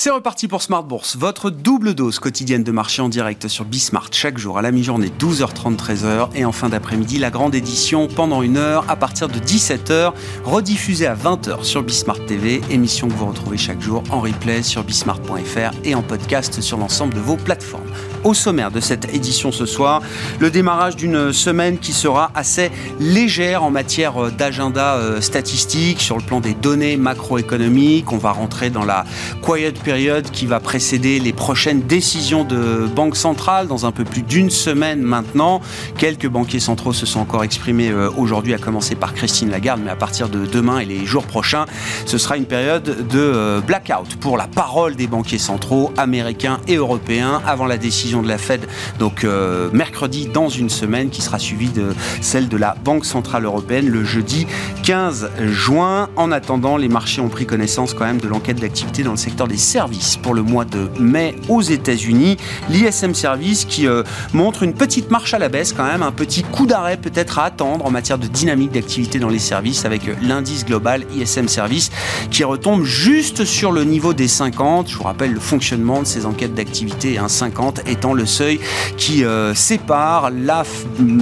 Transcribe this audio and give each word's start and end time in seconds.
C'est 0.00 0.10
reparti 0.10 0.46
pour 0.46 0.62
Smart 0.62 0.84
Bourse, 0.84 1.16
votre 1.16 1.50
double 1.50 1.92
dose 1.92 2.20
quotidienne 2.20 2.62
de 2.62 2.70
marché 2.70 3.02
en 3.02 3.08
direct 3.08 3.48
sur 3.48 3.64
Bismart 3.64 4.10
chaque 4.12 4.38
jour 4.38 4.56
à 4.56 4.62
la 4.62 4.70
mi-journée 4.70 5.10
12h30 5.18 5.76
13h 5.76 6.28
et 6.36 6.44
en 6.44 6.52
fin 6.52 6.68
d'après-midi 6.68 7.18
la 7.18 7.30
grande 7.30 7.56
édition 7.56 8.06
pendant 8.06 8.42
une 8.42 8.58
heure 8.58 8.88
à 8.88 8.94
partir 8.94 9.26
de 9.26 9.40
17h 9.40 10.12
rediffusée 10.44 11.08
à 11.08 11.16
20h 11.16 11.64
sur 11.64 11.82
Bismart 11.82 12.24
TV, 12.26 12.60
émission 12.70 13.08
que 13.08 13.14
vous 13.14 13.26
retrouvez 13.26 13.58
chaque 13.58 13.80
jour 13.80 14.04
en 14.10 14.20
replay 14.20 14.62
sur 14.62 14.84
bismart.fr 14.84 15.76
et 15.82 15.96
en 15.96 16.02
podcast 16.02 16.60
sur 16.60 16.78
l'ensemble 16.78 17.14
de 17.14 17.20
vos 17.20 17.36
plateformes. 17.36 17.90
Au 18.24 18.34
sommaire 18.34 18.70
de 18.70 18.80
cette 18.80 19.14
édition 19.14 19.52
ce 19.52 19.64
soir, 19.64 20.02
le 20.40 20.50
démarrage 20.50 20.96
d'une 20.96 21.32
semaine 21.32 21.78
qui 21.78 21.92
sera 21.92 22.30
assez 22.34 22.70
légère 22.98 23.62
en 23.62 23.70
matière 23.70 24.32
d'agenda 24.32 24.96
euh, 24.96 25.20
statistique 25.20 26.00
sur 26.00 26.16
le 26.16 26.22
plan 26.22 26.40
des 26.40 26.54
données 26.54 26.96
macroéconomiques. 26.96 28.12
On 28.12 28.18
va 28.18 28.32
rentrer 28.32 28.70
dans 28.70 28.84
la 28.84 29.04
quiet 29.42 29.72
période 29.72 30.30
qui 30.30 30.46
va 30.46 30.58
précéder 30.58 31.20
les 31.20 31.32
prochaines 31.32 31.82
décisions 31.82 32.44
de 32.44 32.88
banque 32.94 33.16
centrale 33.16 33.68
dans 33.68 33.86
un 33.86 33.92
peu 33.92 34.04
plus 34.04 34.22
d'une 34.22 34.50
semaine 34.50 35.00
maintenant. 35.00 35.60
Quelques 35.96 36.28
banquiers 36.28 36.60
centraux 36.60 36.92
se 36.92 37.06
sont 37.06 37.20
encore 37.20 37.44
exprimés 37.44 37.90
euh, 37.90 38.10
aujourd'hui, 38.16 38.52
à 38.52 38.58
commencer 38.58 38.96
par 38.96 39.14
Christine 39.14 39.50
Lagarde, 39.50 39.80
mais 39.84 39.90
à 39.90 39.96
partir 39.96 40.28
de 40.28 40.44
demain 40.44 40.80
et 40.80 40.84
les 40.84 41.06
jours 41.06 41.24
prochains, 41.24 41.66
ce 42.04 42.18
sera 42.18 42.36
une 42.36 42.46
période 42.46 43.06
de 43.08 43.18
euh, 43.18 43.60
blackout 43.60 44.16
pour 44.16 44.36
la 44.36 44.48
parole 44.48 44.96
des 44.96 45.06
banquiers 45.06 45.38
centraux 45.38 45.92
américains 45.96 46.58
et 46.66 46.76
européens 46.76 47.40
avant 47.46 47.66
la 47.66 47.76
décision 47.76 48.07
de 48.08 48.28
la 48.28 48.38
Fed, 48.38 48.66
donc 48.98 49.24
euh, 49.24 49.68
mercredi 49.72 50.26
dans 50.26 50.48
une 50.48 50.70
semaine, 50.70 51.10
qui 51.10 51.22
sera 51.22 51.38
suivie 51.38 51.68
de 51.68 51.94
celle 52.20 52.48
de 52.48 52.56
la 52.56 52.74
Banque 52.84 53.04
centrale 53.04 53.44
européenne 53.44 53.88
le 53.88 54.04
jeudi 54.04 54.46
15 54.84 55.30
juin. 55.46 56.08
En 56.16 56.32
attendant, 56.32 56.76
les 56.76 56.88
marchés 56.88 57.20
ont 57.20 57.28
pris 57.28 57.46
connaissance 57.46 57.94
quand 57.94 58.04
même 58.04 58.20
de 58.20 58.28
l'enquête 58.28 58.60
d'activité 58.60 59.02
dans 59.02 59.12
le 59.12 59.16
secteur 59.16 59.46
des 59.46 59.56
services 59.56 60.16
pour 60.16 60.34
le 60.34 60.42
mois 60.42 60.64
de 60.64 60.88
mai 60.98 61.36
aux 61.48 61.62
États-Unis. 61.62 62.36
L'ISM 62.70 63.14
Service 63.14 63.64
qui 63.64 63.86
euh, 63.86 64.02
montre 64.32 64.62
une 64.62 64.74
petite 64.74 65.10
marche 65.10 65.34
à 65.34 65.38
la 65.38 65.48
baisse 65.48 65.72
quand 65.72 65.84
même, 65.84 66.02
un 66.02 66.12
petit 66.12 66.42
coup 66.42 66.66
d'arrêt 66.66 66.96
peut-être 66.96 67.38
à 67.38 67.44
attendre 67.44 67.84
en 67.84 67.90
matière 67.90 68.18
de 68.18 68.26
dynamique 68.26 68.72
d'activité 68.72 69.18
dans 69.18 69.28
les 69.28 69.38
services 69.38 69.84
avec 69.84 70.08
euh, 70.08 70.14
l'indice 70.22 70.64
global 70.64 71.04
ISM 71.14 71.48
Service 71.48 71.90
qui 72.30 72.44
retombe 72.44 72.84
juste 72.84 73.44
sur 73.44 73.72
le 73.72 73.84
niveau 73.84 74.14
des 74.14 74.28
50. 74.28 74.88
Je 74.88 74.96
vous 74.96 75.04
rappelle 75.04 75.32
le 75.32 75.40
fonctionnement 75.40 76.00
de 76.00 76.06
ces 76.06 76.26
enquêtes 76.26 76.54
d'activité, 76.54 77.18
un 77.18 77.28
50 77.28 77.80
le 78.14 78.26
seuil 78.26 78.60
qui 78.96 79.24
euh, 79.24 79.54
sépare 79.54 80.30
la 80.30 80.64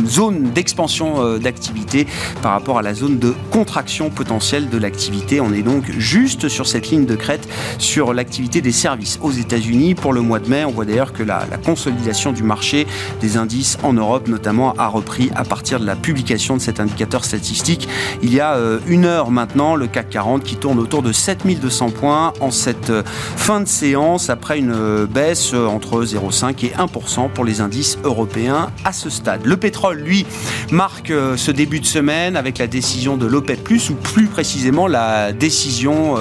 zone 0.06 0.50
d'expansion 0.52 1.38
d'activité 1.38 2.06
par 2.42 2.52
rapport 2.52 2.78
à 2.78 2.82
la 2.82 2.94
zone 2.94 3.18
de 3.18 3.34
contraction 3.50 4.10
potentielle 4.10 4.68
de 4.68 4.78
l'activité. 4.78 5.40
On 5.40 5.52
est 5.52 5.62
donc 5.62 5.90
juste 5.98 6.48
sur 6.48 6.66
cette 6.66 6.90
ligne 6.90 7.06
de 7.06 7.16
crête 7.16 7.46
sur 7.78 8.14
l'activité 8.14 8.60
des 8.60 8.72
services 8.72 9.18
aux 9.22 9.30
États-Unis. 9.30 9.94
Pour 9.94 10.12
le 10.12 10.20
mois 10.20 10.38
de 10.38 10.48
mai, 10.48 10.64
on 10.64 10.70
voit 10.70 10.84
d'ailleurs 10.84 11.12
que 11.12 11.22
la, 11.22 11.46
consolidation 11.64 12.32
du 12.32 12.42
marché 12.42 12.86
des 13.20 13.36
indices 13.36 13.78
en 13.82 13.92
Europe, 13.92 14.28
notamment, 14.28 14.74
a 14.78 14.88
repris 14.88 15.30
à 15.34 15.44
partir 15.44 15.80
de 15.80 15.86
la 15.86 15.96
publication 15.96 16.56
de 16.56 16.62
cet 16.62 16.80
indicateur 16.80 17.24
statistique. 17.24 17.88
Il 18.22 18.32
y 18.32 18.40
a 18.40 18.54
euh, 18.54 18.78
une 18.86 19.04
heure 19.04 19.30
maintenant, 19.30 19.74
le 19.74 19.86
CAC 19.86 20.10
40 20.10 20.42
qui 20.42 20.56
tourne 20.56 20.78
autour 20.78 21.02
de 21.02 21.12
7200 21.12 21.90
points 21.90 22.32
en 22.40 22.50
cette 22.50 22.90
euh, 22.90 23.02
fin 23.04 23.60
de 23.60 23.68
séance 23.68 24.30
après 24.30 24.58
une 24.58 24.72
euh, 24.72 25.06
baisse 25.06 25.54
entre 25.54 26.04
0,5 26.04 26.64
et 26.64 26.65
1% 26.70 27.30
pour 27.30 27.44
les 27.44 27.60
indices 27.60 27.98
européens 28.04 28.70
à 28.84 28.92
ce 28.92 29.10
stade. 29.10 29.44
Le 29.44 29.56
pétrole, 29.56 29.98
lui, 29.98 30.26
marque 30.70 31.12
ce 31.36 31.50
début 31.50 31.80
de 31.80 31.86
semaine 31.86 32.36
avec 32.36 32.58
la 32.58 32.66
décision 32.66 33.16
de 33.16 33.26
l'OPEP+, 33.26 33.68
ou 33.90 33.94
plus 33.94 34.26
précisément 34.26 34.86
la 34.86 35.32
décision 35.32 36.16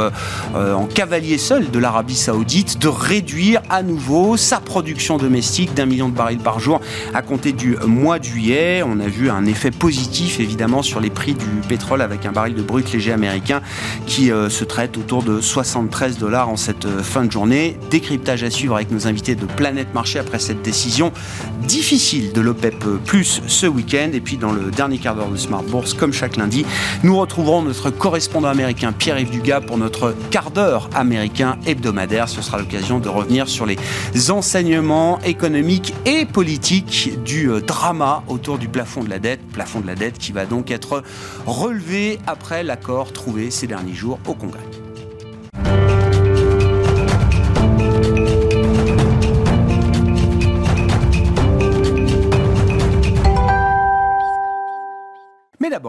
en 0.56 0.86
cavalier 0.86 1.38
seul 1.38 1.70
de 1.72 1.80
l'Arabie 1.80 2.16
saoudite 2.16 2.80
de 2.80 2.88
réduire 2.88 3.62
à 3.70 3.84
nouveau 3.84 4.38
sa 4.38 4.60
production 4.60 5.18
domestique 5.18 5.74
d'un 5.74 5.86
million 5.86 6.10
de 6.10 6.16
barils 6.16 6.40
par 6.40 6.60
jour 6.60 6.82
à 7.14 7.22
compter 7.22 7.52
du 7.52 7.78
mois 7.86 8.20
de 8.20 8.24
juillet. 8.24 8.84
On 8.86 9.00
a 9.00 9.08
vu 9.08 9.30
un 9.30 9.46
effet 9.46 9.72
positif 9.72 10.40
évidemment 10.40 10.82
sur 10.82 11.00
les 11.00 11.10
prix 11.10 11.34
du 11.34 11.46
pétrole 11.68 12.02
avec 12.02 12.26
un 12.26 12.32
baril 12.32 12.56
de 12.56 12.62
brut 12.62 12.92
léger 12.92 13.12
américain 13.12 13.62
qui 14.06 14.32
euh, 14.32 14.50
se 14.50 14.64
traite 14.64 14.98
autour 14.98 15.24
de 15.24 15.42
73 15.42 16.18
dollars 16.18 16.50
en 16.50 16.58
cette 16.58 16.86
euh, 16.86 17.04
fin 17.04 17.26
de 17.26 17.32
journée. 17.32 17.78
Décryptage 17.90 18.44
à 18.44 18.50
suivre 18.50 18.76
avec 18.76 18.92
nos 18.92 19.08
invités 19.08 19.36
de 19.36 19.46
Planète 19.46 19.94
Marché 19.94 20.20
après 20.20 20.35
cette 20.40 20.62
décision 20.62 21.12
difficile 21.64 22.34
de 22.34 22.42
l'OPEP 22.42 22.86
Plus 23.06 23.42
ce 23.48 23.66
week-end. 23.66 24.10
Et 24.14 24.22
puis 24.22 24.38
dans 24.38 24.52
le 24.52 24.72
dernier 24.72 24.98
quart 24.98 25.16
d'heure 25.16 25.30
de 25.30 25.38
Smart 25.38 25.64
Bourse, 25.64 25.94
comme 25.94 26.14
chaque 26.14 26.38
lundi, 26.38 26.66
nous 27.04 27.18
retrouverons 27.18 27.62
notre 27.62 27.90
correspondant 27.90 28.50
américain 28.50 28.92
Pierre-Yves 28.92 29.30
Dugas 29.32 29.62
pour 29.62 29.78
notre 29.78 30.16
quart 30.32 30.52
d'heure 30.52 30.90
américain 30.94 31.58
hebdomadaire. 31.66 32.30
Ce 32.30 32.42
sera 32.42 32.58
l'occasion 32.58 33.00
de 33.00 33.10
revenir 33.10 33.48
sur 33.48 33.66
les 33.66 33.78
enseignements 34.30 35.20
économiques 35.22 35.94
et 36.06 36.26
politiques 36.26 37.12
du 37.24 37.50
euh, 37.50 37.62
drama 37.62 38.24
autour 38.28 38.58
du 38.58 38.68
plafond 38.68 39.04
de 39.04 39.10
la 39.10 39.20
dette. 39.20 39.42
Plafond 39.52 39.80
de 39.82 39.88
la 39.88 39.96
dette 39.96 40.18
qui 40.18 40.32
va 40.32 40.46
donc 40.46 40.72
être 40.72 41.04
relevé 41.46 42.20
après 42.28 42.64
l'accord 42.64 43.14
trouvé 43.14 43.52
ces 43.52 43.68
derniers 43.68 43.94
jours 43.94 44.20
au 44.28 44.34
Congrès. 44.34 44.85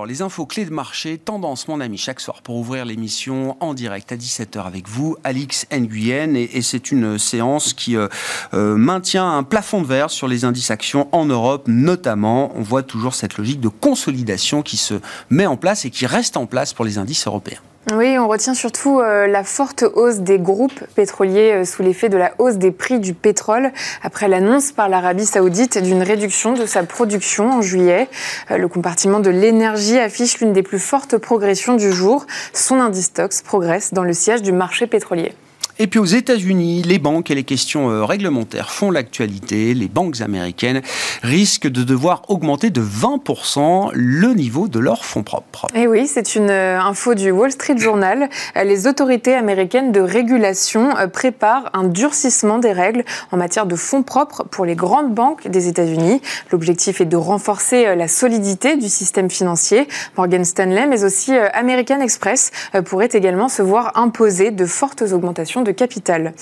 Les 0.06 0.22
infos 0.22 0.46
clés 0.46 0.64
de 0.64 0.70
marché, 0.70 1.18
tendance, 1.18 1.66
mon 1.66 1.80
ami, 1.80 1.98
chaque 1.98 2.20
soir 2.20 2.40
pour 2.42 2.56
ouvrir 2.56 2.84
l'émission 2.84 3.56
en 3.58 3.74
direct 3.74 4.12
à 4.12 4.16
17h 4.16 4.64
avec 4.64 4.88
vous, 4.88 5.16
Alix 5.24 5.66
Nguyen. 5.72 6.34
Et, 6.36 6.62
c'est 6.62 6.92
une 6.92 7.18
séance 7.18 7.72
qui 7.72 7.96
euh, 7.96 8.06
euh, 8.54 8.76
maintient 8.76 9.28
un 9.28 9.42
plafond 9.42 9.82
de 9.82 9.86
verre 9.86 10.10
sur 10.10 10.28
les 10.28 10.44
indices 10.44 10.70
actions 10.70 11.08
en 11.10 11.24
Europe, 11.24 11.64
notamment. 11.66 12.52
On 12.54 12.62
voit 12.62 12.84
toujours 12.84 13.14
cette 13.14 13.36
logique 13.36 13.60
de 13.60 13.68
consolidation 13.68 14.62
qui 14.62 14.76
se 14.76 14.94
met 15.28 15.46
en 15.46 15.56
place 15.56 15.84
et 15.84 15.90
qui 15.90 16.06
reste 16.06 16.36
en 16.36 16.46
place 16.46 16.72
pour 16.72 16.84
les 16.84 16.98
indices 16.98 17.26
européens. 17.26 17.60
Oui, 17.92 18.18
on 18.18 18.26
retient 18.26 18.54
surtout 18.54 18.98
euh, 18.98 19.28
la 19.28 19.44
forte 19.44 19.84
hausse 19.94 20.16
des 20.16 20.40
groupes 20.40 20.84
pétroliers 20.96 21.52
euh, 21.52 21.64
sous 21.64 21.84
l'effet 21.84 22.08
de 22.08 22.16
la 22.16 22.32
hausse 22.38 22.56
des 22.56 22.72
prix 22.72 22.98
du 22.98 23.14
pétrole 23.14 23.70
après 24.02 24.26
l'annonce 24.26 24.72
par 24.72 24.88
l'Arabie 24.88 25.24
saoudite 25.24 25.78
d'une 25.78 26.02
réduction 26.02 26.54
de 26.54 26.66
sa 26.66 26.82
production 26.82 27.48
en 27.48 27.62
juillet. 27.62 28.08
Euh, 28.50 28.58
le 28.58 28.66
compartiment 28.66 29.20
de 29.20 29.30
l'énergie 29.30 30.00
affiche 30.00 30.40
l'une 30.40 30.52
des 30.52 30.64
plus 30.64 30.80
fortes 30.80 31.16
progressions 31.16 31.76
du 31.76 31.92
jour. 31.92 32.26
Son 32.52 32.80
indice 32.80 33.12
Tox 33.12 33.42
progresse 33.42 33.94
dans 33.94 34.02
le 34.02 34.14
siège 34.14 34.42
du 34.42 34.50
marché 34.50 34.88
pétrolier. 34.88 35.32
Et 35.78 35.88
puis 35.88 35.98
aux 35.98 36.06
États-Unis, 36.06 36.80
les 36.84 36.98
banques 36.98 37.30
et 37.30 37.34
les 37.34 37.44
questions 37.44 37.90
euh, 37.90 38.02
réglementaires 38.06 38.70
font 38.70 38.90
l'actualité. 38.90 39.74
Les 39.74 39.88
banques 39.88 40.22
américaines 40.22 40.80
risquent 41.22 41.68
de 41.68 41.82
devoir 41.82 42.22
augmenter 42.28 42.70
de 42.70 42.80
20% 42.80 43.90
le 43.92 44.32
niveau 44.32 44.68
de 44.68 44.80
leurs 44.80 45.04
fonds 45.04 45.22
propres. 45.22 45.66
Et 45.74 45.86
oui, 45.86 46.06
c'est 46.06 46.34
une 46.34 46.48
euh, 46.48 46.80
info 46.80 47.12
du 47.14 47.30
Wall 47.30 47.52
Street 47.52 47.76
Journal. 47.76 48.30
Euh, 48.56 48.64
les 48.64 48.86
autorités 48.86 49.34
américaines 49.34 49.92
de 49.92 50.00
régulation 50.00 50.94
préparent 51.12 51.68
un 51.74 51.84
durcissement 51.84 52.58
des 52.58 52.72
règles 52.72 53.04
en 53.30 53.36
matière 53.36 53.66
de 53.66 53.76
fonds 53.76 54.02
propres 54.02 54.44
pour 54.50 54.64
les 54.64 54.76
grandes 54.76 55.12
banques 55.14 55.46
des 55.46 55.68
États-Unis. 55.68 56.22
L'objectif 56.52 57.02
est 57.02 57.06
de 57.06 57.18
renforcer 57.18 57.94
la 57.94 58.08
solidité 58.08 58.76
du 58.76 58.88
système 58.88 59.28
financier. 59.28 59.88
Morgan 60.16 60.44
Stanley, 60.44 60.86
mais 60.86 61.04
aussi 61.04 61.32
American 61.52 62.00
Express 62.00 62.50
pourraient 62.86 63.10
également 63.12 63.50
se 63.50 63.60
voir 63.60 63.92
imposer 63.96 64.50
de 64.50 64.64
fortes 64.64 65.02
augmentations 65.12 65.65
capital. 65.72 66.32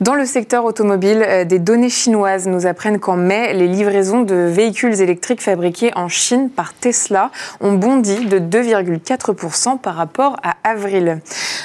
Dans 0.00 0.14
le 0.14 0.24
secteur 0.26 0.64
automobile, 0.64 1.24
euh, 1.26 1.44
des 1.44 1.58
données 1.58 1.90
chinoises 1.90 2.46
nous 2.46 2.66
apprennent 2.66 2.98
qu'en 2.98 3.16
mai, 3.16 3.52
les 3.54 3.68
livraisons 3.68 4.22
de 4.22 4.34
véhicules 4.34 5.00
électriques 5.00 5.42
fabriqués 5.42 5.92
en 5.94 6.08
Chine 6.08 6.50
par 6.50 6.74
Tesla 6.74 7.30
ont 7.60 7.72
bondi 7.72 8.26
de 8.26 8.38
2,4% 8.38 9.78
par 9.78 9.94
rapport 9.94 10.36
à 10.42 10.56
avril. 10.64 11.20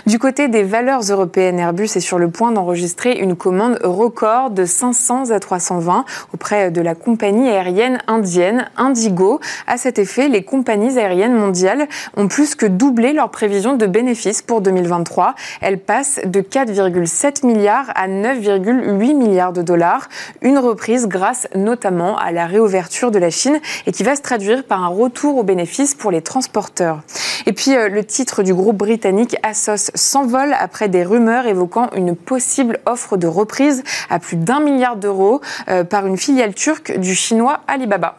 Du 0.06 0.19
côté 0.19 0.47
des 0.47 0.63
valeurs 0.63 1.01
européennes, 1.01 1.59
Airbus 1.59 1.89
est 1.95 2.00
sur 2.00 2.19
le 2.19 2.30
point 2.30 2.51
d'enregistrer 2.51 3.13
une 3.19 3.36
commande 3.36 3.80
record 3.83 4.51
de 4.51 4.65
500 4.65 5.31
à 5.31 5.39
320 5.39 6.06
auprès 6.33 6.71
de 6.71 6.81
la 6.81 6.95
compagnie 6.95 7.50
aérienne 7.50 8.00
indienne 8.07 8.69
Indigo. 8.77 9.39
À 9.65 9.77
cet 9.77 10.00
effet, 10.00 10.27
les 10.30 10.44
compagnies 10.44 10.97
aériennes 10.97 11.33
mondiales 11.33 11.88
ont 12.15 12.27
plus 12.27 12.56
que 12.56 12.65
doublé 12.65 13.13
leurs 13.13 13.31
prévisions 13.31 13.75
de 13.75 13.86
bénéfices 13.86 14.42
pour 14.42 14.62
2023. 14.62 15.36
Elles 15.62 15.80
passent 15.80 16.21
de 16.25 16.42
4,5 16.42 17.06
7 17.07 17.44
milliards 17.44 17.92
à 17.95 18.07
9,8 18.07 19.15
milliards 19.15 19.54
de 19.54 19.62
dollars. 19.62 20.09
Une 20.42 20.59
reprise 20.59 21.07
grâce 21.07 21.48
notamment 21.56 22.18
à 22.18 22.31
la 22.31 22.45
réouverture 22.45 23.12
de 23.12 23.19
la 23.19 23.30
Chine 23.30 23.59
et 23.86 23.92
qui 23.92 24.04
va 24.04 24.15
se 24.15 24.21
traduire 24.21 24.63
par 24.63 24.83
un 24.83 24.88
retour 24.88 25.38
aux 25.38 25.44
bénéfices 25.44 25.95
pour 25.95 26.12
les 26.12 26.21
transporteurs. 26.21 27.01
Et 27.45 27.54
puis 27.54 27.75
euh, 27.75 27.89
le 27.89 28.04
titre 28.04 28.44
du 28.44 28.54
groupe 28.54 28.77
britannique 28.77 29.38
Asos 29.44 29.92
s'envole 29.95 30.54
après 30.59 30.89
des 30.89 31.04
rumeurs 31.04 31.48
évoquant 31.48 31.89
une 31.95 32.15
possible 32.15 32.80
offre 32.86 33.18
de 33.18 33.27
reprise 33.27 33.83
à 34.09 34.19
plus 34.19 34.38
d'un 34.38 34.59
milliard 34.59 34.98
d'euros 34.98 35.42
euh, 35.69 35.83
par 35.83 36.06
une 36.06 36.18
filiale 36.18 36.54
turque 36.54 36.98
du 36.98 37.15
chinois 37.15 37.62
Alibaba. 37.68 38.18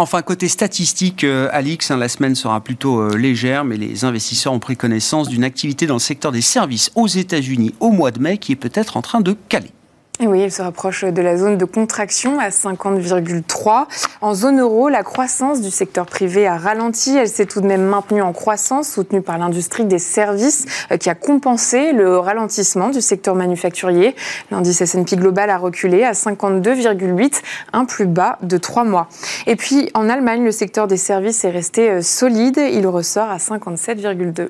Enfin, 0.00 0.22
côté 0.22 0.46
statistique, 0.46 1.24
euh, 1.24 1.48
Alix, 1.50 1.90
hein, 1.90 1.96
la 1.96 2.08
semaine 2.08 2.36
sera 2.36 2.60
plutôt 2.60 3.00
euh, 3.00 3.16
légère, 3.16 3.64
mais 3.64 3.76
les 3.76 4.04
investisseurs 4.04 4.52
ont 4.52 4.60
pris 4.60 4.76
connaissance 4.76 5.28
d'une 5.28 5.42
activité 5.42 5.88
dans 5.88 5.96
le 5.96 5.98
secteur 5.98 6.30
des 6.30 6.40
services 6.40 6.92
aux 6.94 7.08
États-Unis 7.08 7.74
au 7.80 7.90
mois 7.90 8.12
de 8.12 8.20
mai 8.20 8.38
qui 8.38 8.52
est 8.52 8.56
peut-être 8.56 8.96
en 8.96 9.02
train 9.02 9.20
de 9.20 9.36
caler. 9.48 9.72
Oui, 10.20 10.40
elle 10.40 10.50
se 10.50 10.62
rapproche 10.62 11.04
de 11.04 11.22
la 11.22 11.36
zone 11.36 11.56
de 11.56 11.64
contraction 11.64 12.40
à 12.40 12.48
50,3. 12.48 13.86
En 14.20 14.34
zone 14.34 14.58
euro, 14.60 14.88
la 14.88 15.04
croissance 15.04 15.60
du 15.60 15.70
secteur 15.70 16.06
privé 16.06 16.44
a 16.44 16.56
ralenti. 16.56 17.16
Elle 17.16 17.28
s'est 17.28 17.46
tout 17.46 17.60
de 17.60 17.68
même 17.68 17.84
maintenue 17.84 18.20
en 18.20 18.32
croissance, 18.32 18.88
soutenue 18.88 19.22
par 19.22 19.38
l'industrie 19.38 19.84
des 19.84 20.00
services, 20.00 20.66
euh, 20.90 20.96
qui 20.96 21.08
a 21.08 21.14
compensé 21.14 21.92
le 21.92 22.18
ralentissement 22.18 22.88
du 22.88 23.00
secteur 23.00 23.36
manufacturier. 23.36 24.16
L'indice 24.50 24.80
S&P 24.80 25.14
global 25.14 25.50
a 25.50 25.56
reculé 25.56 26.02
à 26.02 26.14
52,8, 26.14 27.40
un 27.72 27.84
plus 27.84 28.06
bas 28.06 28.38
de 28.42 28.58
trois 28.58 28.82
mois. 28.82 29.08
Et 29.46 29.54
puis, 29.54 29.88
en 29.94 30.08
Allemagne, 30.08 30.42
le 30.42 30.50
secteur 30.50 30.88
des 30.88 30.96
services 30.96 31.44
est 31.44 31.50
resté 31.50 31.90
euh, 31.90 32.02
solide. 32.02 32.58
Il 32.58 32.88
ressort 32.88 33.30
à 33.30 33.36
57,2. 33.36 34.48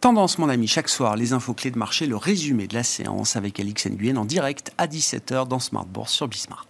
Tendance, 0.00 0.38
mon 0.38 0.48
ami, 0.48 0.66
chaque 0.66 0.88
soir, 0.88 1.16
les 1.16 1.32
infos 1.32 1.54
clés 1.54 1.70
de 1.70 1.78
marché, 1.78 2.06
le 2.06 2.16
résumé 2.16 2.66
de 2.66 2.74
la 2.74 2.82
séance 2.82 3.34
avec 3.34 3.58
Alix 3.58 3.86
Nguyen 3.86 4.18
en 4.18 4.24
direct 4.24 4.72
à 4.76 4.86
17h 4.86 5.48
dans 5.48 5.58
Smart 5.58 5.86
Bourse 5.86 6.12
sur 6.12 6.28
Bismart. 6.28 6.66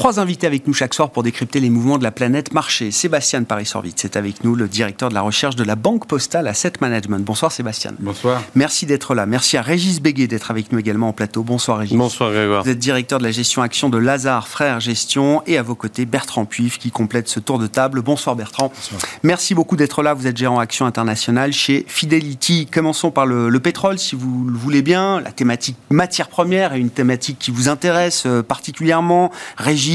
Trois 0.00 0.18
invités 0.18 0.46
avec 0.46 0.66
nous 0.66 0.72
chaque 0.72 0.94
soir 0.94 1.10
pour 1.10 1.22
décrypter 1.22 1.60
les 1.60 1.68
mouvements 1.68 1.98
de 1.98 2.02
la 2.04 2.10
planète 2.10 2.54
marché. 2.54 2.90
Sébastien 2.90 3.42
Paris-Sorvit, 3.42 3.92
c'est 3.96 4.16
avec 4.16 4.42
nous, 4.44 4.54
le 4.54 4.66
directeur 4.66 5.10
de 5.10 5.14
la 5.14 5.20
recherche 5.20 5.56
de 5.56 5.62
la 5.62 5.76
Banque 5.76 6.06
Postale 6.06 6.48
Asset 6.48 6.72
Management. 6.80 7.22
Bonsoir 7.22 7.52
Sébastien. 7.52 7.92
Bonsoir. 7.98 8.40
Merci 8.54 8.86
d'être 8.86 9.14
là. 9.14 9.26
Merci 9.26 9.58
à 9.58 9.62
Régis 9.62 10.00
Béguet 10.00 10.26
d'être 10.26 10.50
avec 10.50 10.72
nous 10.72 10.78
également 10.78 11.08
en 11.08 11.12
plateau. 11.12 11.42
Bonsoir 11.42 11.76
Régis. 11.76 11.98
Bonsoir 11.98 12.32
Grégoire. 12.32 12.64
Vous 12.64 12.70
êtes 12.70 12.78
directeur 12.78 13.18
de 13.18 13.24
la 13.24 13.30
gestion 13.30 13.60
action 13.60 13.90
de 13.90 13.98
Lazare 13.98 14.48
Frères 14.48 14.80
Gestion 14.80 15.42
et 15.46 15.58
à 15.58 15.62
vos 15.62 15.74
côtés 15.74 16.06
Bertrand 16.06 16.46
Puif 16.46 16.78
qui 16.78 16.90
complète 16.90 17.28
ce 17.28 17.38
tour 17.38 17.58
de 17.58 17.66
table. 17.66 18.00
Bonsoir 18.00 18.36
Bertrand. 18.36 18.72
Bonsoir. 18.74 19.02
Merci 19.22 19.54
beaucoup 19.54 19.76
d'être 19.76 20.02
là. 20.02 20.14
Vous 20.14 20.26
êtes 20.26 20.38
gérant 20.38 20.60
action 20.60 20.86
internationale 20.86 21.52
chez 21.52 21.84
Fidelity. 21.86 22.64
Commençons 22.72 23.10
par 23.10 23.26
le, 23.26 23.50
le, 23.50 23.60
pétrole 23.60 23.98
si 23.98 24.16
vous 24.16 24.46
le 24.46 24.56
voulez 24.56 24.80
bien. 24.80 25.20
La 25.20 25.30
thématique 25.30 25.76
matière 25.90 26.28
première 26.28 26.72
est 26.72 26.80
une 26.80 26.88
thématique 26.88 27.38
qui 27.38 27.50
vous 27.50 27.68
intéresse 27.68 28.22
euh, 28.24 28.42
particulièrement. 28.42 29.30
Régis, 29.58 29.89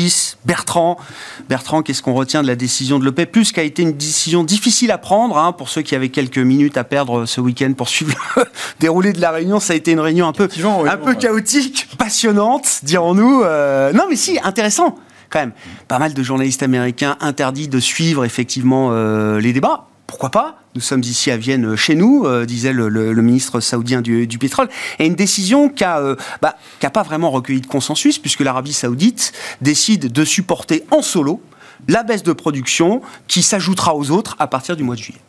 Bertrand. 0.46 0.98
Bertrand, 1.50 1.82
qu'est-ce 1.82 2.02
qu'on 2.02 2.14
retient 2.14 2.42
de 2.42 2.48
la 2.48 2.56
décision 2.56 3.00
de 3.00 3.06
l'OPEP 3.06 3.32
Plus 3.32 3.52
qui 3.52 3.60
a 3.60 3.64
été 3.64 3.82
une 3.82 3.94
décision 3.94 4.44
difficile 4.44 4.92
à 4.92 4.98
prendre 4.98 5.38
hein, 5.38 5.52
pour 5.52 5.70
ceux 5.70 5.82
qui 5.82 5.96
avaient 5.96 6.10
quelques 6.10 6.38
minutes 6.38 6.78
à 6.78 6.84
perdre 6.84 7.26
ce 7.26 7.42
week-end 7.42 7.74
pour 7.74 7.90
suivre 7.90 8.14
le 8.38 8.44
déroulé 8.80 9.14
de 9.14 9.22
la 9.22 9.32
réunion. 9.32 9.60
Ça 9.60 9.74
a 9.74 9.76
été 9.76 9.92
une 9.92 10.00
réunion 10.00 10.28
un 10.28 10.34
peu, 10.34 10.48
oui, 10.56 10.64
un 10.90 10.98
bon, 10.98 11.06
peu 11.06 11.12
ouais. 11.12 11.42
passionnante, 11.42 11.98
passionnante, 11.98 12.80
dirons-nous. 12.84 13.44
Euh, 13.44 13.94
non, 13.94 14.06
mais 14.10 14.16
si, 14.16 14.40
intéressant 14.44 14.96
quand 15.30 15.40
même. 15.40 15.54
Pas 15.88 16.00
mal 16.00 16.14
de 16.14 16.24
journalistes 16.24 16.64
américains 16.64 17.18
interdits 17.20 17.68
de 17.68 17.80
suivre 17.80 18.26
effectivement 18.26 18.90
euh, 18.92 19.40
les 19.40 19.54
débats. 19.54 19.88
Pourquoi 20.08 20.30
pas 20.30 20.60
Nous 20.76 20.82
sommes 20.82 21.02
ici 21.02 21.32
à 21.32 21.38
Vienne, 21.38 21.66
euh, 21.66 21.76
chez 21.76 21.96
nous, 21.96 22.26
euh, 22.26 22.46
disait 22.46 22.74
le, 22.74 22.90
ministre 23.22 23.60
saoudien 23.60 24.02
du, 24.02 24.28
du, 24.28 24.38
pétrole. 24.38 24.70
Et 25.00 25.08
une 25.08 25.16
décision 25.16 25.70
qui 25.70 25.84
n'a 25.84 26.00
euh, 26.00 26.16
bah, 26.42 26.56
pas 26.94 27.04
vraiment 27.04 27.32
recueilli 27.32 27.62
de 27.62 27.68
consensus, 27.68 28.20
puisque 28.20 28.42
l'Arabie 28.42 28.74
saoudite 28.74 29.34
décide 29.62 30.12
de 30.12 30.26
supporter 30.26 30.84
en 30.92 31.02
solo 31.02 31.42
la 31.88 32.04
baisse 32.04 32.24
de 32.24 32.34
production 32.34 33.02
qui 33.28 33.42
s'ajoutera 33.42 33.96
aux 33.96 34.12
autres 34.12 34.36
à 34.40 34.48
partir 34.48 34.76
du 34.76 34.84
mois 34.84 34.96
de 34.96 35.02
juillet. 35.02 35.22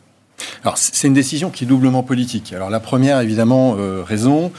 Alors, 0.63 0.77
c'est 0.77 1.07
une 1.07 1.13
décision 1.13 1.49
qui 1.49 1.63
est 1.63 1.67
doublement 1.67 2.03
politique. 2.03 2.53
Alors, 2.53 2.69
la 2.69 2.79
première, 2.79 3.21
évidemment, 3.21 3.75
euh, 3.77 4.03
raison. 4.03 4.51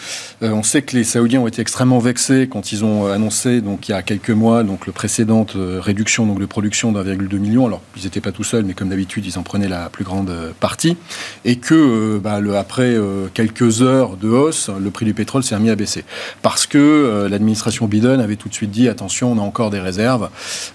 Euh, 0.43 0.51
on 0.51 0.63
sait 0.63 0.83
que 0.83 0.97
les 0.97 1.05
Saoudiens 1.05 1.41
ont 1.41 1.47
été 1.47 1.63
extrêmement 1.63 1.99
vexés 1.99 2.49
quand 2.51 2.73
ils 2.73 2.85
ont 2.85 3.07
annoncé, 3.07 3.61
donc, 3.61 3.89
il 3.89 3.93
y 3.93 3.95
a 3.95 4.03
quelques 4.03 4.31
mois, 4.31 4.63
donc, 4.63 4.87
le 4.87 4.93
précédente 4.93 5.55
euh, 5.57 5.81
réduction 5.81 6.27
donc, 6.27 6.41
de 6.41 6.47
production 6.47 6.93
d'1,2 6.93 7.39
million. 7.39 7.67
Alors, 7.67 7.83
ils 7.97 8.05
n'étaient 8.05 8.21
pas 8.21 8.33
tout 8.33 8.45
seuls, 8.45 8.65
mais 8.65 8.75
comme 8.75 8.89
d'habitude, 8.89 9.27
ils 9.27 9.39
en 9.39 9.43
prenaient 9.43 9.69
la 9.69 9.89
plus 9.91 10.05
grande 10.05 10.31
euh, 10.31 10.53
partie. 10.59 10.97
Et 11.45 11.57
que, 11.57 11.75
euh, 11.75 12.19
bah, 12.19 12.41
après 12.59 12.95
euh, 12.95 13.29
quelques 13.33 13.83
heures 13.83 14.17
de 14.17 14.29
hausse, 14.29 14.71
le 14.81 14.91
prix 14.91 15.05
du 15.05 15.15
pétrole 15.15 15.43
s'est 15.43 15.55
remis 15.55 15.71
à 15.71 15.77
baisser. 15.77 16.05
Parce 16.43 16.67
que 16.67 16.79
euh, 16.79 17.29
l'administration 17.29 17.87
Biden 17.87 18.21
avait 18.21 18.37
tout 18.37 18.49
de 18.49 18.55
suite 18.55 18.71
dit, 18.71 18.89
attention, 18.89 19.33
on 19.33 19.39
a 19.39 19.43
encore 19.43 19.71
des 19.71 19.81
réserves 19.81 20.31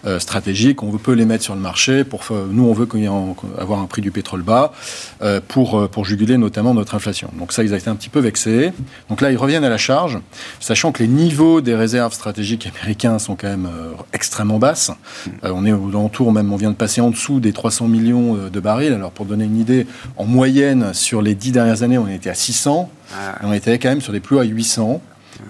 euh, 0.05 0.19
stratégiques, 0.19 0.83
on 0.83 0.91
peut 0.97 1.13
les 1.13 1.25
mettre 1.25 1.44
sur 1.44 1.55
le 1.55 1.61
marché. 1.61 2.03
Pour, 2.03 2.23
nous, 2.50 2.65
on 2.65 2.73
veut 2.73 2.88
avoir 3.57 3.79
un 3.79 3.85
prix 3.85 4.01
du 4.01 4.11
pétrole 4.11 4.44
bas. 4.44 4.73
Euh, 5.21 5.39
pour, 5.47 5.89
pour 5.89 6.05
juguler 6.05 6.37
notamment 6.37 6.73
notre 6.73 6.95
inflation. 6.95 7.29
Donc 7.39 7.53
ça, 7.53 7.63
ils 7.63 7.73
ont 7.73 7.77
été 7.77 7.89
un 7.89 7.95
petit 7.95 8.09
peu 8.09 8.19
vexés. 8.19 8.73
Donc 9.09 9.21
là, 9.21 9.31
ils 9.31 9.37
reviennent 9.37 9.63
à 9.63 9.69
la 9.69 9.77
charge, 9.77 10.19
sachant 10.59 10.91
que 10.91 11.01
les 11.01 11.07
niveaux 11.07 11.61
des 11.61 11.75
réserves 11.75 12.13
stratégiques 12.13 12.67
américains 12.67 13.19
sont 13.19 13.35
quand 13.35 13.47
même 13.47 13.67
euh, 13.67 13.93
extrêmement 14.11 14.59
basses. 14.59 14.91
Euh, 15.43 15.51
on 15.53 15.65
est 15.65 15.71
au 15.71 15.89
l'entour, 15.89 16.31
même 16.33 16.51
on 16.51 16.57
vient 16.57 16.71
de 16.71 16.75
passer 16.75 16.99
en 16.99 17.09
dessous 17.09 17.39
des 17.39 17.53
300 17.53 17.87
millions 17.87 18.35
euh, 18.35 18.49
de 18.49 18.59
barils. 18.59 18.93
Alors 18.93 19.11
pour 19.11 19.25
donner 19.25 19.45
une 19.45 19.59
idée, 19.59 19.87
en 20.17 20.25
moyenne, 20.25 20.93
sur 20.93 21.21
les 21.21 21.35
dix 21.35 21.51
dernières 21.51 21.83
années, 21.83 21.97
on 21.97 22.07
était 22.07 22.29
à 22.29 22.35
600. 22.35 22.89
Ah. 23.13 23.35
Et 23.41 23.45
on 23.45 23.53
était 23.53 23.77
quand 23.79 23.89
même 23.89 24.01
sur 24.01 24.13
des 24.13 24.19
plus 24.19 24.39
à 24.39 24.43
800. 24.43 25.01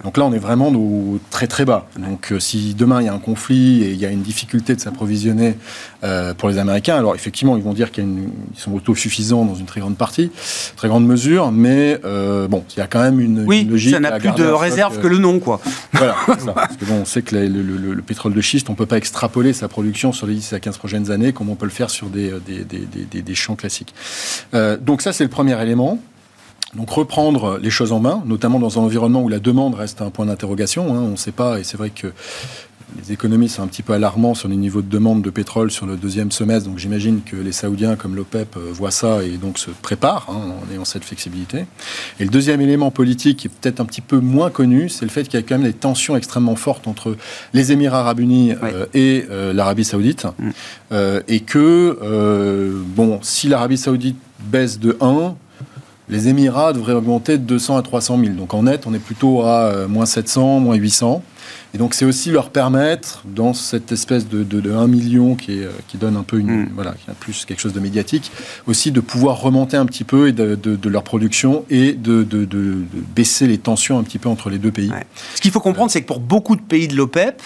Donc 0.04 0.18
là, 0.18 0.24
on 0.24 0.32
est 0.34 0.38
vraiment 0.38 0.68
au 0.68 1.18
très 1.30 1.46
très 1.46 1.64
bas. 1.64 1.86
Donc 1.98 2.30
euh, 2.30 2.38
si 2.38 2.74
demain 2.74 3.00
il 3.00 3.06
y 3.06 3.08
a 3.08 3.14
un 3.14 3.18
conflit 3.18 3.82
et 3.82 3.92
il 3.92 3.96
y 3.96 4.04
a 4.04 4.10
une 4.10 4.20
difficulté 4.20 4.74
de 4.76 4.80
s'approvisionner 4.80 5.56
euh, 6.04 6.34
pour 6.34 6.50
les 6.50 6.58
Américains, 6.58 6.96
alors 6.96 7.14
effectivement, 7.14 7.56
ils 7.56 7.62
vont 7.62 7.72
dire 7.72 7.90
qu'ils 7.90 8.28
sont 8.54 8.72
autosuffisants 8.72 9.46
dans 9.46 9.54
une 9.54 9.64
très 9.64 9.80
grande 9.80 9.96
partie, 9.96 10.30
très 10.76 10.88
grande 10.88 11.06
mesure, 11.06 11.50
mais 11.52 11.98
euh, 12.04 12.46
bon, 12.48 12.64
il 12.76 12.80
y 12.80 12.82
a 12.82 12.86
quand 12.86 13.00
même 13.00 13.18
une, 13.18 13.46
oui, 13.46 13.62
une 13.62 13.70
logique. 13.70 13.94
ça 13.94 14.00
n'a 14.00 14.18
plus 14.18 14.30
de 14.32 14.44
réserve 14.44 15.00
que 15.00 15.06
le 15.06 15.16
nom, 15.16 15.40
quoi. 15.40 15.60
Voilà, 15.94 16.16
ça, 16.44 16.52
parce 16.52 16.76
que 16.76 16.84
bon, 16.84 17.00
on 17.00 17.04
sait 17.06 17.22
que 17.22 17.34
le, 17.34 17.48
le, 17.48 17.62
le, 17.62 17.94
le, 17.94 18.02
pétrole 18.02 18.34
de 18.34 18.40
schiste, 18.42 18.68
on 18.68 18.74
peut 18.74 18.84
pas 18.84 18.98
extrapoler 18.98 19.54
sa 19.54 19.68
production 19.68 20.12
sur 20.12 20.26
les 20.26 20.34
10 20.34 20.52
à 20.52 20.60
15 20.60 20.76
prochaines 20.76 21.10
années 21.10 21.32
comme 21.32 21.48
on 21.48 21.54
peut 21.54 21.64
le 21.64 21.70
faire 21.70 21.88
sur 21.88 22.08
des, 22.08 22.30
des, 22.46 22.64
des, 22.64 22.86
des, 23.10 23.22
des 23.22 23.34
champs 23.34 23.56
classiques. 23.56 23.94
Donc 24.82 25.00
ça, 25.00 25.14
c'est 25.14 25.24
le 25.24 25.30
premier 25.30 25.60
élément. 25.62 25.98
Donc 26.76 26.90
reprendre 26.90 27.58
les 27.62 27.70
choses 27.70 27.92
en 27.92 28.00
main, 28.00 28.22
notamment 28.26 28.58
dans 28.58 28.78
un 28.78 28.82
environnement 28.82 29.22
où 29.22 29.28
la 29.28 29.38
demande 29.38 29.74
reste 29.74 30.02
un 30.02 30.10
point 30.10 30.26
d'interrogation. 30.26 30.94
Hein, 30.94 31.00
on 31.00 31.12
ne 31.12 31.16
sait 31.16 31.32
pas, 31.32 31.60
et 31.60 31.64
c'est 31.64 31.76
vrai 31.76 31.90
que 31.90 32.12
les 32.96 33.12
économistes 33.12 33.56
sont 33.56 33.62
un 33.62 33.66
petit 33.66 33.82
peu 33.82 33.92
alarmants 33.92 34.34
sur 34.34 34.48
les 34.48 34.56
niveaux 34.56 34.82
de 34.82 34.88
demande 34.88 35.22
de 35.22 35.30
pétrole 35.30 35.70
sur 35.70 35.86
le 35.86 35.96
deuxième 35.96 36.30
semestre. 36.30 36.68
Donc 36.68 36.78
j'imagine 36.78 37.22
que 37.24 37.36
les 37.36 37.52
Saoudiens, 37.52 37.96
comme 37.96 38.14
l'OPEP, 38.14 38.56
voient 38.72 38.90
ça 38.90 39.22
et 39.24 39.36
donc 39.36 39.58
se 39.58 39.70
préparent 39.70 40.26
hein, 40.28 40.54
en 40.62 40.72
ayant 40.72 40.84
cette 40.84 41.04
flexibilité. 41.04 41.66
Et 42.20 42.24
le 42.24 42.30
deuxième 42.30 42.60
élément 42.60 42.90
politique, 42.90 43.38
qui 43.38 43.48
est 43.48 43.50
peut-être 43.50 43.80
un 43.80 43.84
petit 43.84 44.00
peu 44.00 44.18
moins 44.18 44.50
connu, 44.50 44.88
c'est 44.88 45.04
le 45.04 45.10
fait 45.10 45.24
qu'il 45.24 45.40
y 45.40 45.42
a 45.42 45.46
quand 45.46 45.58
même 45.58 45.66
des 45.66 45.72
tensions 45.72 46.16
extrêmement 46.16 46.56
fortes 46.56 46.86
entre 46.86 47.16
les 47.52 47.72
Émirats 47.72 48.00
arabes 48.00 48.20
unis 48.20 48.52
euh, 48.62 48.86
et 48.94 49.24
euh, 49.30 49.52
l'Arabie 49.52 49.84
saoudite. 49.84 50.26
Mm. 50.38 50.50
Euh, 50.92 51.20
et 51.26 51.40
que, 51.40 51.98
euh, 52.02 52.80
bon, 52.86 53.18
si 53.22 53.48
l'Arabie 53.48 53.78
saoudite 53.78 54.18
baisse 54.40 54.78
de 54.78 54.96
1, 55.00 55.34
les 56.08 56.28
Émirats 56.28 56.72
devraient 56.72 56.92
augmenter 56.92 57.38
de 57.38 57.44
200 57.44 57.76
à 57.76 57.82
300 57.82 58.18
000. 58.18 58.34
Donc 58.34 58.54
en 58.54 58.64
net, 58.64 58.86
on 58.86 58.94
est 58.94 58.98
plutôt 58.98 59.42
à 59.42 59.64
euh, 59.64 59.88
moins 59.88 60.06
700, 60.06 60.60
moins 60.60 60.76
800. 60.76 61.22
Et 61.74 61.78
donc 61.78 61.94
c'est 61.94 62.04
aussi 62.04 62.30
leur 62.30 62.50
permettre, 62.50 63.22
dans 63.24 63.52
cette 63.52 63.90
espèce 63.90 64.28
de, 64.28 64.44
de, 64.44 64.60
de 64.60 64.72
1 64.72 64.86
million 64.86 65.34
qui, 65.34 65.58
est, 65.58 65.68
qui, 65.88 65.96
donne 65.96 66.16
un 66.16 66.22
peu 66.22 66.38
une, 66.38 66.62
mm. 66.62 66.68
voilà, 66.74 66.92
qui 66.92 67.10
a 67.10 67.14
plus 67.14 67.44
quelque 67.44 67.60
chose 67.60 67.72
de 67.72 67.80
médiatique, 67.80 68.30
aussi 68.66 68.92
de 68.92 69.00
pouvoir 69.00 69.40
remonter 69.40 69.76
un 69.76 69.86
petit 69.86 70.04
peu 70.04 70.28
et 70.28 70.32
de, 70.32 70.54
de 70.54 70.88
leur 70.88 71.02
production 71.02 71.64
et 71.70 71.92
de, 71.92 72.26
baisser 73.14 73.46
les 73.46 73.58
tensions 73.58 73.98
un 73.98 74.02
petit 74.02 74.18
peu 74.18 74.28
entre 74.28 74.50
les 74.50 74.58
deux 74.58 74.70
pays. 74.70 74.90
Ouais. 74.90 75.06
Ce 75.34 75.40
qu'il 75.40 75.50
faut 75.50 75.60
comprendre, 75.60 75.90
c'est 75.90 76.02
que 76.02 76.06
pour 76.06 76.20
beaucoup 76.20 76.54
de 76.56 76.62
pays 76.62 76.86
de 76.86 76.96
l'OPEP, 76.96 77.42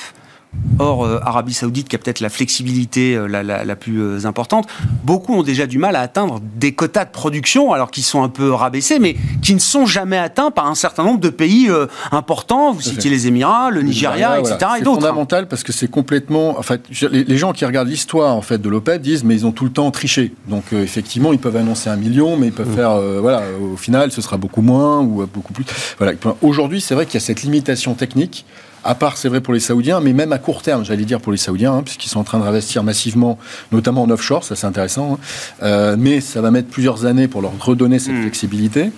Or, 0.78 1.04
euh, 1.04 1.18
Arabie 1.24 1.54
Saoudite, 1.54 1.88
qui 1.88 1.96
a 1.96 1.98
peut-être 1.98 2.20
la 2.20 2.28
flexibilité 2.28 3.14
euh, 3.14 3.26
la, 3.26 3.42
la, 3.42 3.64
la, 3.64 3.76
plus 3.76 4.00
euh, 4.00 4.26
importante, 4.26 4.66
beaucoup 5.04 5.34
ont 5.34 5.42
déjà 5.42 5.66
du 5.66 5.78
mal 5.78 5.96
à 5.96 6.00
atteindre 6.00 6.40
des 6.56 6.72
quotas 6.72 7.04
de 7.04 7.10
production, 7.10 7.72
alors 7.72 7.90
qu'ils 7.90 8.04
sont 8.04 8.22
un 8.22 8.28
peu 8.28 8.52
rabaissés, 8.52 8.98
mais 8.98 9.16
qui 9.42 9.54
ne 9.54 9.58
sont 9.58 9.86
jamais 9.86 10.16
atteints 10.16 10.50
par 10.50 10.66
un 10.66 10.74
certain 10.74 11.04
nombre 11.04 11.20
de 11.20 11.30
pays 11.30 11.68
importants. 12.12 12.72
Vous 12.72 12.80
citiez 12.80 13.10
les 13.10 13.26
Émirats, 13.26 13.70
le 13.70 13.82
Nigeria, 13.82 14.38
etc. 14.38 14.56
Voilà. 14.60 14.76
et. 14.76 14.78
C'est 14.78 14.84
fondamental 14.84 15.48
parce 15.48 15.62
que 15.62 15.72
c'est 15.72 15.90
complètement. 15.90 16.58
En 16.58 16.62
fait, 16.62 16.82
les, 17.10 17.24
les, 17.24 17.38
gens 17.38 17.52
qui 17.52 17.64
regardent 17.64 17.88
l'histoire 17.88 18.34
en 18.34 18.42
fait 18.42 18.58
de 18.58 18.68
l'OPEP 18.68 19.02
disent, 19.02 19.24
mais 19.24 19.34
ils 19.34 19.46
ont 19.46 19.52
tout 19.52 19.64
le 19.64 19.72
temps 19.72 19.90
triché. 19.90 20.32
Donc, 20.48 20.72
effectivement, 20.72 21.32
ils 21.32 21.38
peuvent 21.38 21.56
annoncer 21.56 21.90
un 21.90 21.96
million, 21.96 22.36
mais 22.36 22.46
ils 22.46 22.52
peuvent 22.52 22.70
mmh. 22.70 22.76
faire, 22.76 23.00
voilà, 23.20 23.42
au 23.60 23.76
final, 23.76 24.12
ce 24.12 24.22
sera 24.22 24.36
beaucoup 24.36 24.62
moins 24.62 25.00
ou 25.00 25.26
beaucoup 25.26 25.52
plus. 25.52 25.64
Voilà. 25.98 26.12
Aujourd'hui, 26.42 26.80
c'est 26.80 26.94
vrai 26.94 27.04
qu'il 27.04 27.14
y 27.14 27.22
a 27.22 27.26
cette 27.26 27.42
limitation 27.42 27.94
technique 27.94 28.44
à 28.84 28.94
part, 28.94 29.16
c'est 29.16 29.28
vrai 29.28 29.40
pour 29.40 29.54
les 29.54 29.60
Saoudiens, 29.60 30.00
mais 30.00 30.12
même 30.12 30.32
à 30.32 30.38
court 30.38 30.62
terme, 30.62 30.84
j'allais 30.84 31.04
dire 31.04 31.20
pour 31.20 31.32
les 31.32 31.38
Saoudiens, 31.38 31.74
hein, 31.74 31.82
puisqu'ils 31.82 32.08
sont 32.08 32.20
en 32.20 32.24
train 32.24 32.38
d'investir 32.38 32.82
massivement, 32.82 33.38
notamment 33.72 34.02
en 34.02 34.10
offshore, 34.10 34.44
ça 34.44 34.56
c'est 34.56 34.66
intéressant, 34.66 35.14
hein. 35.14 35.18
euh, 35.62 35.96
mais 35.98 36.20
ça 36.20 36.40
va 36.40 36.50
mettre 36.50 36.68
plusieurs 36.68 37.04
années 37.04 37.28
pour 37.28 37.42
leur 37.42 37.52
redonner 37.60 37.98
cette 37.98 38.14
hmm. 38.14 38.22
flexibilité. 38.22 38.90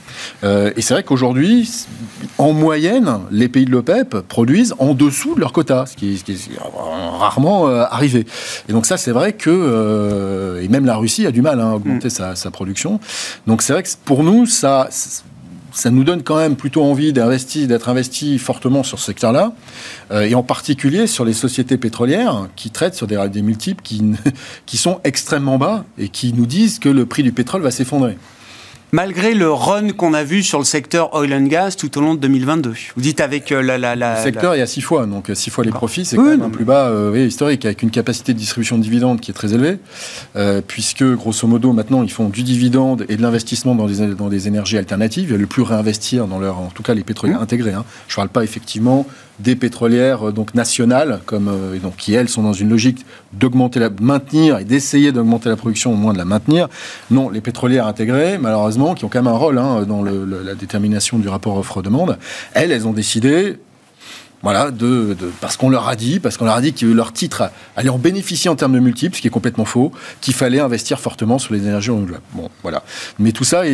Euh, 0.45 0.73
et 0.77 0.83
c'est 0.83 0.95
vrai 0.95 1.03
qu'aujourd'hui, 1.03 1.69
en 2.39 2.53
moyenne, 2.53 3.21
les 3.31 3.49
pays 3.49 3.65
de 3.65 3.71
l'OPEP 3.71 4.21
produisent 4.29 4.75
en 4.79 4.95
dessous 4.95 5.35
de 5.35 5.41
leur 5.41 5.53
quota, 5.53 5.87
ce 5.87 5.97
qui, 5.97 6.15
est 6.15 6.51
rarement 7.19 7.69
euh, 7.69 7.85
arrivé. 7.91 8.27
Et 8.69 8.73
donc 8.73 8.87
ça, 8.87 8.97
c'est 8.97 9.13
vrai 9.13 9.33
que, 9.33 10.61
et 10.63 10.69
même 10.69 10.85
la 10.85 10.97
Russie 10.97 11.27
a 11.27 11.31
du 11.31 11.43
mal 11.43 11.61
hein, 11.61 11.71
à 11.71 11.75
augmenter 11.75 12.09
hmm. 12.09 12.11
sa, 12.11 12.37
sa, 12.37 12.51
production. 12.51 13.01
Donc 13.47 13.63
c'est 13.63 13.73
vrai 13.73 13.83
que 13.83 13.89
pour 14.05 14.25
nous, 14.25 14.47
ça 14.47 14.89
ça 15.73 15.91
nous 15.91 16.05
donne 16.05 16.23
quand 16.23 16.37
même 16.37 16.57
plutôt 16.57 16.83
envie 16.83 17.13
d'être 17.13 17.89
investi 17.89 18.39
fortement 18.39 18.83
sur 18.83 18.99
ce 18.99 19.07
secteur-là, 19.07 19.53
euh, 20.11 20.23
et 20.23 20.35
en 20.35 20.43
particulier 20.43 21.07
sur 21.07 21.25
les 21.25 21.33
sociétés 21.33 21.77
pétrolières 21.77 22.49
qui 22.57 22.71
traitent 22.71 22.95
sur 22.95 23.07
des, 23.07 23.23
des 23.31 23.43
multiples 23.43 23.83
qui, 23.83 24.03
qui 24.67 24.77
sont 24.77 25.01
extrêmement 25.05 25.59
bas 25.59 25.85
et 25.99 26.09
qui 26.09 26.33
nous 26.33 26.47
disent 26.47 26.79
que 26.79 26.89
le 26.89 27.07
prix 27.07 27.23
du 27.23 27.33
pétrole 27.33 27.63
va 27.63 27.71
s'effondrer 27.71 28.17
malgré 28.93 29.35
le 29.35 29.51
run 29.51 29.91
qu'on 29.91 30.15
a 30.15 30.25
vu 30.25 30.43
sur 30.43 30.59
le 30.59 30.65
secteur 30.65 31.15
oil 31.15 31.33
and 31.33 31.47
gas 31.47 31.77
tout 31.79 31.97
au 31.99 32.01
long 32.01 32.15
de 32.15 32.21
2022. 32.21 32.75
Vous 32.97 33.03
dites 33.03 33.21
avec 33.21 33.53
euh, 33.53 33.63
la, 33.63 33.79
la, 33.79 33.97
la 33.97 34.17
Le 34.17 34.23
secteur, 34.23 34.55
il 34.55 34.59
y 34.59 34.63
a 34.63 34.67
six 34.67 34.81
fois, 34.81 35.07
donc 35.07 35.31
six 35.35 35.51
fois 35.51 35.65
les 35.65 35.71
profits, 35.71 36.05
c'est 36.05 36.17
quand 36.17 36.25
même 36.25 36.43
un 36.43 36.51
plus 36.51 36.65
bas 36.65 36.89
euh, 36.89 37.27
historique, 37.27 37.65
avec 37.65 37.83
une 37.83 37.91
capacité 37.91 38.33
de 38.33 38.39
distribution 38.39 38.79
de 38.79 38.83
dividendes 38.83 39.21
qui 39.21 39.31
est 39.31 39.35
très 39.35 39.55
élevée, 39.55 39.79
euh, 40.37 40.61
puisque 40.67 41.05
grosso 41.05 41.47
modo 41.47 41.73
maintenant 41.73 42.03
ils 42.03 42.11
font 42.11 42.29
du 42.29 42.43
dividende 42.43 43.05
et 43.09 43.17
de 43.17 43.23
l'investissement 43.23 43.75
dans 43.75 43.87
des, 43.87 44.15
dans 44.15 44.29
des 44.29 44.49
énergies 44.49 44.79
alternatives. 44.79 45.31
Ils 45.31 45.37
veulent 45.37 45.47
plus 45.47 45.63
réinvestir 45.63 46.27
dans 46.27 46.39
leur, 46.39 46.59
en 46.59 46.71
tout 46.75 46.83
cas 46.83 46.95
les 46.95 47.05
pétroliers 47.05 47.35
mmh. 47.35 47.43
intégrés. 47.43 47.73
Hein. 47.73 47.85
Je 48.09 48.15
ne 48.15 48.17
parle 48.17 48.29
pas 48.29 48.45
effectivement 48.45 49.07
des 49.43 49.57
pétrolières 49.57 50.29
euh, 50.29 50.33
donc 50.33 50.55
nationales, 50.55 51.21
comme, 51.27 51.49
euh, 51.49 51.79
donc, 51.79 51.97
qui 51.97 52.15
elles 52.15 52.29
sont 52.29 52.43
dans 52.43 52.53
une 52.53 52.69
logique 52.69 53.05
d'augmenter 53.33 53.81
la, 53.81 53.91
maintenir 54.01 54.59
et 54.59 54.65
d'essayer 54.65 55.13
d'augmenter 55.13 55.49
la 55.49 55.57
production, 55.57 55.93
au 55.93 55.97
moins 55.97 56.13
de 56.13 56.19
la 56.19 56.25
maintenir. 56.25 56.69
Non, 57.11 57.31
les 57.31 57.41
pétrolières 57.41 57.87
intégrées, 57.87 58.39
malheureusement, 58.39 58.95
qui 58.95 59.05
ont 59.05 59.09
quand 59.09 59.23
même 59.23 59.33
un 59.33 59.37
rôle 59.37 59.59
hein, 59.59 59.83
dans 59.83 60.03
la 60.03 60.55
détermination 60.55 61.19
du 61.19 61.29
rapport 61.29 61.57
offre-demande, 61.57 62.19
elles, 62.55 62.73
elles 62.73 62.87
ont 62.87 62.93
décidé 62.93 63.59
voilà, 64.43 64.71
de, 64.71 65.17
parce 65.43 65.59
qu'on 65.59 65.69
leur 65.69 65.87
a 65.89 65.97
dit, 65.97 66.19
parce 66.19 66.39
qu'on 66.39 66.47
leur 66.47 66.55
a 66.55 66.61
dit 66.63 66.73
que 66.73 66.87
leur 66.87 67.13
titre 67.13 67.51
allait 67.77 67.91
en 67.91 67.99
bénéficier 67.99 68.49
en 68.49 68.57
termes 68.57 68.73
de 68.73 68.79
multiples, 68.79 69.15
ce 69.15 69.21
qui 69.21 69.27
est 69.27 69.31
complètement 69.31 69.67
faux, 69.67 69.93
qu'il 70.23 70.33
fallait 70.33 70.61
investir 70.61 70.99
fortement 70.99 71.39
sur 71.39 71.53
les 71.53 71.61
énergies 71.61 71.91
renouvelables. 71.91 72.23
Bon, 72.33 72.49
voilà. 72.63 72.83
Mais 73.19 73.33
tout 73.33 73.45
ça 73.45 73.65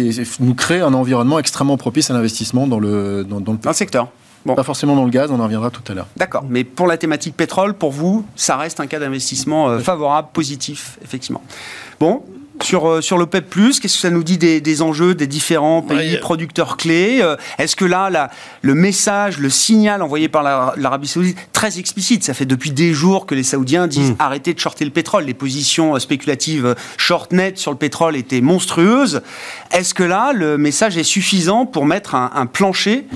nous 0.40 0.54
crée 0.54 0.80
un 0.80 0.92
environnement 0.92 1.38
extrêmement 1.38 1.76
propice 1.76 2.10
à 2.10 2.14
l'investissement 2.14 2.66
dans 2.66 2.80
le, 2.80 3.24
dans, 3.24 3.40
dans 3.40 3.56
le 3.64 3.72
secteur. 3.74 4.08
Pas 4.54 4.62
forcément 4.62 4.96
dans 4.96 5.04
le 5.04 5.10
gaz, 5.10 5.30
on 5.30 5.40
en 5.40 5.44
reviendra 5.44 5.70
tout 5.70 5.82
à 5.90 5.94
l'heure. 5.94 6.06
D'accord, 6.16 6.44
mais 6.48 6.64
pour 6.64 6.86
la 6.86 6.96
thématique 6.96 7.36
pétrole, 7.36 7.74
pour 7.74 7.92
vous, 7.92 8.24
ça 8.36 8.56
reste 8.56 8.80
un 8.80 8.86
cas 8.86 8.98
d'investissement 8.98 9.68
euh, 9.68 9.78
favorable, 9.78 10.28
positif, 10.32 10.98
effectivement. 11.02 11.42
Bon, 11.98 12.22
sur, 12.62 12.88
euh, 12.88 13.00
sur 13.00 13.18
l'OPEP+, 13.18 13.54
qu'est-ce 13.54 13.80
que 13.80 13.88
ça 13.88 14.10
nous 14.10 14.22
dit 14.22 14.38
des, 14.38 14.82
enjeux 14.82 15.14
des 15.14 15.26
différents 15.26 15.82
pays 15.82 16.16
producteurs 16.18 16.76
clés 16.76 17.20
euh, 17.20 17.36
Est-ce 17.58 17.76
que 17.76 17.84
là, 17.84 18.30
le 18.62 18.74
message, 18.74 19.38
le 19.38 19.50
signal 19.50 20.02
envoyé 20.02 20.28
par 20.28 20.42
l'Arabie 20.76 21.08
Saoudite, 21.08 21.38
très 21.52 21.78
explicite, 21.78 22.24
ça 22.24 22.34
fait 22.34 22.46
depuis 22.46 22.70
des 22.70 22.92
jours 22.92 23.26
que 23.26 23.34
les 23.34 23.42
Saoudiens 23.42 23.86
disent 23.86 24.12
hmm. 24.12 24.16
arrêtez 24.18 24.54
de 24.54 24.58
shorter 24.58 24.84
le 24.84 24.90
pétrole. 24.90 25.24
Les 25.24 25.34
positions 25.34 25.98
spéculatives 25.98 26.74
short 26.96 27.32
net 27.32 27.58
sur 27.58 27.70
le 27.70 27.76
pétrole 27.76 28.16
étaient 28.16 28.40
monstrueuses. 28.40 29.22
Est-ce 29.72 29.94
que 29.94 30.02
là, 30.02 30.32
le 30.32 30.58
message 30.58 30.96
est 30.96 31.04
suffisant 31.04 31.66
pour 31.66 31.84
mettre 31.84 32.14
un 32.14 32.46
plancher 32.46 33.06
euh, 33.10 33.14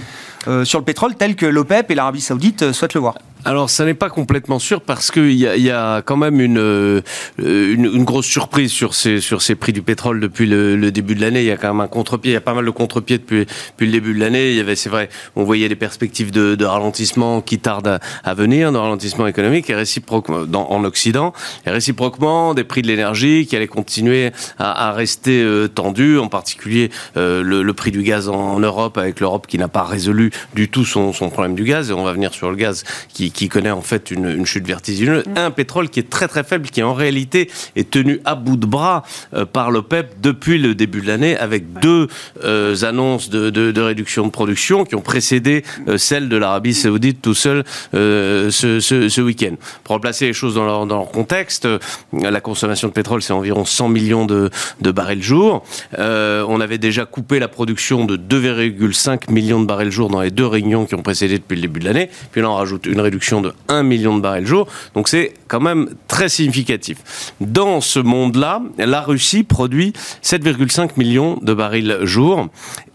sur 0.64 0.78
le 0.78 0.84
pétrole 0.84 1.14
tel 1.16 1.36
que 1.36 1.46
l'OPEP 1.46 1.90
et 1.90 1.94
l'Arabie 1.94 2.20
Saoudite 2.20 2.62
euh, 2.62 2.72
souhaitent 2.72 2.94
le 2.94 3.00
voir 3.00 3.14
alors, 3.44 3.70
ça 3.70 3.84
n'est 3.84 3.94
pas 3.94 4.10
complètement 4.10 4.58
sûr 4.58 4.82
parce 4.82 5.10
qu'il 5.10 5.32
y 5.32 5.46
a, 5.46 5.56
y 5.56 5.70
a 5.70 6.02
quand 6.02 6.16
même 6.16 6.40
une, 6.40 6.58
euh, 6.58 7.00
une, 7.38 7.86
une, 7.86 8.04
grosse 8.04 8.26
surprise 8.26 8.70
sur 8.70 8.94
ces, 8.94 9.20
sur 9.20 9.40
ces 9.40 9.54
prix 9.54 9.72
du 9.72 9.80
pétrole 9.80 10.20
depuis 10.20 10.46
le, 10.46 10.90
début 10.90 11.14
de 11.14 11.22
l'année. 11.22 11.40
Il 11.40 11.46
y 11.46 11.50
a 11.50 11.56
quand 11.56 11.68
même 11.68 11.80
un 11.80 11.88
contre-pied. 11.88 12.32
Il 12.32 12.34
y 12.34 12.36
a 12.36 12.42
pas 12.42 12.52
mal 12.52 12.66
de 12.66 12.70
contre-pieds 12.70 13.18
depuis, 13.18 13.46
depuis 13.46 13.86
le 13.86 13.92
début 13.92 14.14
de 14.14 14.20
l'année. 14.20 14.50
Il 14.50 14.56
y 14.56 14.60
avait, 14.60 14.76
c'est 14.76 14.90
vrai, 14.90 15.08
on 15.36 15.44
voyait 15.44 15.68
des 15.68 15.76
perspectives 15.76 16.30
de, 16.30 16.64
ralentissement 16.64 17.40
qui 17.40 17.58
tardent 17.58 17.98
à, 18.22 18.34
venir, 18.34 18.72
de 18.72 18.76
ralentissement 18.76 19.26
économique 19.26 19.70
et 19.70 19.74
réciproquement 19.74 20.72
en 20.72 20.84
Occident. 20.84 21.32
Et 21.66 21.70
réciproquement, 21.70 22.54
des 22.54 22.64
prix 22.64 22.82
de 22.82 22.88
l'énergie 22.88 23.46
qui 23.46 23.56
allaient 23.56 23.66
continuer 23.66 24.32
à, 24.58 24.92
rester 24.92 25.42
euh, 25.42 25.66
tendus, 25.66 26.18
en 26.18 26.28
particulier 26.28 26.90
euh, 27.16 27.42
le, 27.42 27.62
le, 27.62 27.72
prix 27.72 27.90
du 27.90 28.02
gaz 28.02 28.28
en, 28.28 28.34
en 28.34 28.60
Europe, 28.60 28.98
avec 28.98 29.20
l'Europe 29.20 29.46
qui 29.46 29.56
n'a 29.56 29.68
pas 29.68 29.84
résolu 29.84 30.30
du 30.54 30.68
tout 30.68 30.84
son, 30.84 31.12
son 31.12 31.30
problème 31.30 31.54
du 31.54 31.64
gaz. 31.64 31.90
Et 31.90 31.94
on 31.94 32.04
va 32.04 32.12
venir 32.12 32.34
sur 32.34 32.50
le 32.50 32.56
gaz 32.56 32.84
qui 33.08 33.29
qui, 33.32 33.48
connaît 33.48 33.70
en 33.70 33.82
fait 33.82 34.10
une, 34.10 34.46
chute 34.46 34.66
vertigineuse, 34.66 35.24
mm. 35.26 35.38
un 35.38 35.50
pétrole 35.50 35.88
qui 35.88 36.00
est 36.00 36.08
très 36.08 36.28
très 36.28 36.44
faible, 36.44 36.68
qui 36.68 36.82
en 36.82 36.94
réalité 36.94 37.50
est 37.76 37.90
tenu 37.90 38.20
à 38.24 38.34
bout 38.34 38.56
de 38.56 38.66
bras 38.66 39.02
euh, 39.34 39.44
par 39.44 39.70
l'OPEP 39.70 40.20
depuis 40.20 40.58
le 40.58 40.74
début 40.74 41.00
de 41.00 41.06
l'année, 41.06 41.36
avec 41.36 41.72
deux 41.80 42.08
euh, 42.44 42.76
annonces 42.82 43.30
de, 43.30 43.50
de, 43.50 43.80
réduction 43.80 44.26
de 44.26 44.30
production 44.30 44.84
qui 44.84 44.94
ont 44.94 45.00
précédé 45.00 45.64
euh, 45.88 45.98
celle 45.98 46.28
de 46.28 46.36
l'Arabie 46.36 46.74
Saoudite 46.74 47.22
tout 47.22 47.34
seul 47.34 47.64
ce, 47.92 48.50
ce, 48.80 49.08
ce 49.08 49.20
week-end. 49.20 49.54
Pour 49.84 49.94
replacer 49.94 50.26
les 50.26 50.32
choses 50.32 50.54
dans 50.54 50.64
leur, 50.64 50.86
dans 50.86 50.96
leur 50.96 51.10
contexte, 51.10 51.66
la 52.12 52.40
consommation 52.40 52.88
de 52.88 52.92
pétrole 52.92 53.22
c'est 53.22 53.32
environ 53.32 53.64
100 53.64 53.88
millions 53.88 54.26
de, 54.26 54.50
de 54.80 54.90
barils 54.90 55.22
jour. 55.22 55.64
on 55.98 56.60
avait 56.60 56.78
déjà 56.78 57.06
coupé 57.06 57.38
la 57.38 57.48
production 57.48 58.04
de 58.04 58.16
2,5 58.16 59.30
millions 59.30 59.60
de 59.60 59.66
barils 59.66 59.90
jour 59.90 60.08
dans 60.08 60.20
les 60.20 60.30
deux 60.30 60.46
réunions 60.46 60.86
qui 60.86 60.94
ont 60.94 61.02
précédé 61.02 61.38
depuis 61.38 61.56
le 61.56 61.62
début 61.62 61.80
de 61.80 61.84
l'année. 61.84 62.10
Puis 62.32 62.40
là 62.40 62.50
on 62.50 62.54
rajoute 62.54 62.86
une 62.86 63.00
réduction 63.00 63.19
de 63.42 63.52
1 63.68 63.82
million 63.82 64.16
de 64.16 64.22
barils 64.22 64.46
jour. 64.46 64.66
Donc 64.94 65.08
c'est 65.08 65.34
quand 65.48 65.60
même 65.60 65.90
très 66.08 66.28
significatif. 66.28 67.32
Dans 67.40 67.80
ce 67.80 68.00
monde-là, 68.00 68.62
la 68.78 69.00
Russie 69.02 69.44
produit 69.44 69.92
7,5 70.22 70.90
millions 70.96 71.38
de 71.40 71.54
barils 71.54 71.98
jour. 72.02 72.48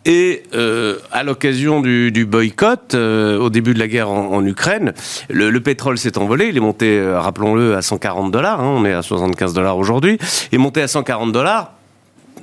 Et 0.05 0.44
euh, 0.53 1.00
à 1.12 1.24
l'occasion 1.24 1.82
du, 1.82 2.25
boycott, 2.25 2.94
euh, 2.94 3.39
au 3.39 3.50
début 3.50 3.74
de 3.74 3.79
la 3.79 3.88
guerre 3.88 4.10
en, 4.10 4.46
Ukraine, 4.46 4.94
le, 5.29 5.60
pétrole 5.60 5.98
s'est 5.98 6.17
envolé. 6.20 6.48
Il 6.50 6.58
est 6.58 6.62
monté, 6.62 7.00
euh, 7.00 7.20
rappelons-le, 7.20 7.75
à 7.75 7.82
140 7.82 8.32
dollars. 8.32 8.62
Hein, 8.62 8.75
on 8.77 8.86
est 8.86 8.94
à 8.94 9.01
75 9.01 9.53
dollars 9.53 9.77
aujourd'hui. 9.77 10.20
Il 10.51 10.55
est 10.55 10.60
monté 10.60 10.82
à 10.84 10.88
140 10.88 11.32
dollars 11.32 11.75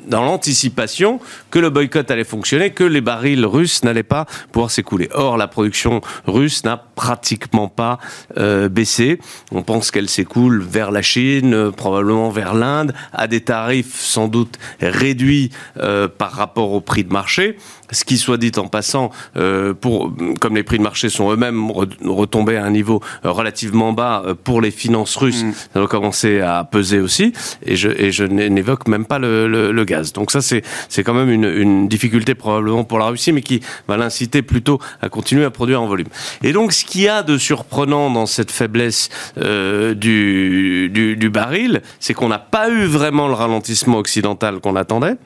dans 0.07 0.25
l'anticipation 0.25 1.21
que 1.51 1.59
le 1.59 1.71
boycott 1.71 2.11
allait 2.11 2.25
fonctionner, 2.25 2.71
que 2.71 2.85
les 2.85 3.01
barils 3.01 3.45
russes 3.45 3.85
n'allaient 3.85 4.03
pas 4.03 4.27
pouvoir 4.51 4.71
s'écouler. 4.71 5.09
Or, 5.13 5.37
la 5.37 5.49
production 5.49 6.01
russe 6.27 6.65
n'a 6.65 6.77
pratiquement 6.77 7.69
pas 7.69 7.99
euh, 8.39 8.69
baissé. 8.69 9.19
On 9.51 9.63
pense 9.63 9.91
qu'elle 9.91 10.09
s'écoule 10.09 10.63
vers 10.63 10.91
la 10.91 11.03
Chine, 11.03 11.55
euh, 11.55 11.71
probablement 11.71 12.31
vers 12.31 12.55
l'Inde, 12.55 12.95
à 13.13 13.27
des 13.27 13.41
tarifs 13.41 14.01
sans 14.01 14.29
doute 14.29 14.59
réduits 14.81 15.51
euh, 15.79 16.09
par 16.09 16.33
rapport 16.33 16.73
au 16.73 16.81
prix 16.81 17.05
de 17.05 17.13
marché 17.13 17.57
ce 17.93 18.05
qui 18.05 18.19
soit 18.19 18.39
dit 18.39 18.53
en 18.57 18.67
passant, 18.67 19.11
euh, 19.37 19.75
pour, 19.75 20.13
comme 20.41 20.57
les 20.57 20.63
prix 20.63 20.79
de 20.79 20.83
marché 20.83 21.09
sont 21.09 21.31
eux-mêmes 21.31 21.71
retombés 21.71 22.57
à 22.57 22.65
un 22.65 22.71
niveau 22.71 23.01
euh, 23.25 23.31
relativement 23.31 23.93
bas 23.93 24.23
euh, 24.27 24.35
pour 24.35 24.61
les 24.61 24.71
finances 24.71 25.17
russes, 25.17 25.45
mm. 25.45 25.53
ça 25.75 25.81
va 25.81 25.87
commencer 25.87 26.41
à 26.41 26.65
peser 26.65 27.01
aussi. 27.01 27.33
Et 27.65 27.77
je, 27.77 27.89
et 27.89 28.11
je 28.11 28.25
n'évoque 28.25 28.89
même 28.89 29.05
pas 29.05 29.19
le, 29.19 29.47
le, 29.47 29.73
le, 29.73 29.85
gaz. 29.85 30.13
Donc 30.13 30.31
ça, 30.31 30.41
c'est, 30.41 30.63
c'est 30.89 31.05
quand 31.05 31.15
même 31.15 31.31
une, 31.31 31.45
une, 31.45 31.89
difficulté 31.89 32.35
probablement 32.35 32.85
pour 32.85 32.99
la 32.99 33.07
Russie, 33.07 33.33
mais 33.33 33.43
qui 33.43 33.61
va 33.89 33.97
l'inciter 33.97 34.43
plutôt 34.43 34.79
à 35.01 35.09
continuer 35.09 35.45
à 35.45 35.51
produire 35.51 35.83
en 35.83 35.87
volume. 35.87 36.09
Et 36.43 36.53
donc, 36.53 36.73
ce 36.73 36.85
qu'il 36.85 37.03
y 37.03 37.09
a 37.09 37.23
de 37.23 37.37
surprenant 37.37 38.11
dans 38.11 38.27
cette 38.27 38.51
faiblesse 38.51 39.11
euh, 39.39 39.95
du, 39.95 40.89
du, 40.91 41.17
du 41.17 41.31
baril, 41.31 41.83
c'est 42.01 42.15
qu'on 42.15 42.29
n'a 42.29 42.39
pas 42.39 42.71
eu 42.71 42.85
vraiment 42.85 43.29
le 43.29 43.35
ralentissement 43.35 43.99
occidental 43.99 44.61
qu'on 44.61 44.77
attendait, 44.77 45.17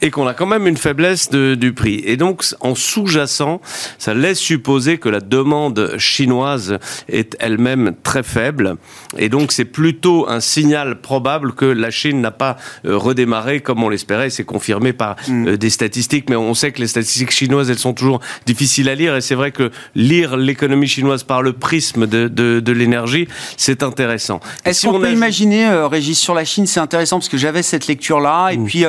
et 0.00 0.10
qu'on 0.10 0.26
a 0.26 0.34
quand 0.34 0.46
même 0.46 0.66
une 0.66 0.76
faiblesse 0.76 1.30
de, 1.30 1.54
du 1.54 1.72
prix. 1.72 2.02
Et 2.06 2.16
donc, 2.16 2.44
en 2.60 2.74
sous-jacent, 2.74 3.60
ça 3.98 4.14
laisse 4.14 4.38
supposer 4.38 4.98
que 4.98 5.08
la 5.08 5.20
demande 5.20 5.96
chinoise 5.98 6.78
est 7.08 7.36
elle-même 7.40 7.94
très 8.04 8.22
faible. 8.22 8.76
Et 9.18 9.28
donc, 9.28 9.50
c'est 9.50 9.64
plutôt 9.64 10.28
un 10.28 10.40
signal 10.40 11.00
probable 11.00 11.54
que 11.54 11.64
la 11.64 11.90
Chine 11.90 12.20
n'a 12.20 12.30
pas 12.30 12.56
euh, 12.84 12.96
redémarré 12.96 13.60
comme 13.60 13.82
on 13.82 13.88
l'espérait. 13.88 14.30
C'est 14.30 14.44
confirmé 14.44 14.92
par 14.92 15.16
mm. 15.26 15.48
euh, 15.48 15.56
des 15.56 15.70
statistiques, 15.70 16.30
mais 16.30 16.36
on 16.36 16.54
sait 16.54 16.70
que 16.70 16.80
les 16.80 16.86
statistiques 16.86 17.32
chinoises, 17.32 17.70
elles 17.70 17.78
sont 17.78 17.92
toujours 17.92 18.20
difficiles 18.46 18.88
à 18.88 18.94
lire. 18.94 19.16
Et 19.16 19.20
c'est 19.20 19.34
vrai 19.34 19.50
que 19.50 19.72
lire 19.96 20.36
l'économie 20.36 20.86
chinoise 20.86 21.24
par 21.24 21.42
le 21.42 21.52
prisme 21.52 22.06
de, 22.06 22.28
de, 22.28 22.60
de 22.60 22.72
l'énergie, 22.72 23.26
c'est 23.56 23.82
intéressant. 23.82 24.38
Est-ce 24.64 24.86
qu'on 24.86 25.00
peut 25.00 25.12
imaginer, 25.12 25.66
euh, 25.66 25.88
Régis, 25.88 26.18
sur 26.18 26.34
la 26.34 26.44
Chine, 26.44 26.66
c'est 26.68 26.80
intéressant 26.80 27.18
parce 27.18 27.28
que 27.28 27.36
j'avais 27.36 27.64
cette 27.64 27.88
lecture-là, 27.88 28.50
et 28.50 28.58
mm. 28.58 28.64
puis 28.64 28.84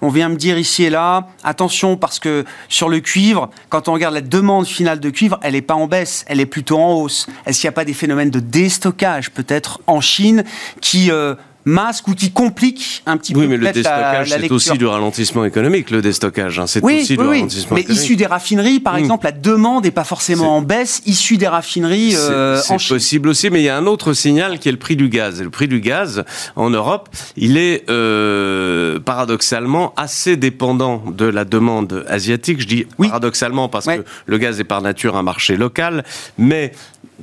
on 0.00 0.08
vient 0.08 0.30
me 0.30 0.36
dire 0.36 0.56
ici 0.56 0.84
et 0.84 0.90
là, 0.90 1.28
attention 1.44 1.98
parce 1.98 2.18
que 2.18 2.44
sur 2.68 2.88
le 2.88 3.00
cuivre, 3.00 3.50
quand 3.68 3.88
on 3.88 3.92
regarde 3.92 4.14
la 4.14 4.20
demande 4.20 4.66
finale 4.66 5.00
de 5.00 5.10
cuivre, 5.10 5.38
elle 5.42 5.52
n'est 5.52 5.62
pas 5.62 5.74
en 5.74 5.86
baisse, 5.86 6.24
elle 6.28 6.40
est 6.40 6.46
plutôt 6.46 6.78
en 6.78 6.94
hausse. 6.94 7.26
Est-ce 7.46 7.60
qu'il 7.60 7.68
n'y 7.68 7.72
a 7.72 7.76
pas 7.76 7.84
des 7.84 7.94
phénomènes 7.94 8.30
de 8.30 8.40
déstockage 8.40 9.30
peut-être 9.30 9.80
en 9.86 10.00
Chine 10.00 10.44
qui 10.80 11.10
euh, 11.10 11.34
masque 11.64 12.08
ou 12.08 12.14
qui 12.14 12.30
complique 12.32 13.02
un 13.06 13.16
petit 13.16 13.34
oui, 13.34 13.42
peu 13.42 13.48
mais 13.48 13.56
le 13.56 13.70
déstockage, 13.72 14.28
c'est 14.30 14.50
aussi 14.50 14.76
du 14.78 14.86
ralentissement 14.86 15.44
économique, 15.44 15.90
le 15.90 16.02
déstockage. 16.02 16.58
hein. 16.58 16.66
C'est 16.66 16.82
Oui, 16.82 17.00
aussi 17.02 17.12
oui, 17.12 17.16
du 17.18 17.22
oui. 17.22 17.36
ralentissement 17.36 17.74
mais 17.76 17.80
économique. 17.82 18.02
issu 18.04 18.16
des 18.16 18.26
raffineries, 18.26 18.80
par 18.80 18.94
Mm. 18.94 18.98
exemple, 18.98 19.24
la 19.26 19.32
demande 19.32 19.84
n'est 19.84 19.90
pas 19.90 20.04
forcément 20.04 20.56
en 20.56 20.62
baisse, 20.62 21.02
issue 21.06 21.36
des 21.36 21.46
raffineries 21.48 22.12
C'est- 22.12 22.18
euh, 22.18 22.60
C'est 22.60 22.88
possible 22.88 23.28
aussi, 23.28 23.50
mais 23.50 23.60
il 23.60 23.64
y 23.64 23.68
a 23.68 23.76
un 23.76 23.86
autre 23.86 24.12
signal 24.12 24.58
qui 24.58 24.68
est 24.68 24.72
le 24.72 24.78
prix 24.78 24.96
du 24.96 25.08
gaz. 25.08 25.40
Et 25.40 25.44
le 25.44 25.50
prix 25.50 25.68
du 25.68 25.80
gaz 25.80 26.24
en 26.56 26.70
Europe, 26.70 27.08
il 27.36 27.56
est 27.56 27.84
euh, 27.90 28.98
paradoxalement 28.98 29.92
assez 29.96 30.36
dépendant 30.36 31.02
de 31.06 31.24
la 31.26 31.44
demande 31.44 32.04
asiatique. 32.08 32.60
Je 32.60 32.66
dis 32.66 32.86
Oui. 32.98 33.08
paradoxalement 33.08 33.68
parce 33.68 33.86
que 33.86 34.04
le 34.26 34.38
gaz 34.38 34.58
est 34.60 34.64
par 34.64 34.82
nature 34.82 35.16
un 35.16 35.22
marché 35.22 35.56
local, 35.56 36.04
mais 36.38 36.72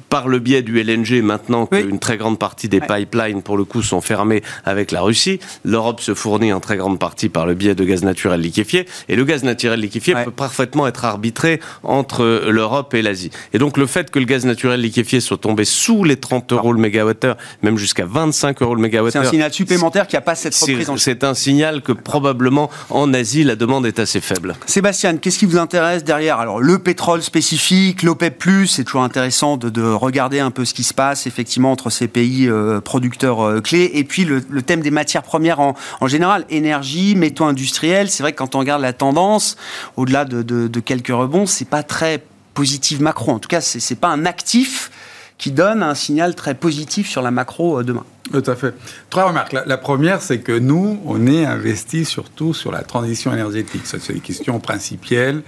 par 0.10 0.28
le 0.28 0.40
biais 0.40 0.62
du 0.62 0.80
LNG, 0.80 1.22
maintenant 1.22 1.68
Oui. 1.72 1.84
qu'une 1.86 2.00
très 2.00 2.18
grande 2.18 2.40
partie 2.40 2.70
des 2.70 2.80
Ouais. 2.80 3.06
pipelines, 3.06 3.42
pour 3.42 3.58
le 3.58 3.66
coup, 3.66 3.82
sont 3.82 4.02
fermées 4.02 4.42
avec 4.66 4.92
la 4.92 5.02
Russie, 5.02 5.40
l'Europe 5.64 6.00
se 6.02 6.14
fournit 6.14 6.54
en 6.54 6.60
très 6.60 6.78
grande 6.78 7.00
partie 7.00 7.30
par 7.30 7.46
le 7.46 7.54
biais 7.54 7.76
de 7.76 7.84
gaz 7.84 8.04
naturel 8.04 8.42
liquéfié. 8.42 8.86
Et 9.10 9.16
le 9.16 9.26
gaz 9.26 9.44
naturel 9.44 9.80
liquéfié 9.80 10.16
Ouais. 10.16 10.26
peut 10.26 10.32
parfaitement 10.32 10.88
être 10.88 11.06
arbitré 11.06 11.60
entre 11.84 12.44
l'Europe 12.50 12.94
et 12.94 13.02
l'Asie. 13.02 13.32
Et 13.54 13.58
donc 13.58 13.78
le 13.78 13.86
fait 13.86 14.10
que 14.12 14.20
le 14.20 14.26
gaz 14.26 14.46
naturel 14.46 14.82
liquéfié 14.82 15.20
soit 15.20 15.38
tombé 15.38 15.66
sous 15.66 16.04
les 16.04 16.18
30 16.18 16.52
euros 16.54 16.74
le 16.74 16.80
mégawattheure, 16.80 17.38
même 17.64 17.78
jusqu'à 17.78 18.06
25 18.06 18.62
euros 18.62 18.76
le 18.76 18.80
C'est 18.80 18.82
un 18.82 18.88
mégawattheure, 18.88 19.30
signal 19.30 19.54
supplémentaire 19.54 20.08
qui 20.08 20.16
a 20.18 20.22
pas 20.22 20.36
cette 20.36 20.56
reprise 20.56 20.90
en 20.90 20.98
c'est 20.98 21.24
un 21.24 21.34
signal 21.34 21.82
que 21.82 21.92
probablement 21.92 22.70
en 22.90 23.14
Asie 23.14 23.44
la 23.44 23.56
demande 23.56 23.86
est 23.86 24.00
assez 24.00 24.20
faible. 24.22 24.56
Sébastien, 24.66 25.18
qu'est-ce 25.18 25.40
qui 25.40 25.46
vous 25.46 25.58
intéresse 25.58 26.04
derrière? 26.04 26.40
Alors 26.40 26.60
le 26.60 26.80
pétrole 26.80 27.22
spécifique, 27.22 28.04
l'OPEP+, 28.04 28.44
c'est 28.68 28.84
toujours 28.84 29.04
intéressant 29.04 29.58
de, 29.58 29.70
de 29.70 29.82
regarder 29.96 30.40
un 30.40 30.52
peu 30.52 30.66
ce 30.66 30.74
qui 30.74 30.84
se 30.84 30.94
passe 30.94 31.28
effectivement 31.28 31.72
entre 31.72 31.90
ces 31.90 32.08
pays 32.08 32.48
euh, 32.48 32.82
producteurs 32.82 33.42
euh, 33.42 33.62
clés, 33.62 33.92
et 33.94 34.04
puis 34.04 34.26
le, 34.26 34.42
thème 34.62 34.82
des 34.82 34.92
matières 34.92 35.24
premières 35.24 35.60
en, 35.60 35.76
général, 36.08 36.46
énergie, 36.50 37.16
métaux 37.16 37.46
industriels. 37.46 38.10
C'est 38.10 38.24
vrai 38.24 38.34
que 38.34 38.38
quand 38.38 38.56
on 38.56 38.60
regarde 38.60 38.82
la 38.82 38.94
tendance, 38.94 39.58
au-delà 39.98 40.26
de, 40.26 40.80
quelques 40.80 41.08
rebonds, 41.08 41.46
c'est 41.46 41.70
pas 41.70 41.84
très 41.84 42.24
positif 42.54 43.00
macro. 43.00 43.32
En 43.32 43.40
tout 43.40 43.48
cas, 43.48 43.62
c'est 43.62 44.00
pas 44.00 44.10
un 44.10 44.26
actif 44.26 44.92
qui 45.40 45.52
donne 45.52 45.82
un 45.82 45.96
signal 45.96 46.36
très 46.36 46.54
positif 46.54 47.10
sur 47.10 47.24
la 47.24 47.32
macro 47.32 47.80
euh, 47.80 47.84
demain. 47.84 48.06
Tout 48.32 48.44
à 48.46 48.56
fait. 48.56 48.76
Trois 49.10 49.24
remarques. 49.24 49.54
La, 49.54 49.78
première, 49.78 50.22
c'est 50.22 50.40
que 50.40 50.52
nous, 50.52 51.02
on 51.06 51.26
est 51.26 51.46
investi 51.46 52.06
surtout 52.06 52.54
sur 52.54 52.72
la 52.72 52.84
transition 52.84 53.34
énergétique. 53.34 53.88
Ça, 53.88 53.98
c'est 54.00 54.14
une 54.14 54.22
question 54.22 54.60
principielle. 54.60 55.42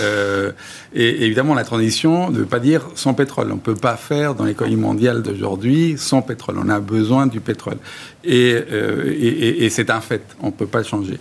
Euh, 0.00 0.50
et 0.92 1.24
évidemment, 1.24 1.54
la 1.54 1.62
transition 1.62 2.30
ne 2.30 2.38
veut 2.38 2.46
pas 2.46 2.58
dire 2.58 2.88
sans 2.96 3.14
pétrole. 3.14 3.52
On 3.52 3.56
ne 3.56 3.60
peut 3.60 3.76
pas 3.76 3.96
faire 3.96 4.34
dans 4.34 4.44
l'économie 4.44 4.74
mondiale 4.74 5.22
d'aujourd'hui 5.22 5.94
sans 5.96 6.22
pétrole. 6.22 6.56
On 6.58 6.68
a 6.70 6.80
besoin 6.80 7.28
du 7.28 7.38
pétrole. 7.38 7.76
Et, 8.24 8.56
euh, 8.72 9.14
et, 9.16 9.70
c'est 9.70 9.90
un 9.90 10.00
fait. 10.00 10.22
On 10.40 10.46
ne 10.46 10.52
peut 10.52 10.66
pas 10.66 10.82
changer. 10.82 11.20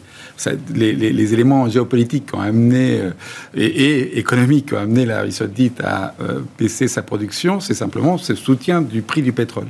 Les, 0.74 1.34
éléments 1.34 1.70
géopolitiques 1.70 2.28
qui 2.28 2.36
ont 2.36 2.42
amené, 2.42 3.00
euh, 3.00 3.12
et, 3.56 3.66
et 3.66 4.20
économiques 4.20 4.68
qui 4.68 4.74
ont 4.74 4.80
amené 4.80 5.06
l'Arabie 5.06 5.32
saoudite 5.32 5.80
à 5.82 6.16
euh, 6.22 6.40
baisser 6.58 6.88
sa 6.88 7.02
production, 7.02 7.60
c'est 7.60 7.74
simplement 7.74 8.18
ce 8.18 8.36
soutien 8.36 8.82
du 8.82 9.02
prix 9.02 9.22
du 9.22 9.32
pétrole. 9.32 9.68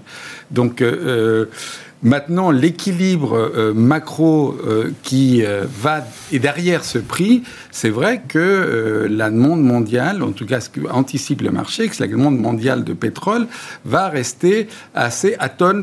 Donc, 0.51 0.81
euh, 0.81 1.45
Maintenant, 2.03 2.51
l'équilibre 2.51 3.33
euh, 3.37 3.73
macro 3.73 4.57
euh, 4.67 4.91
qui 5.03 5.43
euh, 5.45 5.63
va 5.81 6.05
et 6.33 6.39
derrière 6.39 6.83
ce 6.83 6.97
prix, 6.97 7.43
c'est 7.71 7.89
vrai 7.89 8.21
que 8.27 9.07
la 9.09 9.29
demande 9.29 9.61
mondiale, 9.63 10.21
en 10.21 10.31
tout 10.33 10.45
cas 10.45 10.59
ce 10.59 10.69
que 10.69 10.81
anticipe 10.91 11.41
le 11.41 11.51
marché, 11.51 11.87
que 11.87 11.95
la 12.01 12.07
demande 12.07 12.37
mondiale 12.37 12.83
de 12.83 12.91
pétrole 12.93 13.47
va 13.85 14.09
rester 14.09 14.67
assez 14.93 15.37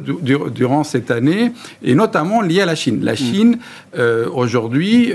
du- 0.05 0.13
du- 0.21 0.51
durant 0.55 0.85
cette 0.85 1.11
année, 1.11 1.53
et 1.83 1.95
notamment 1.95 2.43
liée 2.43 2.61
à 2.61 2.67
la 2.67 2.75
Chine. 2.75 3.01
La 3.03 3.17
Chine, 3.17 3.59
euh, 3.99 4.27
aujourd'hui, 4.35 5.13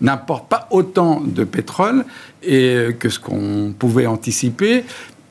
n'importe 0.00 0.48
pas 0.48 0.68
autant 0.70 1.20
de 1.24 1.44
pétrole 1.44 2.04
et, 2.42 2.88
que 2.98 3.08
ce 3.08 3.18
qu'on 3.18 3.74
pouvait 3.76 4.06
anticiper. 4.06 4.84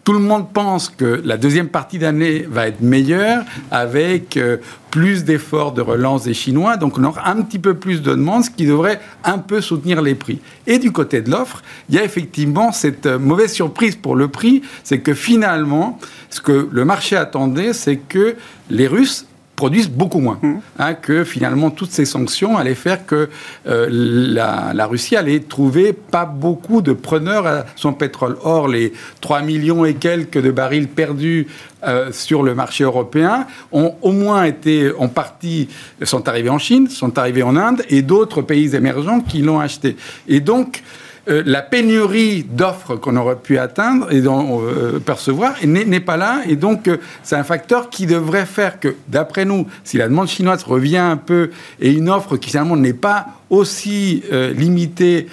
Tout 0.05 0.13
le 0.13 0.19
monde 0.19 0.53
pense 0.53 0.89
que 0.89 1.19
la 1.25 1.35
deuxième 1.35 1.67
partie 1.67 1.97
d'année 1.97 2.45
va 2.47 2.67
être 2.67 2.79
meilleure 2.79 3.43
avec 3.71 4.37
euh, 4.37 4.57
plus 4.91 5.23
d'efforts 5.23 5.71
de 5.71 5.81
relance 5.81 6.25
des 6.25 6.35
Chinois. 6.35 6.77
Donc 6.77 6.99
on 6.99 7.03
aura 7.05 7.27
un 7.27 7.41
petit 7.41 7.57
peu 7.57 7.73
plus 7.73 8.03
de 8.03 8.11
demande, 8.11 8.43
ce 8.43 8.51
qui 8.51 8.67
devrait 8.67 9.01
un 9.23 9.39
peu 9.39 9.61
soutenir 9.61 10.03
les 10.03 10.13
prix. 10.13 10.41
Et 10.67 10.77
du 10.77 10.91
côté 10.91 11.21
de 11.21 11.31
l'offre, 11.31 11.63
il 11.89 11.95
y 11.95 11.97
a 11.97 12.03
effectivement 12.03 12.71
cette 12.71 13.07
euh, 13.07 13.17
mauvaise 13.17 13.51
surprise 13.51 13.95
pour 13.95 14.15
le 14.15 14.27
prix, 14.27 14.61
c'est 14.83 14.99
que 14.99 15.15
finalement, 15.15 15.97
ce 16.29 16.39
que 16.39 16.69
le 16.71 16.85
marché 16.85 17.15
attendait, 17.15 17.73
c'est 17.73 17.97
que 17.97 18.35
les 18.69 18.85
Russes 18.85 19.25
produisent 19.55 19.89
beaucoup 19.89 20.19
moins. 20.19 20.39
Hein, 20.79 20.93
que 20.93 21.23
finalement, 21.23 21.71
toutes 21.71 21.91
ces 21.91 22.05
sanctions 22.05 22.57
allaient 22.57 22.75
faire 22.75 23.05
que 23.05 23.29
euh, 23.67 23.87
la, 23.89 24.71
la 24.73 24.85
Russie 24.85 25.15
allait 25.15 25.39
trouver 25.39 25.93
pas 25.93 26.25
beaucoup 26.25 26.81
de 26.81 26.93
preneurs 26.93 27.47
à 27.47 27.65
son 27.75 27.93
pétrole. 27.93 28.37
Or, 28.43 28.67
les 28.67 28.93
3 29.21 29.41
millions 29.41 29.85
et 29.85 29.93
quelques 29.93 30.41
de 30.41 30.51
barils 30.51 30.87
perdus 30.87 31.47
euh, 31.83 32.11
sur 32.11 32.43
le 32.43 32.55
marché 32.55 32.83
européen 32.83 33.47
ont 33.71 33.95
au 34.01 34.11
moins 34.11 34.43
été 34.43 34.91
en 34.97 35.07
partie 35.07 35.69
sont 36.03 36.27
arrivés 36.27 36.49
en 36.49 36.57
Chine, 36.57 36.89
sont 36.89 37.17
arrivés 37.17 37.43
en 37.43 37.55
Inde 37.55 37.83
et 37.89 38.01
d'autres 38.01 38.41
pays 38.41 38.75
émergents 38.75 39.21
qui 39.21 39.41
l'ont 39.41 39.59
acheté. 39.59 39.95
Et 40.27 40.39
donc 40.39 40.83
euh, 41.27 41.43
la 41.45 41.61
pénurie 41.61 42.43
d'offres 42.43 42.95
qu'on 42.95 43.15
aurait 43.15 43.37
pu 43.37 43.57
atteindre 43.57 44.11
et 44.11 44.21
d'en, 44.21 44.61
euh, 44.61 44.99
percevoir 44.99 45.55
n'est 45.63 45.99
pas 45.99 46.17
là. 46.17 46.41
Et 46.47 46.55
donc, 46.55 46.87
euh, 46.87 46.97
c'est 47.23 47.35
un 47.35 47.43
facteur 47.43 47.89
qui 47.89 48.05
devrait 48.05 48.45
faire 48.45 48.79
que, 48.79 48.95
d'après 49.07 49.45
nous, 49.45 49.65
si 49.83 49.97
la 49.97 50.07
demande 50.07 50.27
chinoise 50.27 50.63
revient 50.63 50.97
un 50.97 51.17
peu 51.17 51.49
et 51.79 51.91
une 51.91 52.09
offre 52.09 52.37
qui 52.37 52.49
finalement 52.49 52.75
n'est 52.75 52.93
pas 52.93 53.27
aussi 53.49 54.23
euh, 54.31 54.53
limitée 54.53 55.27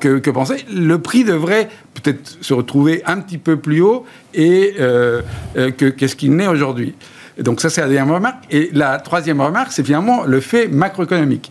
que, 0.00 0.18
que 0.18 0.30
pensé, 0.30 0.64
le 0.72 0.98
prix 0.98 1.24
devrait 1.24 1.68
peut-être 1.94 2.38
se 2.40 2.54
retrouver 2.54 3.02
un 3.06 3.20
petit 3.20 3.38
peu 3.38 3.56
plus 3.56 3.80
haut 3.80 4.04
et 4.34 4.74
que 4.76 5.88
qu'est-ce 5.88 6.16
qu'il 6.16 6.34
n'est 6.36 6.48
aujourd'hui. 6.48 6.94
Donc 7.38 7.60
ça, 7.60 7.70
c'est 7.70 7.80
la 7.80 7.88
deuxième 7.88 8.10
remarque. 8.10 8.44
Et 8.50 8.70
la 8.72 8.98
troisième 8.98 9.40
remarque, 9.40 9.72
c'est 9.72 9.84
finalement 9.84 10.24
le 10.24 10.40
fait 10.40 10.68
macroéconomique. 10.68 11.50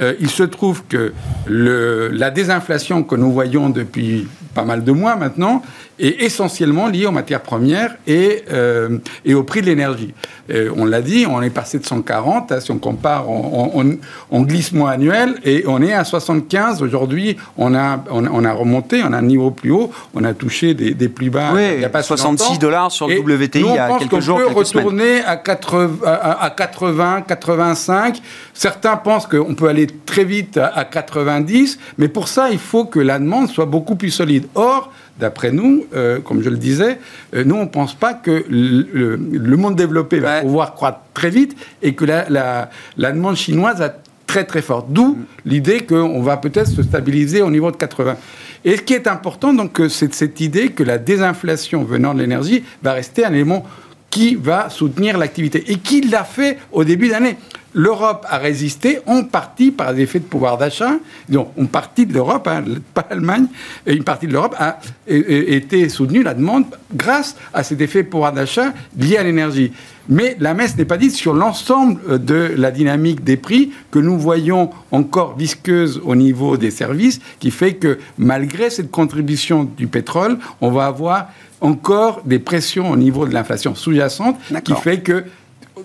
Euh, 0.00 0.14
il 0.20 0.30
se 0.30 0.42
trouve 0.42 0.84
que 0.88 1.12
la 1.46 2.30
désinflation 2.30 3.02
que 3.02 3.14
nous 3.14 3.32
voyons 3.32 3.68
depuis 3.70 4.28
pas 4.54 4.64
mal 4.64 4.84
de 4.84 4.92
mois 4.92 5.16
maintenant 5.16 5.62
est 6.02 6.22
essentiellement 6.22 6.88
liée 6.88 7.06
aux 7.06 7.12
matières 7.12 7.40
premières 7.42 7.94
et, 8.06 8.44
euh, 8.52 8.98
et 9.24 9.34
au 9.34 9.42
prix 9.44 9.60
de 9.62 9.66
l'énergie. 9.66 10.12
Euh, 10.50 10.70
on 10.76 10.84
l'a 10.84 11.00
dit, 11.00 11.24
on 11.28 11.40
est 11.40 11.50
passé 11.50 11.78
de 11.78 11.86
140, 11.86 12.50
hein, 12.52 12.60
si 12.60 12.70
on 12.72 12.78
compare 12.78 13.30
en, 13.30 13.70
en- 13.74 13.80
en- 13.80 13.94
en 14.36 14.42
glissement 14.42 14.88
annuel, 14.88 15.36
et 15.44 15.64
on 15.68 15.80
est 15.80 15.92
à 15.92 16.02
75. 16.04 16.82
Aujourd'hui, 16.82 17.36
on 17.56 17.74
a, 17.74 18.02
on, 18.10 18.26
a- 18.26 18.30
on 18.30 18.44
a 18.44 18.52
remonté, 18.52 19.02
on 19.08 19.12
a 19.12 19.18
un 19.18 19.22
niveau 19.22 19.52
plus 19.52 19.70
haut, 19.70 19.92
on 20.14 20.24
a 20.24 20.34
touché 20.34 20.74
des, 20.74 20.94
des 20.94 21.08
plus 21.08 21.30
bas. 21.30 21.50
Oui, 21.54 21.62
il 21.76 21.80
y 21.80 21.84
a 21.84 21.88
pas 21.88 22.02
si 22.02 22.08
66 22.08 22.44
longtemps. 22.48 22.58
dollars 22.60 22.90
sur 22.92 23.06
le 23.08 23.20
WTI 23.20 23.60
nous, 23.62 23.68
on 23.68 23.72
il 23.72 23.76
y 23.76 23.78
a 23.78 23.86
pense 23.86 23.98
quelques 24.00 24.10
qu'on 24.10 24.20
jours, 24.20 24.38
peut 24.38 24.46
quelques 24.52 24.66
semaines. 24.66 24.84
retourner 24.86 25.20
à 25.24 25.36
80, 25.36 25.88
à, 26.04 26.44
à 26.44 26.50
80, 26.50 27.22
85. 27.22 28.20
Certains 28.52 28.96
pensent 28.96 29.26
qu'on 29.26 29.54
peut 29.54 29.68
aller 29.68 29.86
très 30.06 30.24
vite 30.24 30.56
à, 30.58 30.66
à 30.66 30.84
90, 30.84 31.78
mais 31.98 32.08
pour 32.08 32.26
ça, 32.28 32.50
il 32.50 32.58
faut 32.58 32.84
que 32.84 32.98
la 32.98 33.18
demande 33.20 33.48
soit 33.48 33.66
beaucoup 33.66 33.94
plus 33.94 34.10
solide. 34.10 34.46
Or, 34.56 34.92
d'après 35.18 35.52
nous, 35.52 35.86
euh, 35.94 36.20
comme 36.20 36.42
je 36.42 36.50
le 36.50 36.56
disais, 36.56 36.98
euh, 37.34 37.44
nous, 37.44 37.54
on 37.56 37.62
ne 37.64 37.68
pense 37.68 37.94
pas 37.94 38.14
que 38.14 38.44
le, 38.48 39.56
monde 39.56 39.76
développé 39.76 40.18
va 40.20 40.40
pouvoir 40.40 40.74
croître 40.74 41.00
très 41.14 41.30
vite 41.30 41.56
et 41.82 41.94
que 41.94 42.04
la, 42.04 42.28
la- 42.28 42.70
la 42.96 43.12
demande 43.12 43.36
chinoise 43.36 43.78
va 43.78 43.94
très 44.26 44.44
très 44.44 44.62
forte. 44.62 44.86
D'où 44.90 45.18
l'idée 45.44 45.80
qu'on 45.80 46.22
va 46.22 46.36
peut-être 46.38 46.68
se 46.68 46.82
stabiliser 46.82 47.42
au 47.42 47.50
niveau 47.50 47.70
de 47.70 47.76
80. 47.76 48.16
Et 48.64 48.76
ce 48.76 48.82
qui 48.82 48.94
est 48.94 49.06
important, 49.06 49.52
donc, 49.52 49.80
euh, 49.80 49.88
c'est 49.88 50.12
cette 50.14 50.40
idée 50.40 50.68
que 50.70 50.82
la 50.82 50.96
désinflation 50.98 51.84
venant 51.84 52.14
de 52.14 52.20
l'énergie 52.20 52.64
va 52.82 52.92
rester 52.92 53.24
un 53.24 53.32
élément 53.32 53.64
qui 54.12 54.34
va 54.34 54.68
soutenir 54.68 55.16
l'activité 55.16 55.64
et 55.72 55.78
qui 55.78 56.02
l'a 56.02 56.22
fait 56.22 56.58
au 56.70 56.84
début 56.84 57.08
d'année. 57.08 57.38
L'Europe 57.74 58.26
a 58.28 58.36
résisté 58.36 58.98
en 59.06 59.24
partie 59.24 59.70
par 59.70 59.94
des 59.94 60.02
effets 60.02 60.18
de 60.18 60.24
pouvoir 60.24 60.58
d'achat. 60.58 60.96
Donc, 61.30 61.48
une 61.56 61.68
partie 61.68 62.04
de 62.04 62.12
l'Europe, 62.12 62.46
hein, 62.46 62.62
pas 62.92 63.06
l'Allemagne, 63.08 63.46
une 63.86 64.04
partie 64.04 64.26
de 64.26 64.34
l'Europe 64.34 64.54
a 64.58 64.78
été 65.06 65.88
soutenue, 65.88 66.22
la 66.22 66.34
demande, 66.34 66.66
grâce 66.94 67.34
à 67.54 67.62
cet 67.62 67.80
effet 67.80 68.02
de 68.02 68.08
pouvoir 68.08 68.34
d'achat 68.34 68.74
lié 68.98 69.16
à 69.16 69.22
l'énergie. 69.22 69.72
Mais 70.10 70.36
la 70.40 70.52
messe 70.52 70.76
n'est 70.76 70.84
pas 70.84 70.98
dite 70.98 71.12
sur 71.12 71.32
l'ensemble 71.32 71.98
euh, 72.08 72.18
de 72.18 72.52
la 72.56 72.70
dynamique 72.72 73.24
des 73.24 73.36
prix 73.36 73.72
que 73.90 74.00
nous 74.00 74.18
voyons 74.18 74.70
encore 74.90 75.36
visqueuse 75.36 76.02
au 76.04 76.16
niveau 76.16 76.58
des 76.58 76.72
services, 76.72 77.20
qui 77.38 77.50
fait 77.50 77.74
que 77.74 77.98
malgré 78.18 78.68
cette 78.68 78.90
contribution 78.90 79.64
du 79.64 79.86
pétrole, 79.86 80.38
on 80.60 80.70
va 80.70 80.86
avoir 80.86 81.28
encore 81.62 82.22
des 82.24 82.38
pressions 82.38 82.90
au 82.90 82.96
niveau 82.96 83.26
de 83.26 83.32
l'inflation 83.32 83.74
sous-jacente, 83.74 84.36
qui 84.64 84.74
fait 84.74 85.00
que 85.00 85.24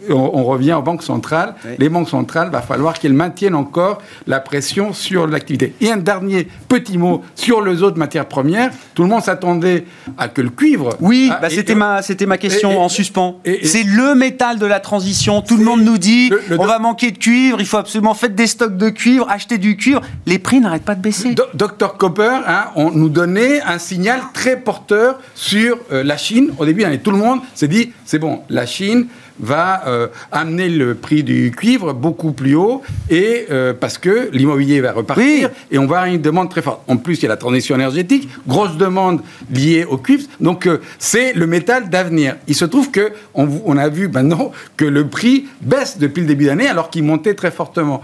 on, 0.10 0.44
revient 0.44 0.74
aux 0.74 0.82
banques 0.82 1.04
centrales. 1.04 1.56
Les 1.78 1.90
banques 1.90 2.10
centrales, 2.10 2.50
va 2.50 2.62
falloir 2.62 3.00
qu'elles 3.00 3.14
maintiennent 3.14 3.56
encore 3.56 4.02
la 4.26 4.40
pression 4.40 4.94
sur 4.94 5.28
l'activité. 5.28 5.74
Et 5.82 5.92
un 5.92 5.98
dernier 5.98 6.48
petit 6.68 6.98
mot 6.98 7.24
sur 7.36 7.62
les 7.62 7.84
autres 7.84 7.98
matières 7.98 8.28
premières. 8.28 8.72
Tout 8.94 9.04
le 9.04 9.10
monde 9.10 9.24
s'attendait 9.24 9.86
à 10.18 10.28
que 10.28 10.42
le 10.42 10.50
cuivre. 10.50 10.96
Oui, 11.00 11.32
bah, 11.42 11.50
c'était 11.50 11.76
ma, 11.76 12.02
c'était 12.02 12.26
ma 12.26 12.38
question 12.38 12.82
en 12.82 12.90
suspens. 12.90 13.40
C'est 13.64 13.84
le 13.84 14.16
métal 14.16 14.60
de 14.60 14.66
la 14.66 14.80
transition. 14.80 15.42
Tout 15.42 15.58
le 15.58 15.64
monde 15.64 15.82
nous 15.82 15.98
dit, 15.98 16.32
on 16.58 16.66
va 16.66 16.80
manquer 16.80 17.12
de 17.12 17.18
cuivre. 17.18 17.60
Il 17.60 17.66
faut 17.66 17.78
absolument 17.78 18.14
faire 18.14 18.30
des 18.30 18.48
stocks 18.48 18.78
de 18.78 18.90
cuivre, 18.90 19.30
acheter 19.30 19.58
du 19.58 19.78
cuivre. 19.78 20.02
Les 20.26 20.40
prix 20.40 20.60
n'arrêtent 20.60 20.86
pas 20.86 20.96
de 20.96 21.02
baisser. 21.02 21.36
Docteur 21.54 21.98
Copper, 21.98 22.40
hein, 22.48 22.66
on 22.76 22.92
nous 22.92 23.10
donnait 23.10 23.62
un 23.62 23.80
signal 23.80 24.22
très 24.34 24.58
porteur 24.58 25.20
sur 25.36 25.78
euh, 25.92 26.04
la 26.04 26.18
Chine. 26.18 26.54
Au 26.58 26.66
début, 26.66 26.86
tout 27.00 27.12
le 27.12 27.18
monde 27.18 27.40
s'est 27.54 27.68
dit, 27.68 27.94
c'est 28.06 28.20
bon, 28.20 28.42
la 28.50 28.66
Chine 28.66 29.08
va 29.39 29.88
euh, 29.88 30.08
amener 30.32 30.69
le 30.69 30.95
prix 30.95 31.23
du 31.23 31.52
cuivre 31.52 31.93
beaucoup 31.93 32.32
plus 32.32 32.56
haut 32.56 32.82
et 33.10 33.45
euh, 33.52 33.73
parce 33.73 33.97
que 33.97 34.30
l'immobilier 34.32 34.82
va 34.82 34.91
repartir 34.91 35.50
et 35.71 35.78
on 35.78 35.86
va 35.86 36.00
avoir 36.00 36.06
une 36.06 36.21
demande 36.21 36.50
très 36.50 36.62
forte. 36.62 36.82
En 36.88 36.97
plus, 36.97 37.19
il 37.19 37.23
y 37.23 37.26
a 37.26 37.30
la 37.30 37.38
transition 37.38 37.76
énergétique, 37.76 38.30
grosse 38.47 38.78
demande 38.78 39.21
liée 39.52 39.86
au 39.86 39.97
cuivre. 39.97 40.28
Donc, 40.39 40.65
euh, 40.65 40.82
c'est 41.00 41.34
le 41.34 41.47
métal 41.47 41.89
d'avenir. 41.89 42.36
Il 42.47 42.56
se 42.56 42.65
trouve 42.65 42.91
que 42.91 43.12
on, 43.34 43.78
a 43.78 43.89
vu 43.89 44.08
maintenant 44.08 44.52
que 44.76 44.86
le 44.86 45.08
prix 45.08 45.45
baisse 45.62 45.97
depuis 46.00 46.21
le 46.21 46.28
début 46.28 46.45
d'année 46.45 46.67
alors 46.67 46.89
qu'il 46.89 47.04
montait 47.04 47.36
très 47.36 47.52
fortement. 47.52 48.02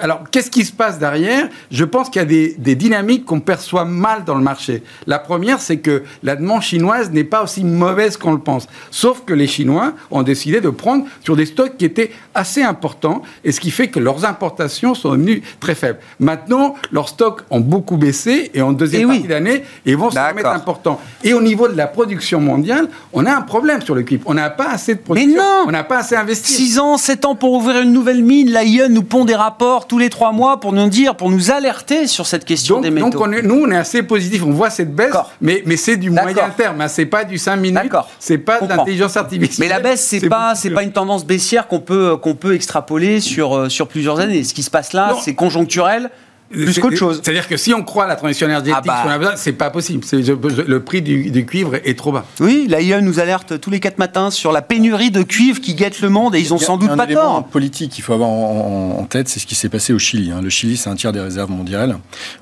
alors, 0.00 0.24
qu'est-ce 0.30 0.50
qui 0.50 0.64
se 0.64 0.72
passe 0.72 0.98
derrière? 0.98 1.48
Je 1.70 1.84
pense 1.84 2.08
qu'il 2.08 2.20
y 2.20 2.22
a 2.22 2.26
des, 2.26 2.54
des 2.58 2.74
dynamiques 2.74 3.24
qu'on 3.26 3.40
perçoit 3.40 3.84
mal 3.84 4.24
dans 4.24 4.34
le 4.34 4.42
marché. 4.42 4.82
La 5.06 5.18
première, 5.18 5.60
c'est 5.60 5.78
que 5.78 6.02
la 6.22 6.36
demande 6.36 6.62
chinoise 6.62 7.10
n'est 7.10 7.24
pas 7.24 7.42
aussi 7.42 7.64
mauvaise 7.64 8.16
qu'on 8.16 8.32
le 8.32 8.38
pense. 8.38 8.66
Sauf 8.90 9.24
que 9.24 9.34
les 9.34 9.46
Chinois 9.46 9.92
ont 10.10 10.22
décidé 10.22 10.60
de 10.60 10.69
prendre 10.70 11.04
sur 11.22 11.36
des 11.36 11.46
stocks 11.46 11.76
qui 11.76 11.84
étaient 11.84 12.10
assez 12.34 12.62
importants, 12.62 13.22
et 13.44 13.52
ce 13.52 13.60
qui 13.60 13.70
fait 13.70 13.88
que 13.88 14.00
leurs 14.00 14.24
importations 14.24 14.94
sont 14.94 15.12
devenues 15.12 15.42
très 15.60 15.74
faibles. 15.74 15.98
Maintenant, 16.18 16.74
leurs 16.92 17.08
stocks 17.08 17.42
ont 17.50 17.60
beaucoup 17.60 17.96
baissé, 17.96 18.50
et 18.54 18.62
en 18.62 18.72
deuxième 18.72 19.10
eh 19.10 19.14
partie 19.14 19.28
d'année, 19.28 19.64
ils 19.84 19.96
vont 19.96 20.10
se 20.10 20.18
remettre 20.18 20.48
importants. 20.48 21.00
Et 21.24 21.34
au 21.34 21.42
niveau 21.42 21.68
de 21.68 21.76
la 21.76 21.86
production 21.86 22.40
mondiale, 22.40 22.88
on 23.12 23.26
a 23.26 23.32
un 23.32 23.42
problème 23.42 23.82
sur 23.82 23.94
le 23.94 24.02
cuivre. 24.02 24.22
On 24.26 24.34
n'a 24.34 24.50
pas 24.50 24.70
assez 24.70 24.94
de 24.94 25.00
production. 25.00 25.30
Mais 25.30 25.36
non 25.36 25.64
On 25.66 25.70
n'a 25.70 25.84
pas 25.84 25.98
assez 25.98 26.16
investi. 26.16 26.52
6 26.52 26.78
ans, 26.78 26.96
7 26.96 27.24
ans 27.24 27.34
pour 27.34 27.52
ouvrir 27.52 27.82
une 27.82 27.92
nouvelle 27.92 28.22
mine, 28.22 28.50
l'AIE 28.50 28.88
nous 28.88 29.02
pond 29.02 29.24
des 29.24 29.34
rapports 29.34 29.86
tous 29.86 29.98
les 29.98 30.10
3 30.10 30.32
mois 30.32 30.60
pour 30.60 30.72
nous 30.72 30.88
dire, 30.88 31.16
pour 31.16 31.30
nous 31.30 31.50
alerter 31.50 32.06
sur 32.06 32.26
cette 32.26 32.44
question 32.44 32.80
des 32.80 32.90
métaux. 32.90 33.10
Donc 33.10 33.42
nous, 33.42 33.62
on 33.66 33.70
est 33.70 33.76
assez 33.76 34.02
positif. 34.02 34.42
On 34.44 34.52
voit 34.52 34.70
cette 34.70 34.94
baisse, 34.94 35.14
mais, 35.40 35.62
mais 35.66 35.76
c'est 35.76 35.96
du 35.96 36.10
moyen 36.10 36.50
terme. 36.56 36.80
Hein. 36.80 36.88
C'est 36.88 37.06
pas 37.06 37.24
du 37.24 37.38
5 37.38 37.56
minutes. 37.56 37.92
C'est 38.18 38.38
pas 38.38 38.60
de 38.60 38.68
l'intelligence 38.68 39.16
artificielle. 39.16 39.68
Mais 39.68 39.72
la 39.72 39.80
baisse, 39.80 40.04
c'est 40.06 40.28
pas, 40.28 40.54
c'est 40.60 40.70
pas 40.70 40.82
une 40.82 40.92
tendance 40.92 41.24
baissière 41.24 41.66
qu'on 41.66 41.80
peut, 41.80 42.16
qu'on 42.16 42.34
peut 42.34 42.54
extrapoler 42.54 43.20
sur, 43.20 43.56
euh, 43.56 43.68
sur 43.68 43.88
plusieurs 43.88 44.20
années. 44.20 44.44
Ce 44.44 44.54
qui 44.54 44.62
se 44.62 44.70
passe 44.70 44.92
là, 44.92 45.16
c'est 45.22 45.34
conjoncturel 45.34 46.10
plus 46.50 46.80
qu'autre 46.80 46.96
chose. 46.96 47.20
C'est-à-dire 47.22 47.48
que 47.48 47.56
si 47.56 47.72
on 47.72 47.82
croit 47.82 48.04
à 48.04 48.08
la 48.08 48.16
transition 48.16 48.46
énergétique, 48.46 48.74
ah 48.76 49.18
bah. 49.18 49.34
c'est 49.36 49.52
pas 49.52 49.70
possible. 49.70 50.04
Le 50.12 50.80
prix 50.80 51.02
du, 51.02 51.46
cuivre 51.46 51.76
est 51.76 51.96
trop 51.96 52.12
bas. 52.12 52.24
Oui, 52.40 52.66
l'AIE 52.68 53.00
nous 53.02 53.20
alerte 53.20 53.60
tous 53.60 53.70
les 53.70 53.80
quatre 53.80 53.98
matins 53.98 54.30
sur 54.30 54.52
la 54.52 54.62
pénurie 54.62 55.10
de 55.10 55.22
cuivre 55.22 55.60
qui 55.60 55.74
guette 55.74 56.00
le 56.00 56.08
monde 56.08 56.34
et 56.34 56.40
ils 56.40 56.52
ont 56.52 56.58
sans 56.58 56.76
doute 56.76 56.96
pas 56.96 57.06
tort. 57.06 57.36
Un 57.36 57.42
politique 57.42 57.92
qu'il 57.92 58.04
faut 58.04 58.12
avoir 58.12 58.28
en, 58.28 59.06
tête, 59.08 59.28
c'est 59.28 59.40
ce 59.40 59.46
qui 59.46 59.54
s'est 59.54 59.68
passé 59.68 59.92
au 59.92 59.98
Chili. 59.98 60.30
Hein. 60.30 60.40
Le 60.42 60.50
Chili, 60.50 60.76
c'est 60.76 60.88
un 60.88 60.94
tiers 60.94 61.12
des 61.12 61.20
réserves 61.20 61.50
mondiales. 61.50 61.98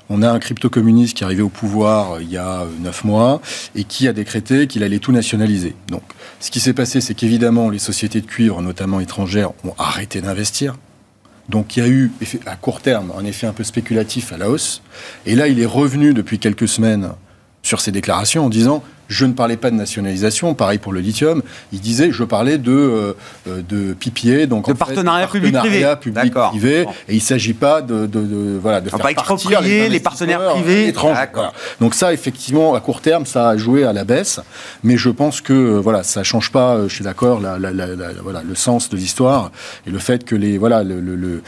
On 0.09 0.21
a 0.21 0.29
un 0.29 0.39
crypto-communiste 0.39 1.17
qui 1.17 1.23
est 1.23 1.25
arrivé 1.25 1.41
au 1.41 1.49
pouvoir 1.49 2.13
euh, 2.13 2.21
il 2.21 2.31
y 2.31 2.37
a 2.37 2.61
euh, 2.61 2.65
neuf 2.81 3.03
mois 3.03 3.41
et 3.75 3.83
qui 3.83 4.07
a 4.07 4.13
décrété 4.13 4.67
qu'il 4.67 4.83
allait 4.83 4.99
tout 4.99 5.11
nationaliser. 5.11 5.75
Donc, 5.87 6.03
ce 6.39 6.51
qui 6.51 6.59
s'est 6.59 6.73
passé, 6.73 7.01
c'est 7.01 7.13
qu'évidemment, 7.13 7.69
les 7.69 7.79
sociétés 7.79 8.21
de 8.21 8.27
cuivre, 8.27 8.61
notamment 8.61 8.99
étrangères, 8.99 9.51
ont 9.63 9.73
arrêté 9.77 10.21
d'investir. 10.21 10.75
Donc 11.49 11.75
il 11.75 11.83
y 11.83 11.85
a 11.85 11.89
eu, 11.89 12.11
à 12.45 12.55
court 12.55 12.81
terme, 12.81 13.11
un 13.17 13.25
effet 13.25 13.47
un 13.47 13.53
peu 13.53 13.63
spéculatif 13.63 14.31
à 14.31 14.37
la 14.37 14.49
hausse. 14.49 14.81
Et 15.25 15.35
là, 15.35 15.47
il 15.47 15.59
est 15.59 15.65
revenu 15.65 16.13
depuis 16.13 16.39
quelques 16.39 16.67
semaines 16.67 17.09
sur 17.63 17.81
ses 17.81 17.91
déclarations 17.91 18.45
en 18.45 18.49
disant 18.49 18.83
je 19.09 19.25
ne 19.25 19.33
parlais 19.33 19.57
pas 19.57 19.71
de 19.71 19.75
nationalisation, 19.75 20.53
pareil 20.53 20.77
pour 20.77 20.93
le 20.93 21.01
lithium. 21.01 21.41
Il 21.73 21.81
disait, 21.81 22.11
je 22.11 22.23
parlais 22.23 22.59
de, 22.59 22.71
euh, 22.71 23.13
de 23.67 23.93
PPA, 23.93 24.45
donc 24.45 24.67
de 24.67 24.73
partenariat 24.73 25.27
public-privé. 25.27 25.85
Public 25.99 26.33
et 26.67 26.85
il 27.09 27.15
ne 27.15 27.19
s'agit 27.19 27.53
pas 27.53 27.81
de, 27.81 28.05
de, 28.05 28.59
voilà, 28.61 28.81
de 28.81 28.89
faire 28.89 28.99
pas 28.99 29.11
exproprier 29.11 29.89
les, 29.89 29.99
partenaires 29.99 30.47
privés. 30.51 30.93
Donc 31.81 31.95
ça, 31.95 32.13
effectivement, 32.13 32.75
à 32.75 32.79
court 32.79 33.01
terme, 33.01 33.25
ça 33.25 33.49
a 33.49 33.57
joué 33.57 33.83
à 33.83 33.93
la 33.93 34.03
baisse, 34.03 34.39
mais 34.83 34.95
je 34.95 35.09
pense 35.09 35.41
que 35.41 35.53
euh, 35.53 35.79
voilà, 35.79 36.03
ça 36.03 36.23
change 36.23 36.51
pas. 36.51 36.75
Euh, 36.75 36.87
je 36.87 36.93
suis 36.93 37.03
d'accord, 37.03 37.41
la, 37.41 37.57
voilà, 38.21 38.43
le 38.47 38.55
sens 38.55 38.89
de 38.89 38.95
l'histoire 38.95 39.51
et 39.87 39.89
le 39.89 39.99
fait 39.99 40.23
que 40.23 40.35
les 40.35 40.57
voilà 40.57 40.83
le, 40.83 40.99
le, 41.01 41.41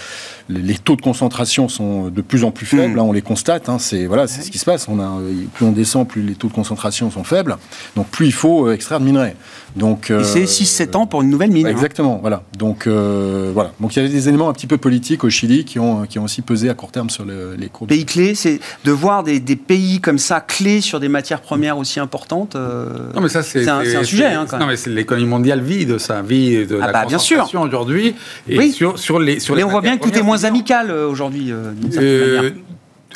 les 0.49 0.77
taux 0.77 0.95
de 0.95 1.01
concentration 1.01 1.69
sont 1.69 2.09
de 2.09 2.21
plus 2.21 2.43
en 2.43 2.51
plus 2.51 2.65
faibles. 2.65 2.93
Hmm. 2.93 2.97
Là, 2.97 3.03
on 3.03 3.11
les 3.11 3.21
constate. 3.21 3.69
Hein, 3.69 3.77
c'est 3.77 4.07
voilà, 4.07 4.27
c'est 4.27 4.41
ce 4.41 4.49
qui 4.49 4.57
se 4.57 4.65
passe. 4.65 4.87
On 4.87 4.99
a 4.99 5.19
plus 5.53 5.65
on 5.65 5.71
descend, 5.71 6.07
plus 6.07 6.23
les 6.23 6.33
taux 6.33 6.47
de 6.47 6.53
concentration 6.53 7.11
sont 7.11 7.23
faibles. 7.23 7.50
Donc 7.95 8.07
plus 8.07 8.27
il 8.27 8.33
faut 8.33 8.67
euh, 8.67 8.73
extraire 8.73 8.99
de 8.99 9.05
minerais. 9.05 9.35
Donc, 9.77 10.11
euh, 10.11 10.21
c'est 10.25 10.43
6-7 10.43 10.97
ans 10.97 11.07
pour 11.07 11.21
une 11.21 11.29
nouvelle 11.29 11.51
mine. 11.51 11.65
Hein. 11.65 11.69
Exactement, 11.69 12.19
voilà. 12.21 12.43
Donc, 12.57 12.87
euh, 12.87 13.51
voilà. 13.53 13.71
Donc 13.79 13.95
il 13.95 13.99
y 13.99 14.01
avait 14.01 14.11
des 14.11 14.27
éléments 14.27 14.49
un 14.49 14.53
petit 14.53 14.67
peu 14.67 14.77
politiques 14.77 15.23
au 15.23 15.29
Chili 15.29 15.63
qui 15.63 15.79
ont, 15.79 16.05
qui 16.05 16.19
ont 16.19 16.25
aussi 16.25 16.41
pesé 16.41 16.69
à 16.69 16.73
court 16.73 16.91
terme 16.91 17.09
sur 17.09 17.23
les 17.23 17.69
cours. 17.69 17.87
Pays 17.87 18.05
clés, 18.05 18.35
c'est 18.35 18.59
de 18.83 18.91
voir 18.91 19.23
des, 19.23 19.39
pays 19.55 20.01
comme 20.01 20.17
ça 20.17 20.41
clés 20.41 20.81
sur 20.81 20.99
des 20.99 21.07
matières 21.07 21.39
premières 21.39 21.77
aussi 21.77 22.01
importantes. 22.01 22.55
non, 22.55 23.21
mais 23.21 23.29
ça, 23.29 23.43
c'est 23.43 23.67
un, 23.69 24.03
sujet. 24.03 24.25
Hein, 24.25 24.45
non, 24.59 24.65
mais 24.65 24.75
l'économie 24.87 25.27
mondiale 25.27 25.61
vit 25.61 25.85
de 25.85 25.97
ça, 25.97 26.21
vit 26.21 26.65
de 26.65 26.77
ah 26.81 26.87
la 26.87 26.91
bah, 26.91 27.05
bien 27.05 27.17
sûr. 27.17 27.49
aujourd'hui. 27.53 28.15
oui. 28.49 28.73
sur, 28.73 28.99
sur 28.99 29.19
les, 29.19 29.39
sur 29.39 29.55
mais 29.55 29.63
on 29.63 29.69
voit 29.69 29.81
bien 29.81 29.97
que 29.97 30.03
tout 30.03 30.17
est 30.17 30.23
moins 30.23 30.43
amical 30.43 30.91
aujourd'hui. 30.91 31.53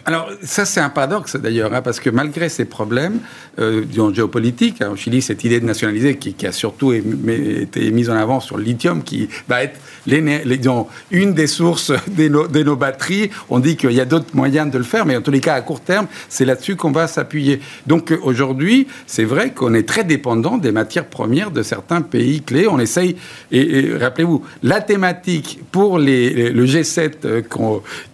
Alors, 0.08 0.30
ça, 0.44 0.66
c'est 0.66 0.80
un 0.80 0.90
paradoxe 0.90 1.36
d'ailleurs, 1.36 1.74
hein, 1.74 1.82
parce 1.82 2.00
que 2.00 2.12
malgré 2.12 2.48
ces 2.48 2.66
problèmes 2.66 3.22
euh, 3.58 3.84
géopolitiques, 4.14 4.84
hein, 4.84 4.92
au 4.94 4.96
Chili, 4.96 5.20
cette 5.24 5.44
idée 5.44 5.60
de 5.60 5.66
nationaliser 5.66 6.18
qui, 6.18 6.46
a 6.46 6.52
surtout 6.52 6.94
été 6.94 7.90
mise 7.90 8.12
en 8.12 8.16
avant 8.16 8.40
sur 8.40 8.58
le 8.58 8.64
lithium, 8.64 9.02
qui 9.02 9.28
va 9.48 9.64
être 9.64 9.80
les, 10.06 10.24
une 11.10 11.34
des 11.34 11.48
sources 11.48 11.92
de 12.08 12.28
nos, 12.28 12.48
de 12.48 12.62
nos 12.62 12.76
batteries. 12.76 13.32
On 13.50 13.58
dit 13.58 13.78
qu'il 13.78 13.94
y 13.94 14.00
a 14.00 14.06
d'autres 14.06 14.36
moyens 14.36 14.70
de 14.70 14.78
le 14.78 14.84
faire, 14.84 15.08
mais 15.08 15.18
en 15.18 15.22
tous 15.22 15.32
les 15.32 15.40
cas, 15.40 15.56
à 15.56 15.62
court 15.62 15.82
terme, 15.82 16.06
c'est 16.30 16.46
là-dessus 16.46 16.76
qu'on 16.76 16.92
va 16.92 17.08
s'appuyer. 17.08 17.60
Donc, 17.88 18.12
euh, 18.12 18.20
aujourd'hui, 18.22 18.86
c'est 19.08 19.24
vrai 19.24 19.54
qu'on 19.54 19.74
est 19.74 19.88
très 19.88 20.04
dépendant 20.04 20.60
des 20.60 20.72
matières 20.72 21.08
premières 21.08 21.50
de 21.50 21.64
certains 21.64 22.04
pays 22.04 22.44
clés. 22.44 22.68
On 22.68 22.78
essaye, 22.78 23.16
et, 23.52 23.90
rappelez-vous, 24.00 24.44
la 24.62 24.82
thématique 24.82 25.62
pour 25.72 25.98
les, 25.98 26.52
le 26.52 26.66
G7 26.68 27.12
euh, 27.26 27.42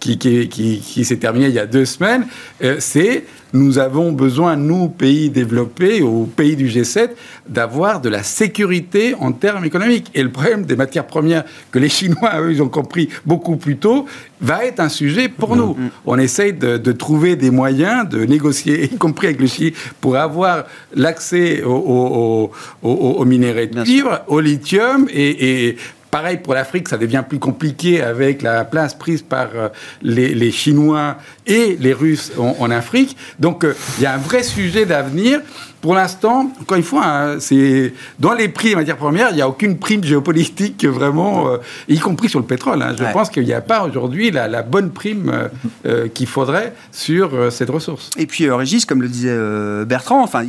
qui, 0.00 0.16
qui, 0.16 0.48
qui, 0.48 0.80
qui 0.80 1.04
s'est 1.04 1.18
terminé 1.18 1.48
il 1.48 1.54
y 1.54 1.58
a 1.58 1.66
deux 1.66 1.81
semaines, 1.84 2.26
euh, 2.62 2.76
c'est 2.78 3.24
nous 3.52 3.78
avons 3.78 4.12
besoin, 4.12 4.56
nous, 4.56 4.88
pays 4.88 5.28
développés, 5.28 6.00
au 6.00 6.24
pays 6.24 6.56
du 6.56 6.68
G7, 6.68 7.10
d'avoir 7.46 8.00
de 8.00 8.08
la 8.08 8.22
sécurité 8.22 9.14
en 9.20 9.32
termes 9.32 9.64
économiques. 9.64 10.10
Et 10.14 10.22
le 10.22 10.30
problème 10.30 10.64
des 10.64 10.76
matières 10.76 11.06
premières 11.06 11.44
que 11.70 11.78
les 11.78 11.90
Chinois, 11.90 12.40
eux, 12.40 12.52
ils 12.52 12.62
ont 12.62 12.70
compris 12.70 13.10
beaucoup 13.26 13.56
plus 13.56 13.76
tôt, 13.76 14.06
va 14.40 14.64
être 14.64 14.80
un 14.80 14.88
sujet 14.88 15.28
pour 15.28 15.54
nous. 15.54 15.72
Mm-hmm. 15.72 15.90
On 16.06 16.18
essaye 16.18 16.52
de, 16.54 16.92
trouver 16.92 17.36
des 17.36 17.50
moyens 17.50 18.08
de 18.08 18.24
négocier, 18.24 18.84
y 18.92 18.96
compris 18.96 19.26
avec 19.28 19.40
le 19.40 19.46
Chili, 19.46 19.74
pour 20.00 20.16
avoir 20.16 20.64
l'accès 20.94 21.62
aux 21.62 22.50
au, 22.82 23.24
minéraux 23.26 23.66
de 23.66 23.82
cuivre, 23.82 24.22
au 24.28 24.40
lithium 24.40 25.06
et, 25.10 25.66
et 25.68 25.76
Pareil 26.12 26.36
pour 26.36 26.52
l'Afrique, 26.52 26.90
ça 26.90 26.98
devient 26.98 27.24
plus 27.26 27.38
compliqué 27.38 28.02
avec 28.02 28.42
la 28.42 28.66
place 28.66 28.92
prise 28.92 29.22
par 29.22 29.48
euh, 29.54 29.70
les, 30.02 30.50
Chinois 30.50 31.16
et 31.46 31.78
les 31.80 31.94
Russes 31.94 32.32
en, 32.36 32.70
Afrique. 32.70 33.16
Donc 33.38 33.64
euh, 33.64 33.74
il 33.96 34.02
y 34.02 34.06
a 34.06 34.12
un 34.12 34.18
vrai 34.18 34.42
sujet 34.42 34.84
d'avenir. 34.84 35.40
Pour 35.80 35.94
l'instant, 35.94 36.52
encore 36.60 36.76
une 36.76 36.82
fois, 36.82 37.06
hein, 37.06 37.40
c'est 37.40 37.94
dans 38.18 38.34
les 38.34 38.50
prix 38.50 38.68
des 38.68 38.74
matières 38.74 38.98
premières, 38.98 39.30
il 39.30 39.36
n'y 39.36 39.40
a 39.40 39.48
aucune 39.48 39.78
prime 39.78 40.04
géopolitique 40.04 40.84
vraiment, 40.84 41.48
euh, 41.48 41.56
y 41.88 41.98
compris 41.98 42.28
sur 42.28 42.40
le 42.40 42.44
pétrole. 42.44 42.82
Hein. 42.82 42.94
Je 42.94 43.04
pense 43.10 43.30
qu'il 43.30 43.44
n'y 43.44 43.54
a 43.54 43.62
pas 43.62 43.82
aujourd'hui 43.82 44.30
la, 44.30 44.62
bonne 44.62 44.90
prime 44.90 45.48
qu'il 46.14 46.26
faudrait 46.26 46.74
sur 46.92 47.50
cette 47.50 47.70
ressource. 47.70 48.10
Et 48.18 48.26
puis, 48.26 48.50
Régis, 48.50 48.84
comme 48.84 49.00
le 49.00 49.08
disait 49.08 49.36
Bertrand, 49.86 50.22
enfin, 50.22 50.44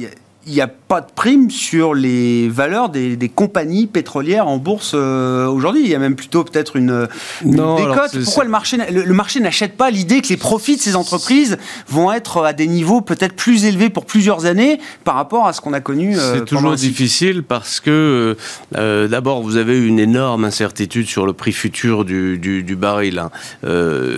il 0.45 0.53
n'y 0.53 0.61
a 0.61 0.67
pas 0.67 0.99
de 1.01 1.07
prime 1.15 1.49
sur 1.49 1.93
les 1.93 2.49
valeurs 2.49 2.89
des, 2.89 3.31
compagnies 3.33 3.87
pétrolières 3.87 4.47
en 4.47 4.57
bourse 4.57 4.91
euh, 4.93 5.47
aujourd'hui. 5.47 5.81
Il 5.83 5.89
y 5.89 5.95
a 5.95 5.99
même 5.99 6.15
plutôt 6.15 6.43
peut-être 6.43 6.75
une, 6.75 7.07
décote. 7.43 8.23
Pourquoi 8.23 8.43
le 8.43 8.49
marché, 8.49 8.77
le, 8.91 9.13
marché 9.13 9.39
n'achète 9.39 9.77
pas 9.77 9.89
l'idée 9.89 10.21
que 10.21 10.27
les 10.27 10.37
profits 10.37 10.75
de 10.75 10.81
ces 10.81 10.95
entreprises 10.95 11.57
vont 11.87 12.11
être 12.11 12.43
à 12.43 12.53
des 12.53 12.67
niveaux 12.67 13.01
peut-être 13.01 13.35
plus 13.35 13.65
élevés 13.65 13.89
pour 13.89 14.05
plusieurs 14.05 14.45
années 14.45 14.79
par 15.03 15.15
rapport 15.15 15.47
à 15.47 15.53
ce 15.53 15.61
qu'on 15.61 15.73
a 15.73 15.79
connu 15.79 16.17
euh, 16.17 16.35
C'est 16.35 16.45
toujours 16.45 16.75
difficile 16.75 17.43
parce 17.43 17.79
que 17.79 18.35
euh, 18.75 19.07
d'abord 19.07 19.41
vous 19.41 19.55
avez 19.55 19.79
une 19.79 19.99
énorme 19.99 20.45
incertitude 20.45 21.07
sur 21.07 21.25
le 21.25 21.33
prix 21.33 21.53
futur 21.53 22.03
du, 22.05 22.37
du, 22.37 22.75
baril. 22.75 23.19
Hein. 23.19 23.31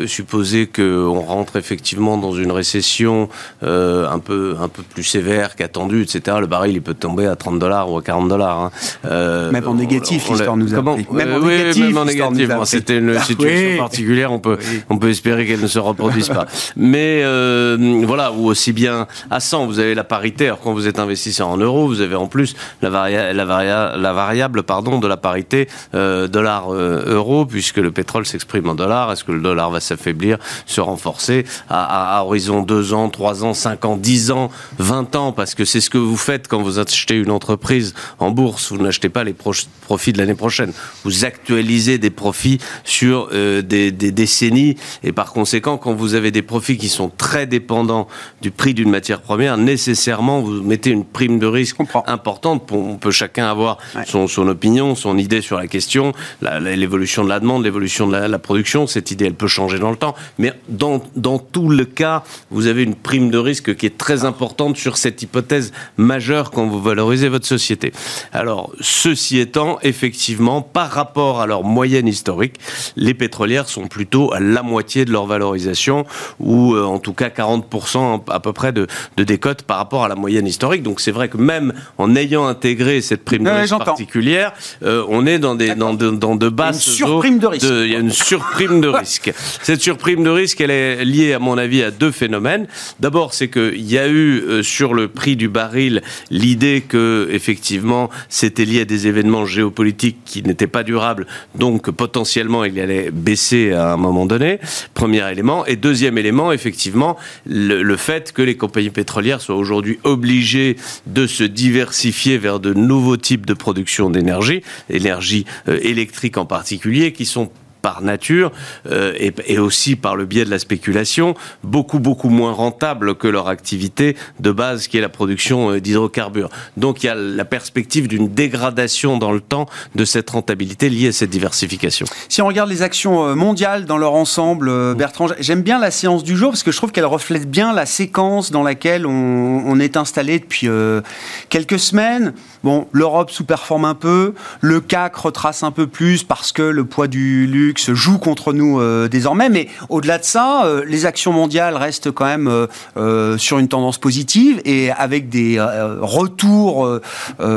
supposer 0.08 0.68
qu'on 0.68 1.20
rentre 1.20 1.58
effectivement 1.58 2.18
dans 2.18 2.34
une 2.34 2.52
récession 2.52 3.30
un 3.62 4.20
peu 4.20 4.56
un 4.60 4.68
peu 4.68 4.82
plus 4.82 5.04
sévère 5.04 5.56
qu'attendu, 5.56 6.02
etc 6.02 6.15
etc., 6.16 6.38
le 6.40 6.48
baril, 6.48 6.74
il 6.74 6.82
peut 6.82 6.94
tomber 6.94 7.28
à 7.28 7.36
30 7.36 7.60
dollars 7.60 7.92
ou 7.92 7.98
à 7.98 8.02
40 8.02 8.30
dollars. 8.30 8.60
Hein. 8.60 8.72
Euh, 9.06 9.52
même 9.52 9.68
en 9.68 9.74
négatif, 9.76 10.28
l'histoire 10.30 10.58
nous 10.58 10.74
a 10.74 10.78
Comment 10.78 10.98
Même 11.12 11.34
en 11.34 11.38
oui, 11.40 11.58
négatif, 11.58 11.84
même 11.86 11.98
en 11.98 12.06
négatif. 12.06 12.50
Bon, 12.50 12.66
C'était 12.66 12.98
une 12.98 13.20
situation 13.20 13.70
oui. 13.72 13.78
particulière, 13.78 14.32
on 14.32 14.40
peut, 14.40 14.58
oui. 14.60 14.82
on 14.90 14.98
peut 14.98 15.10
espérer 15.10 15.46
qu'elle 15.46 15.62
ne 15.62 15.68
se 15.68 15.80
reproduise 15.80 16.30
pas. 16.30 16.46
Mais 16.76 17.22
euh, 17.24 18.04
voilà, 18.06 18.32
ou 18.32 18.48
aussi 18.48 18.74
bien 18.74 19.08
à 19.30 19.40
100, 19.40 19.68
vous 19.68 19.80
avez 19.80 19.96
la 19.96 20.04
parité. 20.04 20.48
Alors 20.48 20.60
quand 20.60 20.74
vous 20.74 20.88
êtes 20.88 21.00
investisseur 21.00 21.48
en 21.48 21.58
euros, 21.58 21.88
vous 21.88 22.02
avez 22.02 22.16
en 22.16 22.28
plus 22.28 22.56
la, 22.82 22.90
varia 22.90 23.34
la, 23.34 23.46
varia 23.46 23.96
la 23.98 24.14
variable 24.14 24.64
pardon, 24.64 25.00
de 25.00 25.08
la 25.08 25.18
parité 25.18 25.68
euh, 25.94 26.28
dollar-euro, 26.28 27.46
puisque 27.46 27.78
le 27.78 27.92
pétrole 27.92 28.26
s'exprime 28.26 28.70
en 28.70 28.76
dollars. 28.76 29.12
Est-ce 29.12 29.24
que 29.24 29.32
le 29.32 29.42
dollar 29.42 29.70
va 29.70 29.80
s'affaiblir, 29.80 30.38
se 30.66 30.82
renforcer 30.82 31.46
à, 31.70 31.84
à, 31.84 32.20
à 32.20 32.24
horizon 32.24 32.62
2 32.62 32.94
ans, 32.94 33.10
3 33.10 33.44
ans, 33.44 33.54
5 33.54 33.86
ans, 33.86 33.98
10 33.98 34.32
ans, 34.32 34.50
20 34.80 35.16
ans? 35.16 35.32
Parce 35.32 35.56
que 35.56 35.66
c'est 35.66 35.82
ce 35.82 35.90
que 35.90 35.98
vous 36.06 36.18
faites 36.18 36.48
quand 36.48 36.62
vous 36.62 36.80
achetez 36.80 37.16
une 37.16 37.32
entreprise 37.32 37.94
en 38.20 38.32
bourse. 38.32 38.72
Vous 38.72 38.82
n'achetez 38.82 39.10
pas 39.10 39.24
les 39.24 39.34
profits 39.34 40.14
de 40.14 40.18
l'année 40.18 40.36
prochaine. 40.36 40.72
Vous 41.04 41.26
actualisez 41.26 41.98
des 41.98 42.10
profits 42.10 42.60
sur 42.84 43.30
euh, 43.34 43.62
des, 43.62 43.92
des, 43.92 44.12
décennies. 44.12 44.78
Et 45.04 45.12
par 45.12 45.34
conséquent, 45.34 45.78
quand 45.78 45.94
vous 45.94 46.16
avez 46.16 46.32
des 46.32 46.42
profits 46.42 46.78
qui 46.78 46.90
sont 46.90 47.10
très 47.10 47.48
dépendants 47.48 48.08
du 48.42 48.52
prix 48.52 48.74
d'une 48.74 48.90
matière 48.90 49.22
première, 49.22 49.58
nécessairement, 49.58 50.42
vous 50.42 50.62
mettez 50.62 50.92
une 50.92 51.06
prime 51.06 51.40
de 51.40 51.48
risque 51.48 51.78
importante. 52.06 52.72
On 52.72 52.98
peut 52.98 53.12
chacun 53.12 53.48
avoir 53.48 53.78
ouais. 53.96 54.04
son, 54.06 54.28
son, 54.28 54.48
opinion, 54.48 54.96
son 54.96 55.18
idée 55.18 55.42
sur 55.42 55.58
la 55.58 55.68
question, 55.68 56.14
l'évolution 56.42 57.24
de 57.24 57.30
la 57.30 57.40
demande, 57.40 57.64
l'évolution 57.64 58.08
de 58.08 58.14
la, 58.14 58.28
la, 58.28 58.40
production. 58.40 58.88
Cette 58.88 59.12
idée, 59.12 59.26
elle 59.26 59.34
peut 59.34 59.48
changer 59.48 59.80
dans 59.80 59.92
le 59.92 59.98
temps. 59.98 60.16
Mais 60.38 60.54
dans, 60.70 61.04
dans 61.16 61.40
tout 61.40 61.70
le 61.70 61.86
cas, 61.86 62.24
vous 62.52 62.68
avez 62.68 62.84
une 62.84 62.96
prime 62.96 63.30
de 63.32 63.38
risque 63.38 63.76
qui 63.76 63.86
est 63.86 63.98
très 63.98 64.26
importante 64.26 64.78
sur 64.78 64.98
cette 64.98 65.22
hypothèse 65.22 65.72
majeure 65.98 66.52
quand 66.52 66.68
vous 66.68 66.82
valorisez 66.82 67.30
votre 67.30 67.46
société. 67.46 67.92
Alors, 68.34 68.72
ceci 68.82 69.40
étant, 69.40 69.80
effectivement, 69.82 70.62
par 70.62 70.92
rapport 70.92 71.42
à 71.42 71.48
leur 71.48 71.64
moyenne 71.64 72.08
historique, 72.08 72.56
les 72.96 73.14
pétrolières 73.14 73.70
sont 73.70 73.88
plutôt 73.88 74.34
à 74.34 74.40
la 74.40 74.64
moitié 74.64 75.06
de 75.06 75.12
leur 75.12 75.26
valorisation, 75.26 76.06
ou 76.40 76.74
euh, 76.74 76.84
en 76.84 77.00
tout 77.00 77.14
cas 77.14 77.30
40% 77.30 78.22
à 78.30 78.40
peu 78.40 78.54
près 78.54 78.72
de, 78.72 78.88
de 79.18 79.24
décote 79.24 79.64
par 79.64 79.78
rapport 79.78 80.04
à 80.04 80.08
la 80.08 80.16
moyenne 80.16 80.48
historique. 80.48 80.84
Donc 80.84 81.00
c'est 81.00 81.12
vrai 81.12 81.30
que 81.30 81.38
même 81.38 81.74
en 81.98 82.16
ayant 82.16 82.48
intégré 82.48 83.02
cette 83.02 83.24
prime 83.24 83.44
de 83.44 83.50
risque 83.50 83.78
particulière, 83.78 84.54
euh, 84.84 85.04
on 85.08 85.26
est 85.26 85.40
dans, 85.40 85.56
des, 85.56 85.76
dans, 85.76 85.94
de, 85.94 86.10
dans 86.10 86.36
de 86.36 86.50
basses 86.50 86.88
une 86.88 86.94
surprime 86.94 87.40
de 87.40 87.48
risque. 87.48 87.68
Il 87.70 87.92
y 87.92 87.96
a 87.96 88.00
une 88.00 88.12
surprime 88.12 88.82
de 88.82 88.88
risque. 88.88 89.34
Cette 89.62 89.82
surprime 89.82 90.24
de 90.24 90.30
risque, 90.30 90.62
elle 90.62 90.72
est 90.72 91.06
liée, 91.06 91.34
à 91.34 91.40
mon 91.40 91.58
avis, 91.58 91.84
à 91.84 91.92
deux 91.92 92.12
phénomènes. 92.12 92.68
D'abord, 93.00 93.34
c'est 93.34 93.50
qu'il 93.50 93.90
y 93.90 93.98
a 93.98 94.08
eu 94.08 94.42
euh, 94.42 94.64
sur 94.64 94.94
le 94.94 95.08
prix 95.08 95.36
du 95.36 95.50
baril 95.50 95.85
l'idée 96.30 96.84
que, 96.88 97.28
effectivement, 97.32 98.10
c'était 98.30 98.66
lié 98.66 98.82
à 98.82 98.86
des 98.86 99.08
événements 99.08 99.46
géopolitiques 99.46 100.18
qui 100.26 100.44
n'étaient 100.44 100.68
pas 100.68 100.84
durables, 100.84 101.28
donc 101.56 101.90
potentiellement 101.92 102.64
il 102.64 102.80
allait 102.80 103.12
baisser 103.12 103.72
à 103.72 103.94
un 103.94 103.98
moment 103.98 104.26
donné. 104.26 104.60
Premier 104.94 105.30
élément. 105.32 105.66
Et 105.66 105.76
deuxième 105.76 106.18
élément, 106.18 106.52
effectivement, 106.52 107.18
le, 107.46 107.84
le 107.84 107.98
fait 107.98 108.32
que 108.32 108.42
les 108.42 108.56
compagnies 108.56 108.90
pétrolières 108.90 109.42
soient 109.42 109.56
aujourd'hui 109.56 110.00
obligées 110.04 110.78
de 111.08 111.28
se 111.28 111.44
diversifier 111.44 112.38
vers 112.38 112.60
de 112.60 112.74
nouveaux 112.74 113.18
types 113.18 113.46
de 113.46 113.54
production 113.54 114.10
d'énergie, 114.10 114.62
énergie 114.90 115.46
euh, 115.68 115.80
électrique 115.82 116.38
en 116.38 116.46
particulier, 116.46 117.12
qui 117.12 117.26
sont 117.26 117.52
par 117.86 118.02
nature 118.02 118.52
euh, 118.90 119.14
et, 119.16 119.32
et, 119.46 119.60
aussi 119.60 119.96
par 119.96 120.16
le 120.16 120.26
biais 120.26 120.44
de 120.44 120.50
la 120.50 120.58
spéculation, 120.58 121.36
beaucoup 121.64 122.00
beaucoup 122.00 122.30
moins 122.30 122.52
rentable 122.52 123.14
que 123.14 123.28
leur 123.28 123.48
activité 123.48 124.18
de 124.40 124.52
base 124.52 124.88
qui 124.88 124.98
est 124.98 125.02
la 125.02 125.10
production 125.10 125.70
euh, 125.70 125.80
d'hydrocarbures. 125.80 126.50
Donc 126.78 127.04
il 127.04 127.06
y 127.06 127.10
a 127.10 127.16
la 127.16 127.46
perspective 127.46 128.08
d'une 128.08 128.28
dégradation 128.28 129.20
dans 129.20 129.32
le 129.32 129.40
temps 129.40 129.68
de 129.94 130.04
cette 130.04 130.32
rentabilité 130.32 130.90
liée 130.90 131.10
à 131.10 131.12
cette 131.12 131.30
diversification. 131.30 132.08
Si 132.28 132.42
on 132.42 132.48
regarde 132.48 132.72
les 132.72 132.82
actions 132.82 133.36
mondiales 133.36 133.86
dans 133.86 134.00
leur 134.00 134.16
ensemble, 134.16 134.96
Bertrand, 134.96 135.28
j'aime 135.40 135.62
bien 135.62 135.78
la 135.78 135.92
séance 135.92 136.24
du 136.24 136.36
jour 136.36 136.50
parce 136.50 136.64
que 136.64 136.72
je 136.72 136.78
trouve 136.78 136.92
qu'elle 136.92 137.06
reflète 137.06 137.48
bien 137.48 137.72
la 137.72 137.86
séquence 137.86 138.50
dans 138.50 138.64
laquelle 138.64 139.06
on, 139.06 139.64
on 139.76 139.80
est 139.80 139.98
installé 139.98 140.40
depuis 140.40 140.68
euh, 140.68 141.02
quelques 141.50 141.80
semaines. 141.80 142.34
Bon, 142.64 142.88
l'Europe 142.92 143.30
sous-performe 143.30 143.86
un 143.86 143.94
peu, 143.94 144.34
le 144.62 144.82
CAC 144.82 145.16
retrace 145.16 145.64
un 145.64 145.72
peu 145.72 145.88
plus 145.88 146.24
parce 146.24 146.52
que 146.52 146.64
le 146.64 146.86
poids 146.86 147.08
du 147.08 147.46
luxe 147.46 147.75
joue 147.78 148.18
contre 148.18 148.54
nous 148.54 148.80
euh, 148.80 149.08
désormais. 149.08 149.50
Mais 149.50 149.68
au-delà 149.90 150.18
de 150.18 150.24
ça, 150.24 150.66
euh, 150.66 150.84
les 150.88 151.06
actions 151.06 151.32
mondiales 151.32 151.76
restent 151.76 152.12
quand 152.12 152.26
même 152.26 152.68
euh, 152.98 153.38
sur 153.38 153.60
une 153.60 153.68
tendance 153.68 153.98
positive 153.98 154.62
et 154.66 154.92
avec 154.92 155.30
des 155.30 155.60
retours 155.60 157.00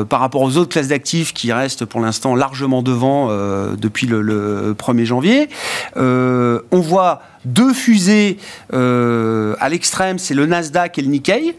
par 0.09 0.21
rapport 0.21 0.43
aux 0.43 0.57
autres 0.57 0.71
classes 0.71 0.89
d'actifs 0.89 1.33
qui 1.33 1.53
restent 1.53 1.85
pour 1.85 2.01
l'instant 2.01 2.35
largement 2.35 2.83
devant 2.83 3.29
depuis 3.77 4.07
le, 4.07 4.23
le, 4.23 4.75
1er 4.79 5.05
janvier. 5.05 5.49
on 5.97 6.81
voit 6.81 7.23
deux 7.45 7.73
fusées 7.73 8.39
à 8.73 9.69
l'extrême, 9.69 10.19
c'est 10.19 10.35
le 10.35 10.47
Nasdaq 10.47 10.99
et 10.99 11.03
le 11.03 11.09
Nikkei 11.09 11.57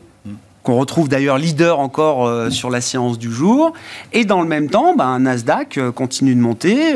qu'on 0.64 0.78
retrouve 0.78 1.08
d'ailleurs 1.08 1.38
leader 1.38 1.80
encore 1.80 2.52
sur 2.52 2.70
la 2.70 2.82
séance 2.82 3.18
du 3.18 3.32
jour. 3.32 3.74
Et 4.14 4.26
dans 4.26 4.42
le 4.42 4.48
même 4.48 4.70
temps, 4.70 4.96
ben, 4.96 5.20
Nasdaq 5.20 5.80
continue 5.96 6.36
de 6.36 6.42
monter. 6.42 6.96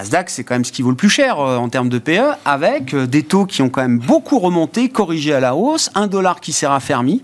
Nasdaq, 0.00 0.30
c'est 0.30 0.44
quand 0.44 0.54
même 0.54 0.64
ce 0.64 0.72
qui 0.72 0.80
vaut 0.80 0.90
le 0.90 0.96
plus 0.96 1.10
cher 1.10 1.38
en 1.38 1.68
termes 1.68 1.90
de 1.90 1.98
PE, 1.98 2.32
avec 2.46 2.96
des 2.96 3.22
taux 3.22 3.44
qui 3.44 3.60
ont 3.60 3.68
quand 3.68 3.82
même 3.82 3.98
beaucoup 3.98 4.38
remonté, 4.38 4.88
corrigés 4.88 5.34
à 5.34 5.40
la 5.40 5.54
hausse, 5.54 5.90
un 5.94 6.06
dollar 6.06 6.40
qui 6.40 6.52
s'est 6.52 6.66
raffermi. 6.66 7.22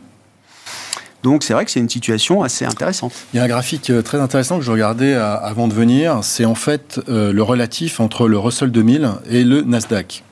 Donc 1.22 1.42
c'est 1.42 1.54
vrai 1.54 1.64
que 1.64 1.70
c'est 1.70 1.80
une 1.80 1.88
situation 1.88 2.42
assez 2.42 2.64
intéressante. 2.64 3.12
Il 3.32 3.38
y 3.38 3.40
a 3.40 3.42
un 3.42 3.48
graphique 3.48 3.90
très 4.04 4.20
intéressant 4.20 4.58
que 4.58 4.64
je 4.64 4.70
regardais 4.70 5.14
avant 5.14 5.66
de 5.68 5.74
venir. 5.74 6.20
C'est 6.22 6.44
en 6.44 6.54
fait 6.54 7.00
euh, 7.08 7.32
le 7.32 7.42
relatif 7.42 7.98
entre 7.98 8.28
le 8.28 8.38
Russell 8.38 8.70
2000 8.70 9.10
et 9.28 9.42
le 9.42 9.62
Nasdaq. 9.62 10.22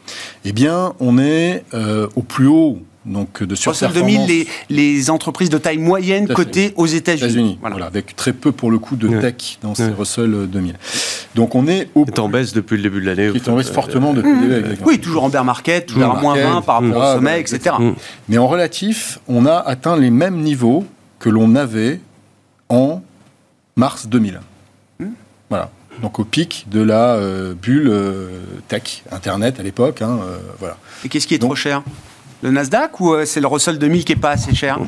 Eh 0.45 0.53
bien, 0.53 0.93
on 1.01 1.19
est 1.19 1.65
euh, 1.75 2.07
au 2.15 2.23
plus 2.23 2.47
haut 2.47 2.79
donc 3.07 3.43
de 3.43 3.55
Russell 3.55 3.93
2000, 3.93 4.27
les, 4.27 4.47
les, 4.71 5.11
entreprises 5.11 5.51
de 5.51 5.59
taille 5.59 5.79
moyenne 5.79 6.29
cotées 6.29 6.73
aux 6.77 6.87
États-Unis. 6.87 7.53
États 7.53 7.61
voilà. 7.61 7.75
voilà. 7.75 7.87
avec 7.87 8.17
très 8.17 8.33
peu 8.33 8.53
pour 8.53 8.71
le 8.71 8.79
coup 8.79 8.97
de 8.97 9.21
tech 9.21 9.59
dans 9.63 9.75
ces 9.75 9.85
ouais. 9.85 9.95
Russell 9.97 10.49
2000. 10.49 10.75
Donc 11.35 11.55
on 11.55 11.67
est 11.67 11.89
au. 11.95 12.05
Qui 12.05 12.13
est 12.13 12.19
en 12.19 12.29
baisse 12.29 12.53
depuis 12.53 12.77
le 12.77 12.83
début 12.83 13.01
de 13.01 13.07
l'année. 13.07 13.31
Qui 13.31 13.39
est 13.39 13.49
en 13.49 13.57
baisse 13.57 13.71
fortement 13.71 14.15
depuis 14.15 14.33
le 14.33 14.63
début. 14.63 14.83
Oui, 14.85 14.99
toujours 14.99 15.25
en 15.25 15.29
bear 15.29 15.45
market, 15.45 15.87
toujours 15.87 16.17
à 16.17 16.21
moins 16.21 16.37
20 16.37 16.63
par 16.63 16.83
rapport 16.83 16.97
au 16.97 17.15
sommet, 17.17 17.41
etc. 17.41 17.77
Mais 18.29 18.39
en 18.39 18.47
relatif, 18.47 19.19
on 19.29 19.47
a 19.47 19.57
atteint 19.57 19.97
les 19.97 20.11
mêmes 20.11 20.41
niveaux 20.41 20.85
que 21.19 21.29
l'on 21.29 21.55
avait 21.55 22.01
en 22.69 23.03
mars 23.77 24.07
2000. 24.07 24.41
Voilà. 25.51 25.71
Donc 26.03 26.19
au 26.19 26.25
pic 26.25 26.67
de 26.71 26.81
la 26.81 27.15
euh, 27.15 27.55
bulle 27.55 27.89
euh, 27.89 28.41
tech, 28.69 29.05
Internet 29.13 29.61
à 29.61 29.63
l'époque. 29.63 30.03
Hein, 30.03 30.19
euh, 30.23 30.39
voilà. 30.59 30.77
Et 31.05 31.09
qu'est-ce 31.09 31.27
qui 31.27 31.35
est 31.35 31.39
Donc, 31.39 31.51
trop 31.51 31.57
cher? 31.57 31.83
Le 32.45 32.51
Nasdaq 32.51 33.01
ou 33.01 33.17
c'est 33.25 33.41
le 33.41 33.47
Russell 33.47 33.79
2000 33.79 34.05
qui 34.05 34.13
est 34.13 34.17
pas 34.17 34.31
assez 34.31 34.55
cher 34.55 34.79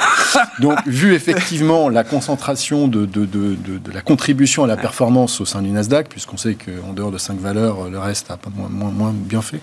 Donc, 0.60 0.78
vu 0.86 1.14
effectivement 1.14 1.88
la 1.88 2.02
concentration 2.02 2.88
de, 2.88 3.06
de, 3.06 3.24
de, 3.24 3.56
la 3.92 4.02
contribution 4.02 4.64
à 4.64 4.66
la 4.66 4.76
performance 4.76 5.40
au 5.40 5.44
sein 5.44 5.62
du 5.62 5.70
Nasdaq, 5.70 6.08
puisqu'on 6.08 6.36
sait 6.36 6.54
qu'en 6.54 6.92
dehors 6.92 7.10
de 7.10 7.18
5 7.18 7.38
valeurs, 7.38 7.88
le 7.88 7.98
reste 7.98 8.30
a 8.30 8.38
moins, 8.54 8.68
moins, 8.68 8.90
moins 8.90 9.14
bien 9.14 9.40
fait, 9.40 9.60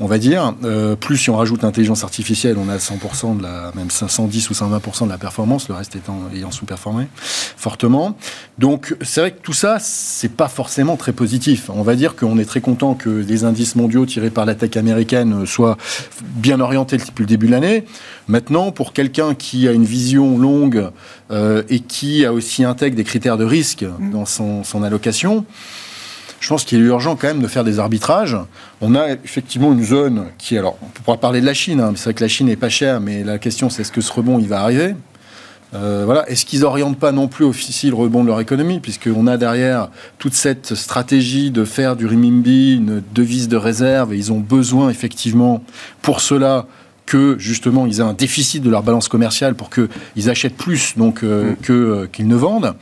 on 0.00 0.06
va 0.06 0.18
dire. 0.18 0.54
Euh, 0.64 0.96
plus 0.96 1.16
si 1.16 1.30
on 1.30 1.36
rajoute 1.36 1.62
l'intelligence 1.62 2.04
artificielle, 2.04 2.56
on 2.58 2.68
a 2.68 2.76
100% 2.76 3.38
de 3.38 3.42
la, 3.42 3.72
même 3.74 3.90
110 3.90 4.50
ou 4.50 4.52
120% 4.52 5.04
de 5.04 5.10
la 5.10 5.18
performance, 5.18 5.68
le 5.68 5.74
reste 5.74 5.96
étant, 5.96 6.18
ayant 6.34 6.50
sous-performé 6.50 7.08
fortement. 7.56 8.16
Donc, 8.58 8.96
c'est 9.02 9.20
vrai 9.20 9.30
que 9.32 9.40
tout 9.42 9.52
ça, 9.52 9.76
c'est 9.80 10.30
pas 10.30 10.48
forcément 10.48 10.96
très 10.96 11.12
positif. 11.12 11.68
On 11.68 11.82
va 11.82 11.94
dire 11.94 12.16
qu'on 12.16 12.38
est 12.38 12.46
très 12.46 12.62
content 12.62 12.94
que 12.94 13.10
les 13.10 13.44
indices 13.44 13.76
mondiaux 13.76 14.06
tirés 14.06 14.30
par 14.30 14.46
la 14.46 14.54
tech 14.54 14.76
américaine 14.78 15.44
soient 15.44 15.76
bien 16.22 16.60
orienté 16.60 16.96
depuis 16.96 17.22
le 17.22 17.26
début 17.26 17.48
de 17.48 17.52
l'année. 17.52 17.84
Maintenant, 18.28 18.72
pour 18.72 18.94
quelqu'un 18.94 19.34
qui 19.34 19.68
a 19.68 19.72
une 19.72 19.84
vision 19.84 20.38
longue 20.38 20.90
euh, 21.30 21.62
et 21.68 21.80
qui 21.80 22.24
a 22.24 22.32
aussi 22.32 22.64
intègre 22.64 22.96
des 22.96 23.04
critères 23.04 23.36
de 23.36 23.44
risque 23.44 23.82
mmh. 23.82 24.10
dans 24.10 24.24
son, 24.24 24.64
son 24.64 24.82
allocation, 24.82 25.44
je 26.40 26.48
pense 26.48 26.64
qu'il 26.64 26.78
est 26.78 26.86
urgent 26.86 27.14
quand 27.16 27.28
même 27.28 27.42
de 27.42 27.48
faire 27.48 27.64
des 27.64 27.78
arbitrages. 27.78 28.36
On 28.80 28.94
a 28.94 29.10
effectivement 29.12 29.72
une 29.72 29.84
zone 29.84 30.26
qui, 30.38 30.56
alors, 30.56 30.78
on 30.82 30.86
pourra 31.02 31.18
parler 31.18 31.40
de 31.40 31.46
la 31.46 31.54
Chine, 31.54 31.80
hein, 31.80 31.92
c'est 31.94 32.04
vrai 32.04 32.14
que 32.14 32.24
la 32.24 32.28
Chine 32.28 32.46
n'est 32.46 32.56
pas 32.56 32.68
chère, 32.68 33.00
mais 33.00 33.24
la 33.24 33.38
question 33.38 33.68
c'est 33.68 33.82
est-ce 33.82 33.92
que 33.92 34.00
ce 34.00 34.12
rebond 34.12 34.38
il 34.38 34.48
va 34.48 34.60
arriver? 34.60 34.94
Euh, 35.74 36.02
voilà. 36.04 36.28
Est-ce 36.28 36.46
qu'ils 36.46 36.60
n'orientent 36.60 36.98
pas 36.98 37.12
non 37.12 37.28
plus 37.28 37.44
aussi 37.44 37.88
le 37.88 37.94
rebond 37.94 38.22
de 38.22 38.28
leur 38.28 38.40
économie, 38.40 38.80
puisqu'on 38.80 39.26
a 39.26 39.36
derrière 39.36 39.88
toute 40.18 40.34
cette 40.34 40.74
stratégie 40.74 41.50
de 41.50 41.64
faire 41.64 41.96
du 41.96 42.06
renminbi 42.06 42.74
une 42.76 43.02
devise 43.14 43.48
de 43.48 43.56
réserve, 43.56 44.14
et 44.14 44.16
ils 44.16 44.32
ont 44.32 44.40
besoin 44.40 44.90
effectivement 44.90 45.62
pour 46.02 46.20
cela 46.20 46.66
que 47.06 47.36
justement 47.38 47.86
ils 47.86 48.00
aient 48.00 48.04
un 48.04 48.12
déficit 48.12 48.62
de 48.62 48.68
leur 48.68 48.82
balance 48.82 49.08
commerciale 49.08 49.54
pour 49.54 49.70
qu'ils 49.70 50.28
achètent 50.28 50.56
plus 50.56 50.94
donc 50.96 51.22
euh, 51.22 51.46
Mm. 51.52 51.56
que 51.62 51.72
euh, 51.72 52.06
qu'ils 52.06 52.28
ne 52.28 52.36
vendent. 52.36 52.74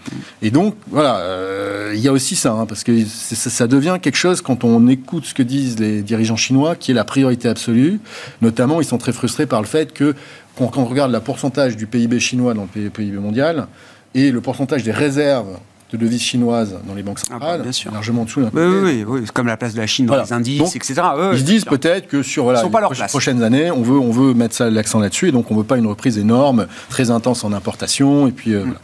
Et 0.42 0.50
donc 0.50 0.74
voilà, 0.90 1.18
euh, 1.18 1.92
il 1.94 2.00
y 2.00 2.08
a 2.08 2.12
aussi 2.12 2.37
ça, 2.37 2.52
hein, 2.52 2.66
parce 2.66 2.84
que 2.84 3.04
ça, 3.04 3.50
ça 3.50 3.66
devient 3.66 3.98
quelque 4.00 4.16
chose 4.16 4.40
quand 4.40 4.64
on 4.64 4.88
écoute 4.88 5.26
ce 5.26 5.34
que 5.34 5.42
disent 5.42 5.78
les 5.78 6.02
dirigeants 6.02 6.37
chinois, 6.37 6.76
qui 6.76 6.90
est 6.90 6.94
la 6.94 7.04
priorité 7.04 7.48
absolue. 7.48 8.00
Notamment, 8.42 8.80
ils 8.80 8.87
sont 8.87 8.98
très 8.98 9.12
frustrés 9.12 9.46
par 9.46 9.60
le 9.60 9.66
fait 9.66 9.92
que 9.92 10.14
quand, 10.56 10.68
quand 10.68 10.82
on 10.82 10.87
regarde 10.87 11.12
le 11.12 11.20
pourcentage 11.20 11.76
du 11.76 11.87
PIB 11.87 12.20
chinois 12.20 12.54
dans 12.54 12.66
le 12.74 12.90
PIB 12.90 13.18
mondial 13.18 13.66
et 14.14 14.30
le 14.30 14.40
pourcentage 14.40 14.82
des 14.82 14.92
réserves 14.92 15.58
de 15.96 16.04
devises 16.04 16.22
chinoises 16.22 16.76
dans 16.87 16.94
les 16.94 17.02
banques 17.02 17.18
Ah 17.30 17.35
bah, 17.35 17.38
centrales, 17.40 17.62
bien 17.62 17.72
sûr. 17.72 17.92
largement 17.92 18.22
en 18.22 18.24
dessous 18.24 18.40
Oui, 18.40 18.48
oui, 18.54 18.78
oui, 18.83 19.04
oui, 19.07 19.20
c'est 19.24 19.33
comme 19.33 19.46
la 19.46 19.57
place 19.57 19.74
de 19.74 19.80
la 19.80 19.87
Chine 19.87 20.07
dans 20.07 20.14
Voilà. 20.14 20.24
les 20.24 20.33
indices, 20.33 20.59
Donc, 20.59 20.76
etc. 20.76 20.94
Ils 21.33 21.38
se 21.38 21.44
disent 21.44 21.64
peut-être 21.64 22.09
que 22.09 22.22
sur 22.22 22.44
voilà, 22.44 22.62
les 22.62 23.07
prochaines 23.09 23.42
années, 23.42 23.70
on 23.70 23.83
veut, 23.83 23.98
on 23.98 24.11
veut 24.11 24.35
mettre 24.35 24.54
ça 24.54 24.70
l'accent 24.70 25.00
là-dessus, 25.00 25.28
et 25.28 25.33
donc 25.33 25.50
on 25.50 25.57
veut 25.57 25.64
pas 25.64 25.78
une 25.78 25.87
reprise 25.87 26.18
énorme, 26.18 26.66
très 26.88 27.11
intense 27.11 27.44
en 27.44 27.52
importation, 27.52 28.26
et 28.26 28.33
puis 28.33 28.54
euh, 28.54 28.64
Mm. 28.64 28.74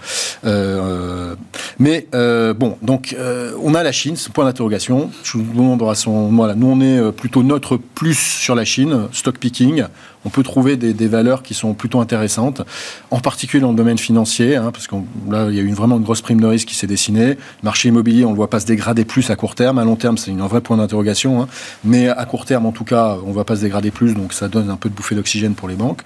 Euh, 0.45 1.35
mais 1.79 2.07
euh, 2.15 2.55
bon, 2.55 2.77
donc 2.83 3.17
on 3.63 3.75
a 3.75 3.83
la 3.83 3.93
Chine, 3.93 4.17
ce 4.17 4.31
point 4.31 4.45
d'interrogation. 4.45 5.11
Son, 5.23 6.29
voilà, 6.33 6.55
nous 6.55 6.67
on 6.69 6.81
est 6.81 7.13
plutôt 7.13 7.43
neutre 7.43 7.79
plus 7.95 8.19
sur 8.19 8.55
la 8.55 8.65
Chine, 8.65 9.09
stock 9.13 9.39
picking. 9.39 9.85
On 10.25 10.29
peut 10.29 10.43
trouver 10.43 10.77
des, 10.77 11.09
valeurs 11.09 11.43
qui 11.43 11.55
sont 11.55 11.73
plutôt 11.73 12.01
intéressantes, 12.01 12.63
en 13.11 13.21
particulier 13.21 13.61
dans 13.61 13.71
le 13.71 13.77
domaine 13.77 13.99
financier, 13.99 14.57
hein, 14.57 14.71
parce 14.73 14.87
que 14.87 14.95
là 15.31 15.47
il 15.49 15.57
y 15.57 15.59
a 15.59 15.63
eu 15.63 15.67
une, 15.67 15.75
vraiment 15.75 15.97
une 15.97 16.03
grosse 16.03 16.21
prime 16.21 16.41
de 16.41 16.47
risque 16.47 16.69
qui 16.69 16.75
s'est 16.75 16.87
dessinée. 16.87 17.31
Le 17.31 17.37
marché 17.63 17.89
immobilier, 17.89 18.25
on 18.25 18.29
ne 18.29 18.35
le 18.35 18.37
voit 18.37 18.51
pas 18.51 18.61
se 18.61 18.67
dégrader 18.67 19.05
plus 19.05 19.31
à 19.31 19.37
court 19.37 19.55
terme. 19.55 19.79
À 19.79 19.85
long 19.85 19.97
terme, 19.97 20.19
c'est 20.19 20.31
un 20.31 20.47
vrai 20.47 20.61
point 20.61 20.77
d'interrogation. 20.77 21.43
hein. 21.43 21.49
Mais 21.85 22.09
à 22.09 22.25
court 22.27 22.45
terme, 22.45 22.67
en 22.67 22.73
tout 22.73 22.85
cas, 22.85 23.17
on 23.25 23.31
ne 23.31 23.35
va 23.35 23.45
pas 23.45 23.57
se 23.57 23.63
dégrader 23.63 23.91
plus, 23.91 24.15
donc 24.15 24.33
ça 24.33 24.49
donne 24.49 24.71
un 24.71 24.77
peu 24.77 24.89
de 24.89 24.95
bouffée 24.95 25.15
d'oxygène 25.15 25.55
pour 25.55 25.69
les 25.69 25.75
banques. 25.75 26.03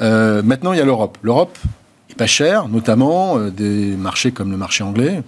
Euh, 0.00 0.42
maintenant, 0.42 0.72
il 0.72 0.78
y 0.78 0.82
a 0.82 0.84
l'Europe. 0.84 1.18
L'Europe 1.22 1.58
est 2.08 2.14
pas 2.14 2.26
chère, 2.26 2.68
notamment 2.68 3.38
euh, 3.38 3.50
des 3.50 3.94
marchés 3.96 4.32
comme 4.32 4.50
le 4.50 4.56
marché 4.56 4.82
anglais, 4.84 5.22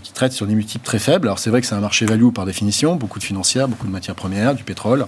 qui 0.00 0.12
traite 0.12 0.32
sur 0.32 0.46
des 0.46 0.54
multiples 0.54 0.84
très 0.84 0.98
faibles. 0.98 1.28
Alors 1.28 1.38
c'est 1.38 1.50
vrai 1.50 1.60
que 1.60 1.66
c'est 1.66 1.74
un 1.74 1.80
marché 1.80 2.06
value 2.06 2.30
par 2.30 2.46
définition, 2.46 2.96
beaucoup 2.96 3.18
de 3.18 3.24
financières, 3.24 3.68
beaucoup 3.68 3.86
de 3.86 3.92
matières 3.92 4.14
premières, 4.14 4.54
du 4.54 4.64
pétrole. 4.64 5.06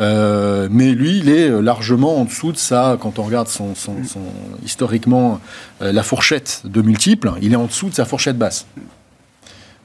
Euh, 0.00 0.68
mais 0.70 0.92
lui, 0.92 1.18
il 1.18 1.28
est 1.28 1.48
largement 1.48 2.20
en 2.20 2.24
dessous 2.24 2.52
de 2.52 2.56
ça, 2.56 2.96
quand 3.00 3.18
on 3.18 3.22
regarde 3.22 3.48
son, 3.48 3.74
historiquement 4.64 5.40
euh, 5.80 5.92
la 5.92 6.02
fourchette 6.02 6.62
de 6.64 6.82
multiples, 6.82 7.32
il 7.42 7.52
est 7.52 7.56
en 7.56 7.66
dessous 7.66 7.88
de 7.88 7.94
sa 7.94 8.04
fourchette 8.04 8.38
basse. 8.38 8.66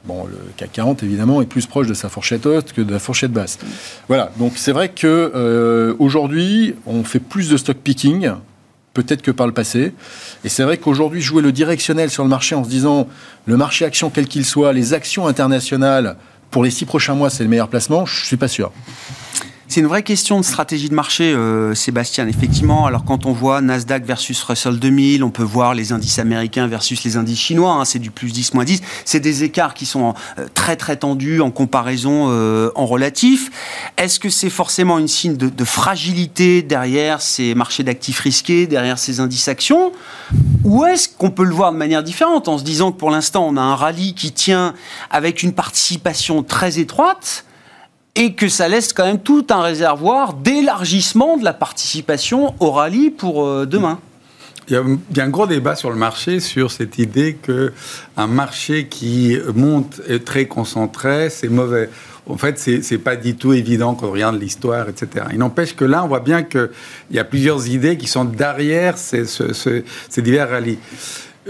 Bon, 0.04 0.24
le 0.24 0.38
CAC 0.56 0.72
40, 0.72 1.02
évidemment, 1.02 1.42
est 1.42 1.46
plus 1.46 1.66
proche 1.66 1.86
de 1.86 1.94
sa 1.94 2.08
fourchette 2.08 2.46
haute 2.46 2.72
que 2.72 2.80
de 2.80 2.92
la 2.92 2.98
fourchette 2.98 3.32
basse. 3.32 3.58
Voilà, 4.06 4.30
donc 4.38 4.52
c'est 4.56 4.72
vrai 4.72 4.90
euh, 5.04 5.94
aujourd'hui, 5.98 6.74
on 6.86 7.04
fait 7.04 7.18
plus 7.18 7.50
de 7.50 7.56
stock 7.56 7.76
picking, 7.76 8.30
peut-être 9.02 9.22
que 9.22 9.30
par 9.30 9.46
le 9.46 9.52
passé. 9.52 9.94
Et 10.44 10.48
c'est 10.48 10.64
vrai 10.64 10.76
qu'aujourd'hui, 10.76 11.20
jouer 11.20 11.42
le 11.42 11.52
directionnel 11.52 12.10
sur 12.10 12.24
le 12.24 12.28
marché 12.28 12.54
en 12.54 12.64
se 12.64 12.68
disant 12.68 13.08
le 13.46 13.56
marché 13.56 13.84
action, 13.84 14.10
quel 14.10 14.26
qu'il 14.26 14.44
soit, 14.44 14.72
les 14.72 14.92
actions 14.92 15.26
internationales, 15.26 16.16
pour 16.50 16.64
les 16.64 16.70
six 16.70 16.84
prochains 16.84 17.14
mois, 17.14 17.30
c'est 17.30 17.44
le 17.44 17.50
meilleur 17.50 17.68
placement, 17.68 18.06
je 18.06 18.24
suis 18.24 18.36
pas 18.36 18.48
sûr. 18.48 18.72
C'est 19.70 19.80
une 19.80 19.86
vraie 19.86 20.02
question 20.02 20.40
de 20.40 20.46
stratégie 20.46 20.88
de 20.88 20.94
marché, 20.94 21.24
euh, 21.24 21.74
Sébastien. 21.74 22.26
Effectivement, 22.26 22.86
alors 22.86 23.04
quand 23.04 23.26
on 23.26 23.32
voit 23.32 23.60
Nasdaq 23.60 24.02
versus 24.02 24.42
Russell 24.42 24.78
2000, 24.78 25.22
on 25.22 25.28
peut 25.28 25.42
voir 25.42 25.74
les 25.74 25.92
indices 25.92 26.18
américains 26.18 26.66
versus 26.66 27.04
les 27.04 27.18
indices 27.18 27.38
chinois. 27.38 27.72
hein, 27.72 27.84
c'est 27.84 27.98
du 27.98 28.10
plus 28.10 28.32
10, 28.32 28.54
moins 28.54 28.64
10. 28.64 28.80
C'est 29.04 29.20
des 29.20 29.44
écarts 29.44 29.74
qui 29.74 29.84
sont 29.84 30.14
euh, 30.38 30.46
très 30.54 30.76
très 30.76 30.96
tendus 30.96 31.42
en 31.42 31.50
comparaison 31.50 32.28
euh, 32.30 32.70
en 32.76 32.86
relatif. 32.86 33.50
Est-ce 33.98 34.18
que 34.18 34.30
c'est 34.30 34.48
forcément 34.48 34.98
une 34.98 35.06
signe 35.06 35.36
de, 35.36 35.50
de 35.50 35.64
fragilité 35.64 36.62
derrière 36.62 37.20
ces 37.20 37.54
marchés 37.54 37.82
d'actifs 37.82 38.20
risqués, 38.20 38.66
derrière 38.66 38.98
ces 38.98 39.20
indices 39.20 39.48
actions? 39.48 39.92
Ou 40.64 40.86
est-ce 40.86 41.10
qu'on 41.10 41.30
peut 41.30 41.44
le 41.44 41.54
voir 41.54 41.72
de 41.72 41.76
manière 41.76 42.02
différente 42.02 42.48
en 42.48 42.56
se 42.56 42.64
disant 42.64 42.90
que 42.90 42.96
pour 42.96 43.10
l'instant 43.10 43.46
on 43.46 43.58
a 43.58 43.62
un 43.62 43.74
rallye 43.74 44.14
qui 44.14 44.32
tient 44.32 44.72
avec 45.10 45.42
une 45.42 45.52
participation 45.52 46.42
très 46.42 46.78
étroite 46.78 47.44
et 48.18 48.34
que 48.34 48.48
ça 48.48 48.68
laisse 48.68 48.92
quand 48.92 49.06
même 49.06 49.20
tout 49.20 49.46
un 49.48 49.62
réservoir 49.62 50.34
d'élargissement 50.34 51.38
de 51.38 51.44
la 51.44 51.54
participation 51.54 52.54
au 52.60 52.72
rallye 52.72 53.08
pour 53.10 53.46
euh, 53.46 53.64
demain. 53.64 53.98
Il 54.68 54.74
y, 54.74 54.76
a, 54.76 54.82
il 55.14 55.20
un 55.22 55.28
gros 55.30 55.46
débat 55.46 55.74
sur 55.76 55.88
le 55.88 55.96
marché 55.96 56.40
sur 56.40 56.70
cette 56.70 56.98
idée 56.98 57.38
que 57.40 57.72
un 58.18 58.26
marché 58.26 58.86
qui 58.88 59.38
monte 59.54 60.02
est 60.06 60.22
très 60.26 60.44
concentré, 60.44 61.30
c'est 61.30 61.48
mauvais. 61.48 61.88
En 62.26 62.36
fait, 62.36 62.58
c'est 62.58 62.82
c'est 62.82 62.98
pas 62.98 63.16
du 63.16 63.34
tout 63.36 63.54
évident 63.54 63.94
quand 63.94 64.08
on 64.08 64.12
regarde 64.12 64.38
l'histoire, 64.38 64.86
etc. 64.90 65.24
Il 65.32 65.38
n'empêche 65.38 65.74
que 65.74 65.86
là, 65.86 66.04
on 66.04 66.08
voit 66.08 66.20
bien 66.20 66.42
qu'il 66.42 66.68
y 67.12 67.18
a 67.18 67.24
plusieurs 67.24 67.66
idées 67.68 67.96
qui 67.96 68.06
sont 68.06 68.26
derrière 68.26 68.98
ces, 68.98 69.24
ce- 69.24 69.54
ce- 69.54 69.82
ces 70.10 70.20
divers 70.20 70.50
rallyes. 70.50 70.78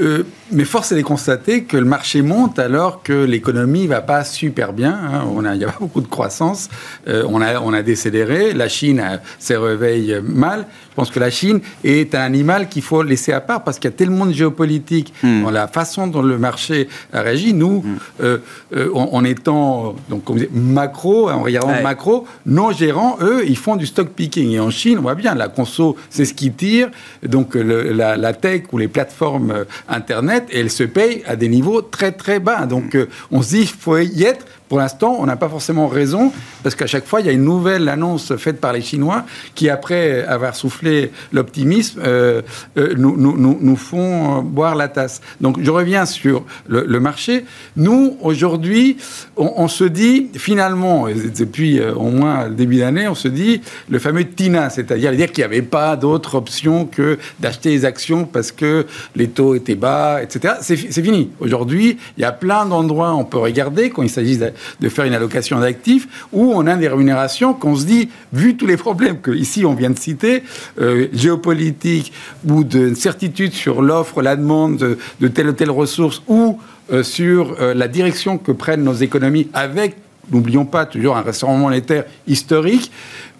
Euh, 0.00 0.22
mais 0.52 0.64
force 0.64 0.92
est 0.92 0.96
de 0.96 1.02
constater 1.02 1.64
que 1.64 1.76
le 1.76 1.84
marché 1.84 2.22
monte 2.22 2.58
alors 2.58 3.02
que 3.02 3.24
l'économie 3.24 3.86
va 3.86 4.00
pas 4.00 4.24
super 4.24 4.72
bien. 4.72 4.92
hein. 4.92 5.24
On 5.34 5.44
a, 5.44 5.54
il 5.54 5.60
y 5.60 5.64
a 5.64 5.68
pas 5.68 5.78
beaucoup 5.80 6.00
de 6.00 6.06
croissance. 6.06 6.68
Euh, 7.08 7.24
on 7.28 7.40
a, 7.42 7.60
on 7.60 7.72
a 7.72 7.82
décéléré. 7.82 8.52
La 8.54 8.68
Chine 8.68 9.02
se 9.38 9.52
réveille 9.54 10.20
mal. 10.22 10.66
Je 10.90 10.94
pense 10.94 11.10
que 11.10 11.20
la 11.20 11.30
Chine 11.30 11.60
est 11.84 12.14
un 12.14 12.20
animal 12.22 12.68
qu'il 12.68 12.82
faut 12.82 13.02
laisser 13.02 13.32
à 13.32 13.40
part 13.40 13.62
parce 13.64 13.78
qu'il 13.78 13.90
y 13.90 13.94
a 13.94 13.96
tellement 13.96 14.26
de 14.26 14.32
géopolitique 14.32 15.12
Hmm. 15.22 15.42
dans 15.42 15.50
la 15.50 15.66
façon 15.68 16.06
dont 16.06 16.22
le 16.22 16.38
marché 16.38 16.88
a 17.12 17.22
réagi. 17.22 17.52
Nous, 17.52 17.84
euh, 18.22 18.38
euh, 18.76 18.90
en, 18.94 19.10
en 19.12 19.24
étant 19.24 19.96
donc 20.08 20.24
comme 20.24 20.38
macro, 20.52 21.28
en 21.30 21.42
regardant 21.42 21.68
Ouais. 21.72 21.82
macro, 21.82 22.26
nos 22.46 22.72
gérants, 22.72 23.16
eux, 23.20 23.42
ils 23.46 23.56
font 23.56 23.76
du 23.76 23.86
stock 23.86 24.08
picking. 24.10 24.50
Et 24.52 24.60
en 24.60 24.70
Chine, 24.70 24.98
on 24.98 25.02
voit 25.02 25.14
bien, 25.14 25.34
la 25.34 25.48
conso, 25.48 25.96
c'est 26.10 26.24
ce 26.24 26.34
qui 26.34 26.50
tire. 26.52 26.88
Donc 27.22 27.54
le- 27.54 27.92
la, 27.92 28.16
la 28.16 28.32
tech 28.32 28.62
ou 28.72 28.78
les 28.78 28.88
plateformes 28.88 29.64
Internet, 29.88 30.48
elles 30.52 30.70
se 30.70 30.84
payent 30.84 31.22
à 31.26 31.36
des 31.36 31.48
niveaux 31.48 31.82
très 31.82 32.12
très 32.12 32.38
bas. 32.38 32.66
Donc 32.66 32.94
euh, 32.94 33.08
on 33.30 33.42
se 33.42 33.50
dit, 33.50 33.60
il 33.62 33.66
faut 33.66 33.98
y 33.98 34.24
être. 34.24 34.44
Pour 34.68 34.78
l'instant, 34.78 35.16
on 35.18 35.26
n'a 35.26 35.36
pas 35.36 35.48
forcément 35.48 35.88
raison, 35.88 36.32
parce 36.62 36.74
qu'à 36.74 36.86
chaque 36.86 37.06
fois, 37.06 37.20
il 37.20 37.26
y 37.26 37.30
a 37.30 37.32
une 37.32 37.44
nouvelle 37.44 37.88
annonce 37.88 38.36
faite 38.36 38.60
par 38.60 38.72
les 38.72 38.82
Chinois 38.82 39.24
qui, 39.54 39.70
après 39.70 40.24
avoir 40.24 40.54
soufflé 40.54 41.10
l'optimisme, 41.32 42.00
euh, 42.04 42.42
euh, 42.76 42.94
nous, 42.96 43.16
nous, 43.16 43.58
nous, 43.60 43.76
font 43.76 44.38
euh, 44.38 44.40
boire 44.42 44.74
la 44.74 44.88
tasse. 44.88 45.20
Donc, 45.40 45.58
je 45.62 45.70
reviens 45.70 46.06
sur 46.06 46.44
le, 46.66 46.84
le 46.86 47.00
marché. 47.00 47.44
Nous, 47.76 48.16
aujourd'hui, 48.20 48.98
on, 49.36 49.52
on 49.56 49.68
se 49.68 49.84
dit, 49.84 50.28
finalement, 50.34 51.06
depuis 51.08 51.78
euh, 51.78 51.94
au 51.94 52.10
moins 52.10 52.48
le 52.48 52.54
début 52.54 52.78
d'année, 52.78 53.08
on 53.08 53.14
se 53.14 53.28
dit 53.28 53.60
le 53.88 53.98
fameux 53.98 54.24
TINA, 54.24 54.70
c'est-à-dire 54.70 55.12
dire 55.12 55.32
qu'il 55.32 55.42
n'y 55.42 55.56
avait 55.56 55.62
pas 55.62 55.96
d'autre 55.96 56.34
option 56.34 56.86
que 56.86 57.18
d'acheter 57.40 57.70
les 57.70 57.84
actions 57.84 58.24
parce 58.24 58.52
que 58.52 58.86
les 59.16 59.28
taux 59.28 59.54
étaient 59.54 59.74
bas, 59.74 60.22
etc. 60.22 60.54
C'est 60.60 60.76
fini. 60.76 61.30
Aujourd'hui, 61.40 61.98
il 62.16 62.20
y 62.20 62.24
a 62.24 62.32
plein 62.32 62.66
d'endroits 62.66 63.14
où 63.14 63.18
on 63.18 63.24
peut 63.24 63.38
regarder 63.38 63.90
quand 63.90 64.02
il 64.02 64.10
s'agit 64.10 64.38
de, 64.38 64.52
de 64.80 64.88
faire 64.88 65.04
une 65.04 65.14
allocation 65.14 65.60
d'actifs 65.60 66.08
où 66.32 66.52
on 66.54 66.66
a 66.66 66.76
des 66.76 66.88
rémunérations 66.88 67.54
qu'on 67.54 67.76
se 67.76 67.84
dit, 67.84 68.08
vu 68.32 68.56
tous 68.56 68.66
les 68.66 68.76
problèmes 68.76 69.20
que 69.20 69.30
ici 69.30 69.64
on 69.64 69.74
vient 69.74 69.90
de 69.90 69.98
citer, 69.98 70.42
euh, 70.80 71.08
géopolitiques 71.12 72.12
ou 72.46 72.64
de 72.64 72.94
certitude 72.94 73.52
sur 73.52 73.82
l'offre, 73.82 74.22
la 74.22 74.36
demande 74.36 74.96
de, 75.20 75.28
telle 75.28 75.48
ou 75.48 75.52
telle 75.52 75.70
ressource 75.70 76.22
ou 76.26 76.58
euh, 76.92 77.02
sur 77.02 77.56
euh, 77.60 77.74
la 77.74 77.88
direction 77.88 78.38
que 78.38 78.52
prennent 78.52 78.84
nos 78.84 78.94
économies 78.94 79.48
avec 79.52 79.96
n'oublions 80.30 80.64
pas, 80.64 80.86
toujours 80.86 81.16
un 81.16 81.22
restaurant 81.22 81.56
monétaire 81.56 82.04
historique, 82.26 82.90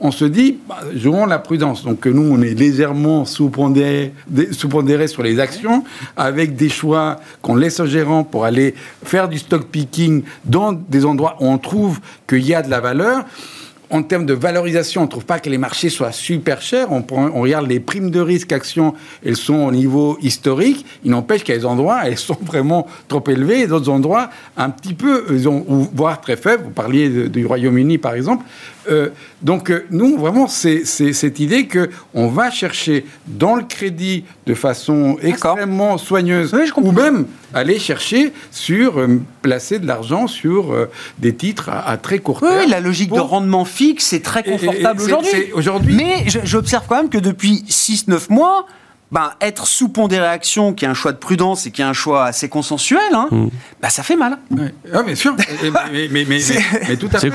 on 0.01 0.11
se 0.11 0.25
dit, 0.25 0.59
bah, 0.69 0.81
jouons 0.95 1.27
la 1.27 1.39
prudence. 1.39 1.85
Donc 1.85 2.07
nous, 2.07 2.23
on 2.23 2.41
est 2.41 2.55
légèrement 2.55 3.25
sous-pondéré 3.25 4.13
sous-pondéré 4.53 5.09
sur 5.09 5.23
les 5.23 5.41
actions, 5.41 5.85
avec 6.17 6.57
des 6.57 6.69
choix 6.69 7.21
qu'on 7.43 7.57
laisse 7.57 7.81
aux 7.81 7.87
gérants 7.87 8.25
pour 8.25 8.45
aller 8.45 8.75
faire 9.05 9.29
du 9.29 9.39
stock 9.39 9.67
picking 9.67 10.23
dans 10.45 10.73
des 10.73 11.05
endroits 11.05 11.37
où 11.41 11.47
on 11.47 11.59
trouve 11.59 12.01
qu'il 12.29 12.45
y 12.45 12.55
a 12.55 12.63
de 12.63 12.71
la 12.71 12.81
valeur. 12.81 13.25
En 13.91 14.03
termes 14.03 14.27
de 14.27 14.35
valorisation, 14.35 15.03
on 15.03 15.05
ne 15.05 15.11
trouve 15.11 15.25
pas 15.25 15.41
que 15.41 15.49
les 15.49 15.57
marchés 15.57 15.89
soient 15.89 16.13
super 16.13 16.61
chers. 16.61 16.93
On, 16.93 17.03
regarde 17.41 17.67
les 17.67 17.81
primes 17.81 18.11
de 18.11 18.21
risque 18.21 18.53
actions, 18.53 18.95
elles 19.25 19.37
sont 19.37 19.55
au 19.55 19.73
niveau 19.73 20.19
historique. 20.21 20.85
Il 21.05 21.11
n'empêche 21.11 21.43
qu'il 21.43 21.55
y 21.55 21.59
des 21.59 21.65
endroits, 21.65 22.01
elles 22.05 22.19
sont 22.19 22.37
vraiment 22.43 22.87
trop 23.09 23.25
élevées, 23.29 23.67
d'autres 23.67 23.89
endroits 23.89 24.29
un 24.57 24.69
petit 24.69 24.93
peu, 24.93 25.25
voire 25.95 26.21
très 26.21 26.37
faibles. 26.37 26.65
Vous 26.65 26.71
parliez 26.71 27.29
du 27.29 27.47
Royaume-Uni, 27.47 27.97
par 27.97 28.15
exemple. 28.15 28.45
Euh, 28.91 29.11
donc, 29.43 29.71
euh, 29.71 29.85
nous, 29.91 30.17
vraiment, 30.19 30.49
c'est 30.49 30.85
cette 30.85 31.41
idée 31.41 31.67
que 31.67 31.91
on 32.15 32.29
va 32.29 32.51
chercher 32.51 33.05
dans 33.27 33.55
le 33.55 33.63
crédit 33.65 34.25
de 34.47 34.55
façon 34.55 35.17
extrêmement 35.23 35.99
soigneuse, 35.99 36.53
Oui, 36.55 36.71
ou 36.77 36.93
même 36.93 37.27
aller 37.55 37.79
chercher 37.79 38.33
sur 38.51 38.99
euh, 38.99 39.21
placer 39.43 39.79
de 39.79 39.87
l'argent 39.87 40.27
sur 40.27 40.75
des 41.19 41.35
titres 41.35 41.69
à, 41.69 41.89
à 41.89 41.97
très 41.97 42.19
court 42.19 42.41
Oui, 42.43 42.49
terme. 42.49 42.63
oui, 42.65 42.71
la 42.71 42.81
logique 42.81 43.13
de 43.13 43.21
rendement 43.21 43.65
fixe 43.65 44.13
est 44.13 44.25
très 44.25 44.43
confortable 44.43 45.03
aujourd'hui. 45.55 45.95
Mais 45.95 46.25
j'observe 46.45 46.85
quand 46.89 46.97
même 46.97 47.11
que 47.11 47.19
depuis 47.19 47.65
6-9 47.69 48.31
mois, 48.33 48.67
ben, 49.11 49.33
être 49.41 49.67
sous 49.67 49.89
pondéré 49.89 50.27
action, 50.27 50.75
qui 50.75 50.85
est 50.85 50.89
un 50.89 50.95
choix 50.95 51.13
de 51.13 51.17
prudence 51.17 51.67
et 51.67 51.71
qui 51.71 51.81
est 51.81 51.85
un 51.85 51.93
choix 51.95 52.27
assez 52.27 52.49
consensuel, 52.49 53.01
hein, 53.15 53.29
Mm. 53.31 53.49
bah, 53.81 53.89
ça 53.91 54.03
fait 54.03 54.17
mal. 54.17 54.39
Ouais. 54.51 54.75
Ah, 54.93 55.03
bien 55.03 55.15
sûr. 55.15 55.35
Et- 55.65 55.71
mais, 55.71 55.79
mais- 55.93 56.09
mais- 56.11 56.25
mais- 56.29 56.41
mais 56.91 56.97
tout 56.97 57.09
à 57.13 57.19
C'est 57.19 57.31
fait. 57.31 57.35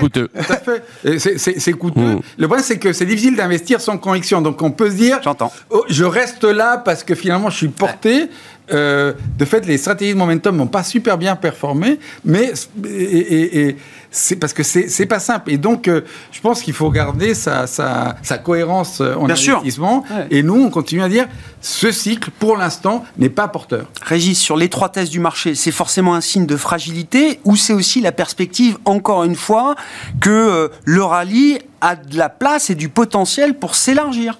C'est 1.60 1.74
coûteux. 1.74 2.02
Mm. 2.16 2.20
Le 2.38 2.48
problème, 2.48 2.66
c'est 2.66 2.78
que 2.78 2.94
c'est 2.94 3.06
difficile 3.06 3.36
d'investir 3.36 3.82
sans 3.82 3.98
conviction. 3.98 4.42
Donc, 4.42 4.62
on 4.62 4.72
peut 4.72 4.90
se 4.90 4.96
dire, 4.96 5.20
J'entends. 5.24 5.52
oh, 5.72 5.84
je 5.90 6.04
reste 6.04 6.44
là 6.44 6.78
parce 6.78 7.04
que 7.04 7.16
finalement, 7.16 7.50
je 7.50 7.58
suis 7.58 7.68
porté. 7.70 8.30
Euh, 8.72 9.12
de 9.38 9.44
fait, 9.44 9.66
les 9.66 9.78
stratégies 9.78 10.14
de 10.14 10.18
momentum 10.18 10.56
n'ont 10.56 10.68
pas 10.68 10.84
super 10.84 11.18
bien 11.18 11.36
performé, 11.36 12.00
mais 12.24 12.54
et, 12.86 12.90
et- 12.90 13.68
et 13.70 13.78
c'est 14.14 14.36
parce 14.38 14.54
que 14.54 14.64
c'est 14.64 14.88
c'est 14.88 15.06
pas 15.08 15.20
simple. 15.20 15.52
Et 15.52 15.58
donc, 15.58 15.88
euh, 15.88 16.02
je 16.32 16.40
pense 16.40 16.62
qu'il 16.62 16.74
faut 16.74 16.90
garder 16.92 17.34
sa, 17.34 17.68
sa, 17.68 18.16
sa 18.22 18.38
cohérence 18.38 19.02
euh, 19.02 19.16
en 19.16 19.26
Bien 19.26 19.36
sûr. 19.36 19.56
investissement. 19.58 20.06
Ouais. 20.10 20.28
Et 20.32 20.44
nous, 20.44 20.56
on 20.56 20.70
continue 20.70 21.02
à 21.02 21.10
dire, 21.10 21.26
ce 21.62 21.92
cycle, 21.92 22.30
pour 22.40 22.56
l'instant, 22.56 23.04
n'est 23.18 23.30
pas 23.30 23.48
porteur. 23.48 23.88
Régis, 24.04 24.40
sur 24.40 24.56
l'étroitesse 24.56 25.10
du 25.10 25.20
marché, 25.20 25.56
c'est 25.56 25.72
forcément 25.72 26.14
un 26.14 26.22
signe 26.22 26.46
de 26.46 26.56
fragilité 26.58 27.40
ou 27.44 27.56
c'est 27.56 27.74
aussi 27.74 28.00
la 28.02 28.12
perspective, 28.12 28.78
encore 28.86 29.24
une 29.24 29.36
fois, 29.36 29.76
que 30.22 30.30
euh, 30.30 30.68
le 30.86 31.04
rallye 31.04 31.60
a 31.82 31.96
de 31.98 32.18
la 32.18 32.30
place 32.30 32.70
et 32.70 32.76
du 32.76 32.88
potentiel 32.88 33.56
pour 33.56 33.76
s'élargir? 33.76 34.40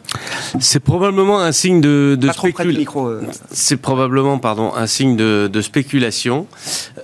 C'est 0.62 0.80
probablement 0.80 1.40
un 1.42 1.52
signe 1.52 1.82
de, 1.82 2.16
de 2.18 2.28
Pas 2.28 2.34
trop 2.34 2.48
près 2.54 2.64
du 2.64 2.70
spécul- 2.70 2.78
micro. 2.80 3.08
euh. 3.08 3.22
C'est 3.52 3.76
probablement, 3.76 4.38
pardon, 4.38 4.72
un 4.76 4.88
signe 4.88 5.18
de, 5.18 5.50
de 5.52 5.62
spéculation. 5.62 6.48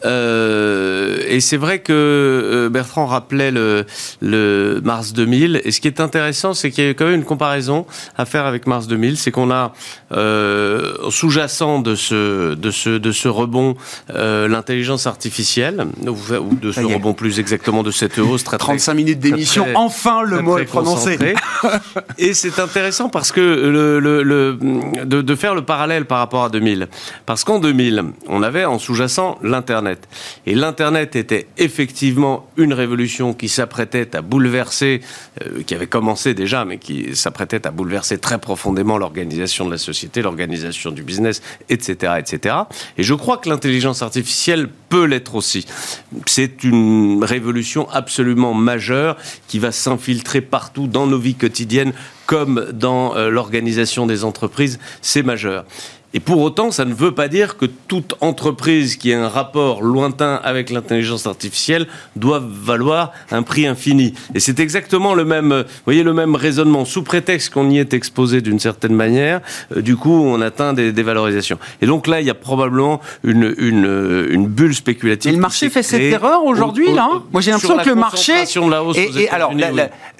Euh, 0.06 1.18
et 1.28 1.39
c'est 1.39 1.58
vrai 1.58 1.80
que 1.80 1.94
euh, 1.94 2.59
Bertrand 2.68 3.05
rappelait 3.05 3.51
le, 3.51 3.86
le 4.22 4.82
mars 4.84 5.14
2000. 5.14 5.62
Et 5.64 5.72
ce 5.72 5.80
qui 5.80 5.88
est 5.88 6.01
intéressant, 6.01 6.53
c'est 6.53 6.72
qu'il 6.72 6.84
y 6.84 6.89
a 6.89 6.93
quand 6.93 7.05
même 7.05 7.16
une 7.16 7.24
comparaison 7.24 7.86
à 8.18 8.26
faire 8.26 8.45
avec 8.45 8.68
mars 8.68 8.88
2000. 8.88 9.18
C'est 9.18 9.32
qu'on 9.32 9.51
a 9.51 9.72
euh, 10.12 10.93
sous-jacent 11.10 11.80
de 11.80 11.95
ce, 11.95 12.55
de 12.55 12.72
ce, 12.72 12.89
de 12.89 13.12
ce 13.12 13.28
rebond 13.28 13.76
euh, 14.16 14.47
l'intelligence 14.47 15.07
artificielle, 15.07 15.86
ou, 16.05 16.55
de 16.55 16.72
ce 16.72 16.82
rebond 16.82 17.14
plus 17.14 17.39
exactement 17.39 17.84
de 17.84 17.91
cette 17.91 18.18
hausse 18.20 18.43
très, 18.43 18.57
très 18.57 18.66
35 18.68 18.93
minutes 18.95 19.20
d'émission, 19.20 19.66
enfin 19.76 20.22
le 20.24 20.38
très, 20.38 20.41
mot 20.43 20.53
très 20.55 20.64
est 20.64 20.66
prononcé. 20.66 21.18
Et 22.18 22.34
c'est 22.34 22.60
intéressant 22.60 23.10
parce 23.10 23.32
que 23.32 23.39
le, 23.39 23.99
le- 23.99 24.24
le- 24.24 24.57
de, 25.05 25.22
de 25.22 25.36
faire 25.36 25.53
le 25.55 25.62
parallèle 25.64 26.05
par 26.05 26.18
rapport 26.20 26.43
à 26.43 26.49
2000. 26.49 26.88
Parce 27.26 27.43
qu'en 27.43 27.60
2000, 27.60 28.03
on 28.28 28.41
avait 28.43 28.66
en 28.66 28.80
sous-jacent 28.80 29.38
l'Internet. 29.43 30.07
Et 30.45 30.55
l'Internet 30.55 31.16
était 31.16 31.47
effectivement 31.57 32.49
une 32.60 32.74
révolution 32.74 33.34
qui 33.34 33.49
s'apprêtait 33.49 34.16
à 34.16 34.22
bouleverser, 34.22 35.01
euh, 35.41 35.64
qui 35.64 35.74
avait 35.74 35.88
commencé 35.88 36.34
déjà, 36.34 36.66
mais 36.66 36.78
qui 36.78 37.16
s'apprêtait 37.16 37.66
à 37.66 37.72
bouleverser 37.72 38.18
très 38.18 38.38
profondément 38.38 38.97
l'organisation 38.97 39.66
de 39.66 39.72
la 39.72 39.78
société, 39.78 40.22
l'organisation 40.22 40.91
du 40.91 41.01
business, 41.01 41.41
etc., 41.70 42.14
etc. 42.20 42.55
Et 42.97 43.03
je 43.03 43.14
crois 43.14 43.38
que 43.38 43.49
l'intelligence 43.49 44.01
artificielle 44.01 44.68
peut 44.89 45.05
l'être 45.05 45.36
aussi. 45.36 45.66
C'est 46.26 46.64
une 46.64 47.24
révolution 47.24 47.89
absolument 47.89 48.53
majeure 48.53 49.16
qui 49.47 49.60
va 49.60 49.72
s'infiltrer 49.72 50.41
partout 50.41 50.88
dans 50.88 51.07
nos 51.07 51.20
vies 51.20 51.36
quotidiennes 51.36 51.93
comme 52.26 52.68
dans 52.74 53.16
euh, 53.16 53.30
l'organisation 53.30 54.05
des 54.05 54.24
entreprises. 54.24 54.80
C'est 55.01 55.24
majeur. 55.24 55.66
Et 56.16 56.20
pour 56.20 56.41
autant, 56.41 56.72
ça 56.72 56.86
ne 56.86 56.93
veut 56.93 57.12
pas 57.14 57.28
dire 57.28 57.55
que 57.55 57.68
toute 57.88 58.16
entreprise 58.20 58.95
qui 58.95 59.14
a 59.14 59.24
un 59.24 59.28
rapport 59.28 59.84
lointain 59.84 60.39
avec 60.43 60.72
l'intelligence 60.72 61.28
artificielle 61.28 61.86
doit 62.16 62.41
valoir 62.43 63.12
un 63.30 63.43
prix 63.43 63.68
infini. 63.68 64.16
Et 64.34 64.39
c'est 64.39 64.60
exactement 64.60 65.14
le 65.14 65.24
même, 65.24 65.51
euh, 65.51 65.62
vous 65.64 65.70
voyez, 65.86 66.01
le 66.01 66.14
même 66.14 66.34
raisonnement. 66.34 66.84
Sous 66.84 67.03
prétexte 67.03 67.53
qu'on 67.53 67.70
y 67.70 67.78
est 67.78 67.93
exposé 67.93 68.41
d'une 68.41 68.57
certaine 68.60 68.95
manière, 68.95 69.41
euh, 69.76 69.82
du 69.84 69.95
coup, 69.97 70.12
on 70.26 70.41
atteint 70.41 70.74
des, 70.74 70.91
des 70.91 71.03
valorisations. 71.03 71.60
Et 71.80 71.86
donc 71.86 72.07
là, 72.07 72.22
il 72.22 72.26
y 72.26 72.32
a 72.32 72.34
probablement 72.34 73.01
une, 73.24 73.53
une, 73.60 73.86
euh, 73.86 74.28
une 74.34 74.47
bulle 74.47 74.74
spéculative. 74.74 75.32
Et 75.32 75.36
le 75.36 75.41
marché 75.41 75.70
fait 75.70 75.84
cette 75.84 76.01
erreur 76.01 76.43
aujourd'hui, 76.43 76.88
au- 76.88 76.95
là. 76.95 77.07
hein 77.12 77.24
Moi, 77.32 77.41
j'ai 77.41 77.51
l'impression 77.51 77.78
que 77.78 77.89
le 77.89 77.93
marché. 77.95 78.32
concentration 78.32 78.66
de 78.66 78.72
la 78.72 78.84
hausse 78.84 78.97
Et, 78.97 79.12
et 79.26 79.30
alors, 79.30 79.51
oui. 79.53 79.64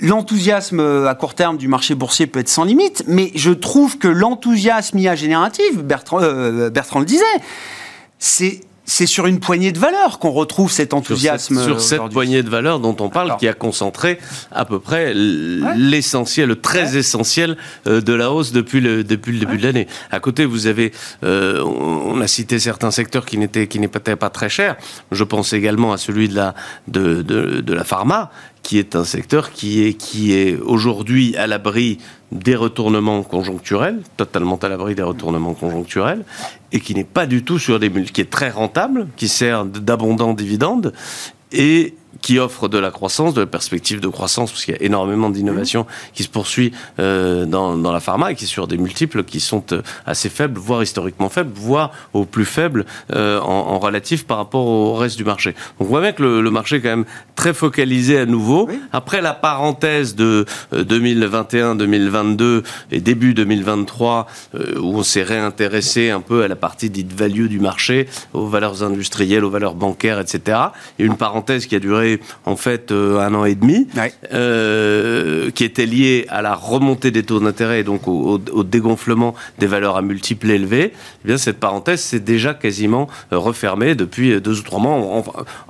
l'enthousiasme 0.02 0.80
à 1.08 1.16
court 1.16 1.34
terme 1.34 1.58
du 1.58 1.68
marché 1.68 1.96
boursier 1.96 2.28
peut 2.28 2.40
être 2.42 2.50
sans 2.50 2.64
limite, 2.64 3.04
mais 3.08 3.32
je 3.36 3.52
trouve 3.52 3.98
que 3.98 4.08
l'enthousiasme 4.08 4.98
IA 5.00 5.16
générative, 5.16 5.79
Bertrand, 5.84 6.22
euh, 6.22 6.70
Bertrand 6.70 7.00
le 7.00 7.06
disait, 7.06 7.24
c'est. 8.18 8.62
C'est 8.92 9.06
sur 9.06 9.28
une 9.28 9.40
poignée 9.40 9.72
de 9.72 9.78
valeurs 9.78 10.18
qu'on 10.18 10.32
retrouve 10.32 10.72
cet 10.72 10.90
sur 10.90 10.98
enthousiasme. 10.98 11.58
cette, 11.58 11.64
sur 11.64 11.80
cette 11.80 12.02
poignée 12.12 12.42
de 12.42 12.50
valeurs 12.50 12.80
dont 12.80 12.96
on 13.02 13.10
parle, 13.10 13.28
Alors. 13.28 13.38
qui 13.38 13.48
a 13.48 13.54
concentré 13.54 14.18
à 14.52 14.66
peu 14.66 14.80
près 14.80 15.14
l'essentiel, 15.14 16.48
le 16.48 16.60
très 16.60 16.98
essentiel 16.98 17.56
euh, 17.86 18.02
de 18.02 18.14
la 18.14 18.32
hausse 18.32 18.52
depuis 18.52 18.82
le, 18.82 19.04
depuis 19.04 19.34
le 19.34 19.40
début 19.42 19.60
de 19.60 19.64
l'année. 19.64 19.88
À 20.10 20.20
côté, 20.20 20.44
vous 20.44 20.66
avez, 20.66 20.92
euh, 21.24 21.62
on 21.64 22.00
on 22.16 22.20
a 22.20 22.28
cité 22.28 22.58
certains 22.58 22.90
secteurs 22.90 23.28
qui 23.28 23.38
n'étaient 23.38 23.68
qui 23.68 23.80
n'étaient 23.80 24.16
pas 24.16 24.32
très 24.32 24.50
chers. 24.50 24.76
Je 25.12 25.24
pense 25.24 25.54
également 25.54 25.94
à 25.94 26.00
celui 26.00 26.28
de 26.28 26.36
la 26.36 26.56
de, 26.88 27.22
de, 27.22 27.62
de 27.62 27.74
la 27.76 27.84
pharma, 27.84 28.32
qui 28.64 28.78
est 28.78 28.96
un 28.96 29.04
secteur 29.04 29.52
qui 29.52 29.84
est 29.84 29.94
qui 29.94 30.34
est 30.34 30.58
aujourd'hui 30.60 31.36
à 31.38 31.48
l'abri 31.48 31.98
des 32.32 32.56
retournements 32.56 33.24
conjoncturels, 33.24 34.02
totalement 34.18 34.58
à 34.58 34.70
l'abri 34.70 34.96
des 34.96 35.04
retournements 35.04 35.54
conjoncturels, 35.54 36.24
et 36.72 36.80
qui 36.80 36.94
n'est 36.94 37.04
pas 37.04 37.26
du 37.26 37.44
tout 37.44 37.58
sur 37.58 37.80
des 37.80 37.90
qui 37.90 38.22
est 38.22 38.30
très 38.30 38.50
rentable, 38.50 39.08
qui 39.16 39.28
sert 39.28 39.66
d'abondants 39.66 40.34
dividendes, 40.34 40.94
et 41.52 41.96
qui 42.22 42.40
offre 42.40 42.68
de 42.68 42.78
la 42.78 42.92
croissance, 42.92 43.34
de 43.34 43.42
la 43.42 43.48
perspective 43.48 44.00
de 44.00 44.08
croissance, 44.08 44.52
parce 44.52 44.66
qu'il 44.66 44.74
y 44.74 44.78
a 44.78 44.84
énormément 44.84 45.30
d'innovation 45.30 45.86
qui 46.14 46.24
se 46.24 46.30
poursuit 46.30 46.72
euh, 47.00 47.46
dans, 47.46 47.78
dans 47.78 47.92
la 47.92 48.00
pharma 48.00 48.32
et 48.32 48.36
qui 48.36 48.46
est 48.46 48.48
sur 48.48 48.68
des 48.68 48.78
multiples 48.78 49.24
qui 49.24 49.40
sont 49.40 49.64
euh, 49.72 49.82
assez 50.06 50.30
faibles, 50.30 50.60
voire 50.60 50.84
historiquement 50.84 51.30
faibles, 51.30 51.52
voire 51.54 51.92
au 52.14 52.26
plus 52.26 52.46
faibles 52.46 52.86
euh, 53.14 53.40
en, 53.40 53.46
en 53.46 53.80
relatif 53.80 54.26
par 54.26 54.38
rapport 54.38 54.66
au 54.66 54.96
reste 54.96 55.18
du 55.18 55.24
marché. 55.24 55.52
Donc 55.80 55.88
on 55.88 55.92
voit 55.92 56.02
bien 56.02 56.12
que 56.12 56.24
le, 56.24 56.42
le 56.42 56.52
marché 56.52 56.78
est 56.78 56.82
quand 56.82 56.90
même 56.90 57.06
très 57.36 57.54
focalisé 57.54 58.18
à 58.18 58.26
nouveau. 58.26 58.68
Oui. 58.70 58.80
Après 58.92 59.22
la 59.22 59.34
parenthèse 59.34 60.16
de 60.16 60.46
euh, 60.74 60.84
2021-2022 60.84 62.64
et 62.92 63.02
début 63.02 63.34
2023, 63.34 64.28
euh, 64.56 64.80
où 64.80 64.98
on 64.98 65.04
s'est 65.04 65.24
réintéressé 65.24 66.10
un 66.10 66.22
peu 66.22 66.44
à 66.44 66.48
la 66.48 66.56
partie 66.56 66.90
dite 66.90 67.14
value 67.14 67.48
du 67.48 67.60
marché, 67.60 68.08
aux 68.34 68.48
valeurs 68.48 68.84
industrielles, 68.84 69.46
aux 69.46 69.50
valeurs 69.50 69.76
bancaires, 69.76 70.20
etc. 70.20 70.58
Et 70.98 71.04
une 71.04 71.18
parenthèse 71.18 71.66
qui 71.66 71.76
a 71.76 71.80
duré 71.80 71.99
en 72.46 72.56
fait 72.56 72.92
euh, 72.92 73.20
un 73.20 73.34
an 73.34 73.46
et 73.46 73.56
demi, 73.56 73.88
Ouais. 73.96 74.14
euh, 74.34 75.52
qui 75.52 75.64
était 75.64 75.86
liée 75.86 76.26
à 76.30 76.42
la 76.42 76.56
remontée 76.56 77.12
des 77.12 77.24
taux 77.24 77.40
d'intérêt 77.40 77.82
et 77.82 77.84
donc 77.84 78.08
au, 78.08 78.36
au- 78.36 78.42
au 78.52 78.64
dégonflement 78.64 79.36
des 79.60 79.68
valeurs 79.68 79.98
à 79.98 80.02
multiples 80.02 80.50
élevés. 80.52 80.94
Eh 81.24 81.28
bien 81.28 81.38
cette 81.38 81.60
parenthèse 81.60 82.02
s'est 82.02 82.20
déjà 82.20 82.54
quasiment 82.54 83.08
euh, 83.34 83.38
refermée 83.38 83.96
depuis 83.96 84.40
deux 84.42 84.60
ou 84.60 84.64
trois 84.64 84.80
mois. 84.80 84.94
En, 84.94 85.24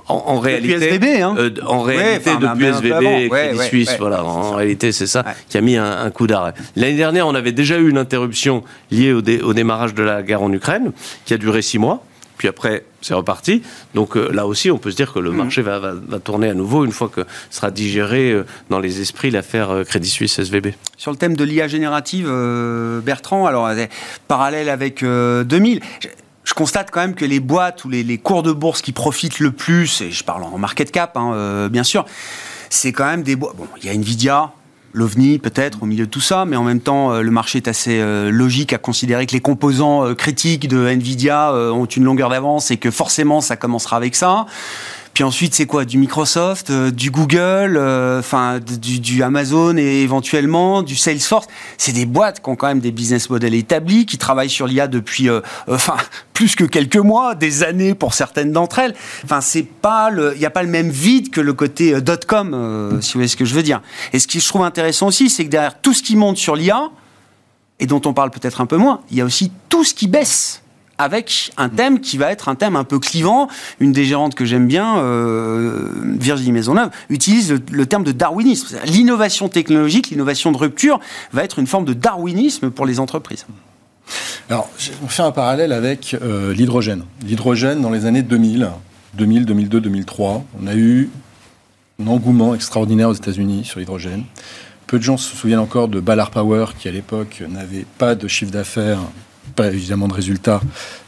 en- 0.08 0.14
en 0.26 0.38
réalité, 0.40 0.74
SVB, 0.74 1.04
hein. 1.22 1.34
euh, 1.38 1.50
en 1.66 1.84
Ouais, 1.84 1.96
réalité 1.96 2.30
enfin, 2.30 2.54
depuis 2.54 2.66
SVB 2.66 3.30
Ouais, 3.30 3.50
Crédit 3.54 3.64
Suisse, 3.68 3.96
voilà. 3.98 4.24
En 4.24 4.54
réalité, 4.54 4.92
c'est 4.92 5.06
ça 5.06 5.24
qui 5.48 5.56
a 5.58 5.60
mis 5.60 5.76
un, 5.76 6.02
un 6.04 6.10
coup 6.10 6.26
d'arrêt. 6.26 6.54
L'année 6.76 6.96
dernière, 6.96 7.26
on 7.26 7.34
avait 7.34 7.52
déjà 7.52 7.78
eu 7.78 7.88
une 7.88 7.98
interruption 7.98 8.62
liée 8.90 9.12
au, 9.12 9.22
dé- 9.22 9.40
au 9.40 9.54
démarrage 9.54 9.94
de 9.94 10.02
la 10.02 10.22
guerre 10.22 10.42
en 10.42 10.52
Ukraine, 10.52 10.92
qui 11.24 11.34
a 11.34 11.38
duré 11.38 11.62
six 11.62 11.78
mois. 11.78 12.04
Puis 12.40 12.48
après, 12.48 12.84
c'est 13.02 13.12
reparti. 13.12 13.60
Donc 13.92 14.16
euh, 14.16 14.30
là 14.32 14.46
aussi, 14.46 14.70
on 14.70 14.78
peut 14.78 14.90
se 14.90 14.96
dire 14.96 15.12
que 15.12 15.18
le 15.18 15.30
marché 15.30 15.60
va, 15.60 15.78
va- 15.78 15.92
va 15.92 16.18
tourner 16.20 16.48
à 16.48 16.54
nouveau 16.54 16.86
une 16.86 16.90
fois 16.90 17.10
que 17.10 17.26
sera 17.50 17.70
digéré 17.70 18.32
euh, 18.32 18.46
dans 18.70 18.78
les 18.80 19.02
esprits 19.02 19.30
l'affaire 19.30 19.68
euh, 19.68 19.84
Crédit 19.84 20.08
Suisse 20.08 20.38
SVB. 20.38 20.68
Sur 20.96 21.10
le 21.10 21.18
thème 21.18 21.36
de 21.36 21.44
l'IA 21.44 21.68
générative, 21.68 22.26
Bertrand, 23.04 23.44
alors 23.44 23.68
parallèle 24.26 24.70
avec 24.70 25.02
euh, 25.02 25.44
2000, 25.44 25.80
je, 26.00 26.08
je 26.44 26.54
constate 26.54 26.90
quand 26.90 27.00
même 27.00 27.14
que 27.14 27.26
les 27.26 27.40
boîtes 27.40 27.84
ou 27.84 27.90
les, 27.90 28.02
les 28.02 28.16
cours 28.16 28.42
de 28.42 28.52
bourse 28.52 28.80
qui 28.80 28.92
profitent 28.92 29.38
le 29.40 29.50
plus, 29.52 30.00
et 30.00 30.10
je 30.10 30.24
parle 30.24 30.42
en 30.44 30.56
market 30.56 30.90
cap, 30.90 31.18
hein, 31.18 31.68
bien 31.70 31.84
sûr, 31.84 32.06
c'est 32.70 32.92
quand 32.92 33.04
même 33.04 33.22
des 33.22 33.36
boîtes. 33.36 33.54
Bon, 33.56 33.66
il 33.82 33.84
y 33.84 33.90
a 33.90 33.92
Nvidia. 33.92 34.50
L'OVNI 34.92 35.38
peut-être 35.38 35.84
au 35.84 35.86
milieu 35.86 36.06
de 36.06 36.10
tout 36.10 36.20
ça, 36.20 36.44
mais 36.44 36.56
en 36.56 36.64
même 36.64 36.80
temps 36.80 37.12
euh, 37.12 37.22
le 37.22 37.30
marché 37.30 37.58
est 37.58 37.68
assez 37.68 38.00
euh, 38.00 38.30
logique 38.30 38.72
à 38.72 38.78
considérer 38.78 39.24
que 39.26 39.32
les 39.32 39.40
composants 39.40 40.04
euh, 40.04 40.14
critiques 40.14 40.66
de 40.66 40.86
Nvidia 40.86 41.52
ont 41.52 41.84
une 41.84 42.04
longueur 42.04 42.28
d'avance 42.28 42.70
et 42.70 42.76
que 42.76 42.90
forcément 42.90 43.40
ça 43.40 43.56
commencera 43.56 43.96
avec 43.96 44.16
ça. 44.16 44.46
Puis 45.14 45.24
ensuite, 45.24 45.54
c'est 45.54 45.66
quoi? 45.66 45.84
Du 45.84 45.98
Microsoft, 45.98 46.70
euh, 46.70 46.90
du 46.90 47.10
Google, 47.10 47.76
euh, 47.76 48.20
enfin 48.20 48.60
du, 48.60 49.00
du 49.00 49.22
Amazon 49.22 49.76
et 49.76 50.02
éventuellement 50.02 50.82
du 50.82 50.96
Salesforce. 50.96 51.46
C'est 51.78 51.92
des 51.92 52.06
boîtes 52.06 52.42
qui 52.42 52.48
ont 52.48 52.56
quand 52.56 52.68
même 52.68 52.80
des 52.80 52.92
business 52.92 53.28
models 53.28 53.54
établis, 53.54 54.06
qui 54.06 54.18
travaillent 54.18 54.50
sur 54.50 54.66
l'IA 54.66 54.86
depuis, 54.86 55.28
euh, 55.28 55.40
enfin, 55.68 55.96
plus 56.32 56.54
que 56.54 56.64
quelques 56.64 56.96
mois, 56.96 57.34
des 57.34 57.62
années 57.62 57.94
pour 57.94 58.14
certaines 58.14 58.52
d'entre 58.52 58.78
elles. 58.78 58.94
Enfin, 59.24 59.40
c'est 59.40 59.64
pas 59.64 60.10
le, 60.10 60.32
il 60.36 60.38
n'y 60.38 60.46
a 60.46 60.50
pas 60.50 60.62
le 60.62 60.70
même 60.70 60.90
vide 60.90 61.30
que 61.30 61.40
le 61.40 61.52
côté 61.52 62.00
dot 62.00 62.24
com, 62.24 62.98
si 63.02 63.12
vous 63.12 63.18
voyez 63.18 63.28
ce 63.28 63.36
que 63.36 63.44
je 63.44 63.54
veux 63.54 63.62
dire. 63.62 63.82
Et 64.12 64.18
ce 64.18 64.26
qui 64.26 64.40
je 64.40 64.48
trouve 64.48 64.62
intéressant 64.62 65.08
aussi, 65.08 65.28
c'est 65.28 65.44
que 65.44 65.50
derrière 65.50 65.80
tout 65.80 65.92
ce 65.92 66.02
qui 66.02 66.16
monte 66.16 66.36
sur 66.36 66.56
l'IA 66.56 66.88
et 67.78 67.86
dont 67.86 68.00
on 68.04 68.14
parle 68.14 68.30
peut-être 68.30 68.60
un 68.60 68.66
peu 68.66 68.76
moins, 68.76 69.00
il 69.10 69.16
y 69.16 69.20
a 69.20 69.24
aussi 69.24 69.50
tout 69.68 69.84
ce 69.84 69.92
qui 69.92 70.06
baisse 70.06 70.62
avec 71.00 71.50
un 71.56 71.70
thème 71.70 72.00
qui 72.00 72.18
va 72.18 72.30
être 72.30 72.48
un 72.48 72.54
thème 72.54 72.76
un 72.76 72.84
peu 72.84 72.98
clivant. 72.98 73.48
Une 73.80 73.92
des 73.92 74.04
gérantes 74.04 74.34
que 74.34 74.44
j'aime 74.44 74.66
bien, 74.66 74.98
euh, 74.98 75.90
Virginie 76.04 76.52
Maisonneuve, 76.52 76.90
utilise 77.08 77.58
le, 77.70 77.86
terme 77.86 78.04
de 78.04 78.12
darwinisme. 78.12 78.76
L'innovation 78.84 79.48
technologique, 79.48 80.10
l'innovation 80.10 80.52
de 80.52 80.58
rupture 80.58 81.00
va 81.32 81.42
être 81.42 81.58
une 81.58 81.66
forme 81.66 81.86
de 81.86 81.94
darwinisme 81.94 82.70
pour 82.70 82.84
les 82.84 83.00
entreprises. 83.00 83.46
Alors, 84.50 84.68
on 85.02 85.08
fait 85.08 85.22
un 85.22 85.32
parallèle 85.32 85.72
avec 85.72 86.16
euh, 86.20 86.52
l'hydrogène. 86.52 87.04
L'hydrogène, 87.24 87.80
dans 87.80 87.90
les 87.90 88.04
années 88.04 88.22
2000, 88.22 88.68
2000, 89.14 89.46
2002, 89.46 89.80
2003, 89.80 90.44
on 90.62 90.66
a 90.66 90.74
eu 90.74 91.08
un 92.02 92.08
engouement 92.08 92.54
extraordinaire 92.54 93.08
aux 93.08 93.14
États-Unis 93.14 93.64
sur 93.64 93.78
l'hydrogène. 93.78 94.24
Peu 94.86 94.98
de 94.98 95.04
gens 95.04 95.16
se 95.16 95.34
souviennent 95.34 95.60
encore 95.60 95.88
de 95.88 96.00
Ballard 96.00 96.30
Power, 96.30 96.66
qui 96.78 96.88
à 96.88 96.90
l'époque 96.90 97.42
n'avait 97.48 97.86
pas 97.96 98.14
de 98.14 98.26
chiffre 98.26 98.50
d'affaires, 98.50 98.98
pas 99.50 99.68
évidemment 99.68 100.08
de 100.08 100.14
résultats, 100.14 100.60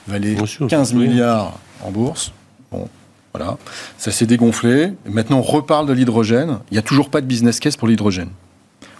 valait 0.06 0.36
15 0.68 0.94
milliards 0.94 1.58
en 1.82 1.90
bourse. 1.90 2.32
Bon, 2.70 2.88
voilà. 3.34 3.56
Ça 3.98 4.10
s'est 4.10 4.26
dégonflé. 4.26 4.92
Maintenant, 5.06 5.38
on 5.38 5.42
reparle 5.42 5.86
de 5.86 5.92
l'hydrogène. 5.92 6.58
Il 6.70 6.74
n'y 6.74 6.78
a 6.78 6.82
toujours 6.82 7.10
pas 7.10 7.20
de 7.20 7.26
business 7.26 7.60
case 7.60 7.76
pour 7.76 7.88
l'hydrogène. 7.88 8.28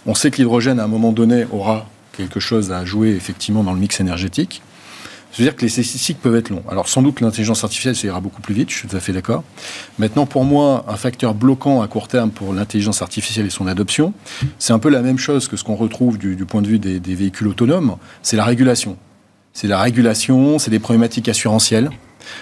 On 0.05 0.15
sait 0.15 0.31
que 0.31 0.37
l'hydrogène, 0.37 0.79
à 0.79 0.83
un 0.83 0.87
moment 0.87 1.11
donné, 1.11 1.45
aura 1.51 1.87
quelque 2.17 2.39
chose 2.39 2.71
à 2.71 2.85
jouer 2.85 3.09
effectivement 3.09 3.63
dans 3.63 3.73
le 3.73 3.79
mix 3.79 3.99
énergétique. 3.99 4.61
C'est-à-dire 5.31 5.55
que 5.55 5.63
les 5.63 5.69
cycles 5.69 6.19
peuvent 6.21 6.35
être 6.35 6.49
longs. 6.49 6.63
Alors 6.69 6.87
sans 6.87 7.01
doute 7.01 7.19
l'intelligence 7.19 7.63
artificielle, 7.63 7.95
ça 7.95 8.05
ira 8.05 8.21
beaucoup 8.21 8.41
plus 8.41 8.53
vite, 8.53 8.69
je 8.69 8.77
suis 8.77 8.87
tout 8.87 8.95
à 8.95 8.99
fait 8.99 9.13
d'accord. 9.13 9.43
Maintenant, 9.97 10.27
pour 10.27 10.45
moi, 10.45 10.85
un 10.87 10.95
facteur 10.95 11.33
bloquant 11.33 11.81
à 11.81 11.87
court 11.87 12.07
terme 12.07 12.29
pour 12.29 12.53
l'intelligence 12.53 13.01
artificielle 13.01 13.47
et 13.47 13.49
son 13.49 13.65
adoption, 13.65 14.13
c'est 14.59 14.73
un 14.73 14.79
peu 14.79 14.89
la 14.89 15.01
même 15.01 15.17
chose 15.17 15.47
que 15.47 15.57
ce 15.57 15.63
qu'on 15.63 15.75
retrouve 15.75 16.19
du, 16.19 16.45
point 16.45 16.61
de 16.61 16.67
vue 16.67 16.77
des, 16.77 16.99
des 16.99 17.15
véhicules 17.15 17.47
autonomes, 17.47 17.95
c'est 18.21 18.37
la 18.37 18.45
régulation. 18.45 18.95
C'est 19.53 19.67
la 19.67 19.79
régulation, 19.79 20.57
c'est 20.59 20.71
des 20.71 20.79
problématiques 20.79 21.29
assurantielles. 21.29 21.91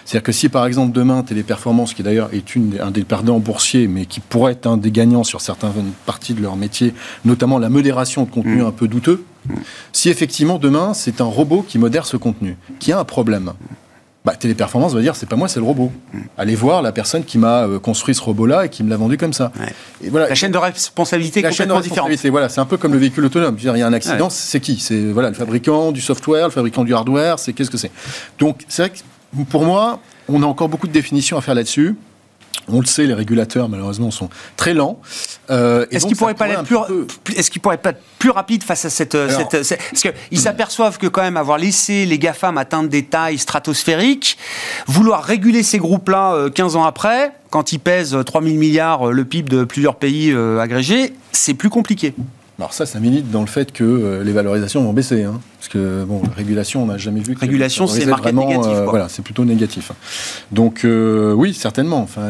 C'est-à-dire 0.05 0.23
que 0.23 0.31
si 0.31 0.47
par 0.49 0.65
exemple 0.65 0.93
demain 0.93 1.23
Téléperformance, 1.23 1.93
qui 1.93 2.03
d'ailleurs 2.03 2.29
est 2.33 2.55
une, 2.55 2.79
un 2.79 2.91
des 2.91 3.03
perdants 3.03 3.39
boursiers, 3.39 3.87
mais 3.87 4.05
qui 4.05 4.19
pourrait 4.19 4.53
être 4.53 4.67
un 4.67 4.77
des 4.77 4.91
gagnants 4.91 5.23
sur 5.23 5.41
certaines 5.41 5.91
parties 6.05 6.33
de 6.33 6.41
leur 6.41 6.55
métier, 6.55 6.93
notamment 7.25 7.59
la 7.59 7.69
modération 7.69 8.23
de 8.23 8.29
contenu 8.29 8.61
mm. 8.61 8.65
un 8.65 8.71
peu 8.71 8.87
douteux, 8.87 9.23
mm. 9.47 9.53
si 9.91 10.09
effectivement 10.09 10.59
demain 10.59 10.93
c'est 10.93 11.19
un 11.19 11.25
robot 11.25 11.65
qui 11.67 11.79
modère 11.79 12.05
ce 12.05 12.15
contenu, 12.15 12.57
qui 12.79 12.91
a 12.91 12.99
un 12.99 13.05
problème, 13.05 13.53
bah, 14.23 14.35
Téléperformance 14.35 14.93
va 14.93 15.01
dire 15.01 15.15
c'est 15.15 15.27
pas 15.27 15.35
moi, 15.35 15.47
c'est 15.47 15.59
le 15.59 15.65
robot. 15.65 15.91
Mm. 16.13 16.19
Allez 16.37 16.55
voir 16.55 16.81
la 16.81 16.91
personne 16.91 17.23
qui 17.23 17.37
m'a 17.37 17.63
euh, 17.63 17.79
construit 17.79 18.13
ce 18.13 18.21
robot-là 18.21 18.65
et 18.65 18.69
qui 18.69 18.83
me 18.83 18.89
l'a 18.89 18.97
vendu 18.97 19.17
comme 19.17 19.33
ça. 19.33 19.51
Et 20.03 20.09
voilà. 20.09 20.29
La 20.29 20.35
chaîne 20.35 20.51
de 20.51 20.57
responsabilité 20.57 21.41
la 21.41 21.51
chaîne 21.51 21.67
de 21.69 21.73
responsabilité, 21.73 22.29
Voilà, 22.29 22.49
c'est 22.49 22.61
un 22.61 22.65
peu 22.65 22.77
comme 22.77 22.93
le 22.93 22.99
véhicule 22.99 23.25
autonome. 23.25 23.57
il 23.59 23.63
y 23.63 23.81
a 23.81 23.87
un 23.87 23.93
accident, 23.93 24.29
c'est 24.29 24.59
qui? 24.59 24.79
C'est 24.79 25.11
voilà 25.11 25.29
le 25.29 25.35
fabricant 25.35 25.91
du 25.91 26.01
software, 26.01 26.45
le 26.45 26.51
fabricant 26.51 26.83
du 26.83 26.93
hardware. 26.93 27.39
C'est 27.39 27.53
qu'est-ce 27.53 27.71
que 27.71 27.77
c'est? 27.77 27.91
Donc 28.37 28.63
c'est 28.67 28.83
vrai 28.83 28.91
que 28.91 29.43
pour 29.49 29.63
moi, 29.65 29.99
on 30.27 30.43
a 30.43 30.45
encore 30.45 30.69
beaucoup 30.69 30.87
de 30.87 30.93
définitions 30.93 31.37
à 31.37 31.41
faire 31.41 31.55
là-dessus. 31.55 31.95
On 32.67 32.79
le 32.79 32.85
sait, 32.85 33.05
les 33.05 33.13
régulateurs, 33.13 33.69
malheureusement, 33.69 34.11
sont 34.11 34.29
très 34.55 34.73
lents. 34.73 35.01
Euh, 35.49 35.85
est-ce 35.91 36.05
qu'ils 36.05 36.15
pourraient 36.15 36.33
pas 36.33 36.47
être 36.47 36.63
plus, 36.63 36.77
est-ce 37.35 37.51
qu'ils 37.51 37.61
pourraient 37.61 37.77
pas 37.77 37.89
être 37.89 38.01
plus 38.19 38.29
rapides 38.29 38.63
face 38.63 38.85
à 38.85 38.89
cette, 38.89 39.15
euh, 39.15 39.29
cette, 39.29 39.67
parce 39.91 40.01
qu'ils 40.01 40.39
s'aperçoivent 40.39 40.97
que 40.97 41.07
quand 41.07 41.21
même 41.21 41.37
avoir 41.37 41.57
laissé 41.57 42.05
les 42.05 42.19
GAFAM 42.19 42.57
atteindre 42.57 42.89
des 42.89 43.03
tailles 43.03 43.37
stratosphériques, 43.37 44.37
vouloir 44.87 45.23
réguler 45.23 45.63
ces 45.63 45.79
groupes-là 45.79 46.49
15 46.53 46.75
euh, 46.75 46.79
ans 46.79 46.85
après, 46.85 47.33
quand 47.49 47.73
ils 47.73 47.79
pèsent 47.79 48.17
3000 48.25 48.57
milliards 48.57 49.11
le 49.11 49.25
PIB 49.25 49.49
de 49.49 49.63
plusieurs 49.63 49.95
pays 49.95 50.33
agrégés, 50.59 51.13
c'est 51.31 51.53
plus 51.53 51.69
compliqué. 51.69 52.13
Alors 52.61 52.73
ça, 52.73 52.85
ça 52.85 52.99
milite 52.99 53.31
dans 53.31 53.41
le 53.41 53.47
fait 53.47 53.71
que 53.71 53.83
euh, 53.83 54.23
les 54.23 54.33
valorisations 54.33 54.83
vont 54.83 54.93
baisser. 54.93 55.23
Hein. 55.23 55.41
parce 55.57 55.67
que, 55.67 56.03
bon, 56.03 56.21
la 56.23 56.35
régulation, 56.35 56.83
on 56.83 56.85
n'a 56.85 56.99
jamais 56.99 57.19
vu 57.19 57.33
que... 57.33 57.39
Régulation, 57.39 57.87
c'est 57.87 58.05
market 58.05 58.35
négatif. 58.35 58.71
Euh, 58.71 58.85
voilà, 58.85 59.09
c'est 59.09 59.23
plutôt 59.23 59.45
négatif. 59.45 59.91
Donc 60.51 60.85
euh, 60.85 61.33
oui, 61.33 61.55
certainement. 61.55 62.03
Enfin, 62.03 62.29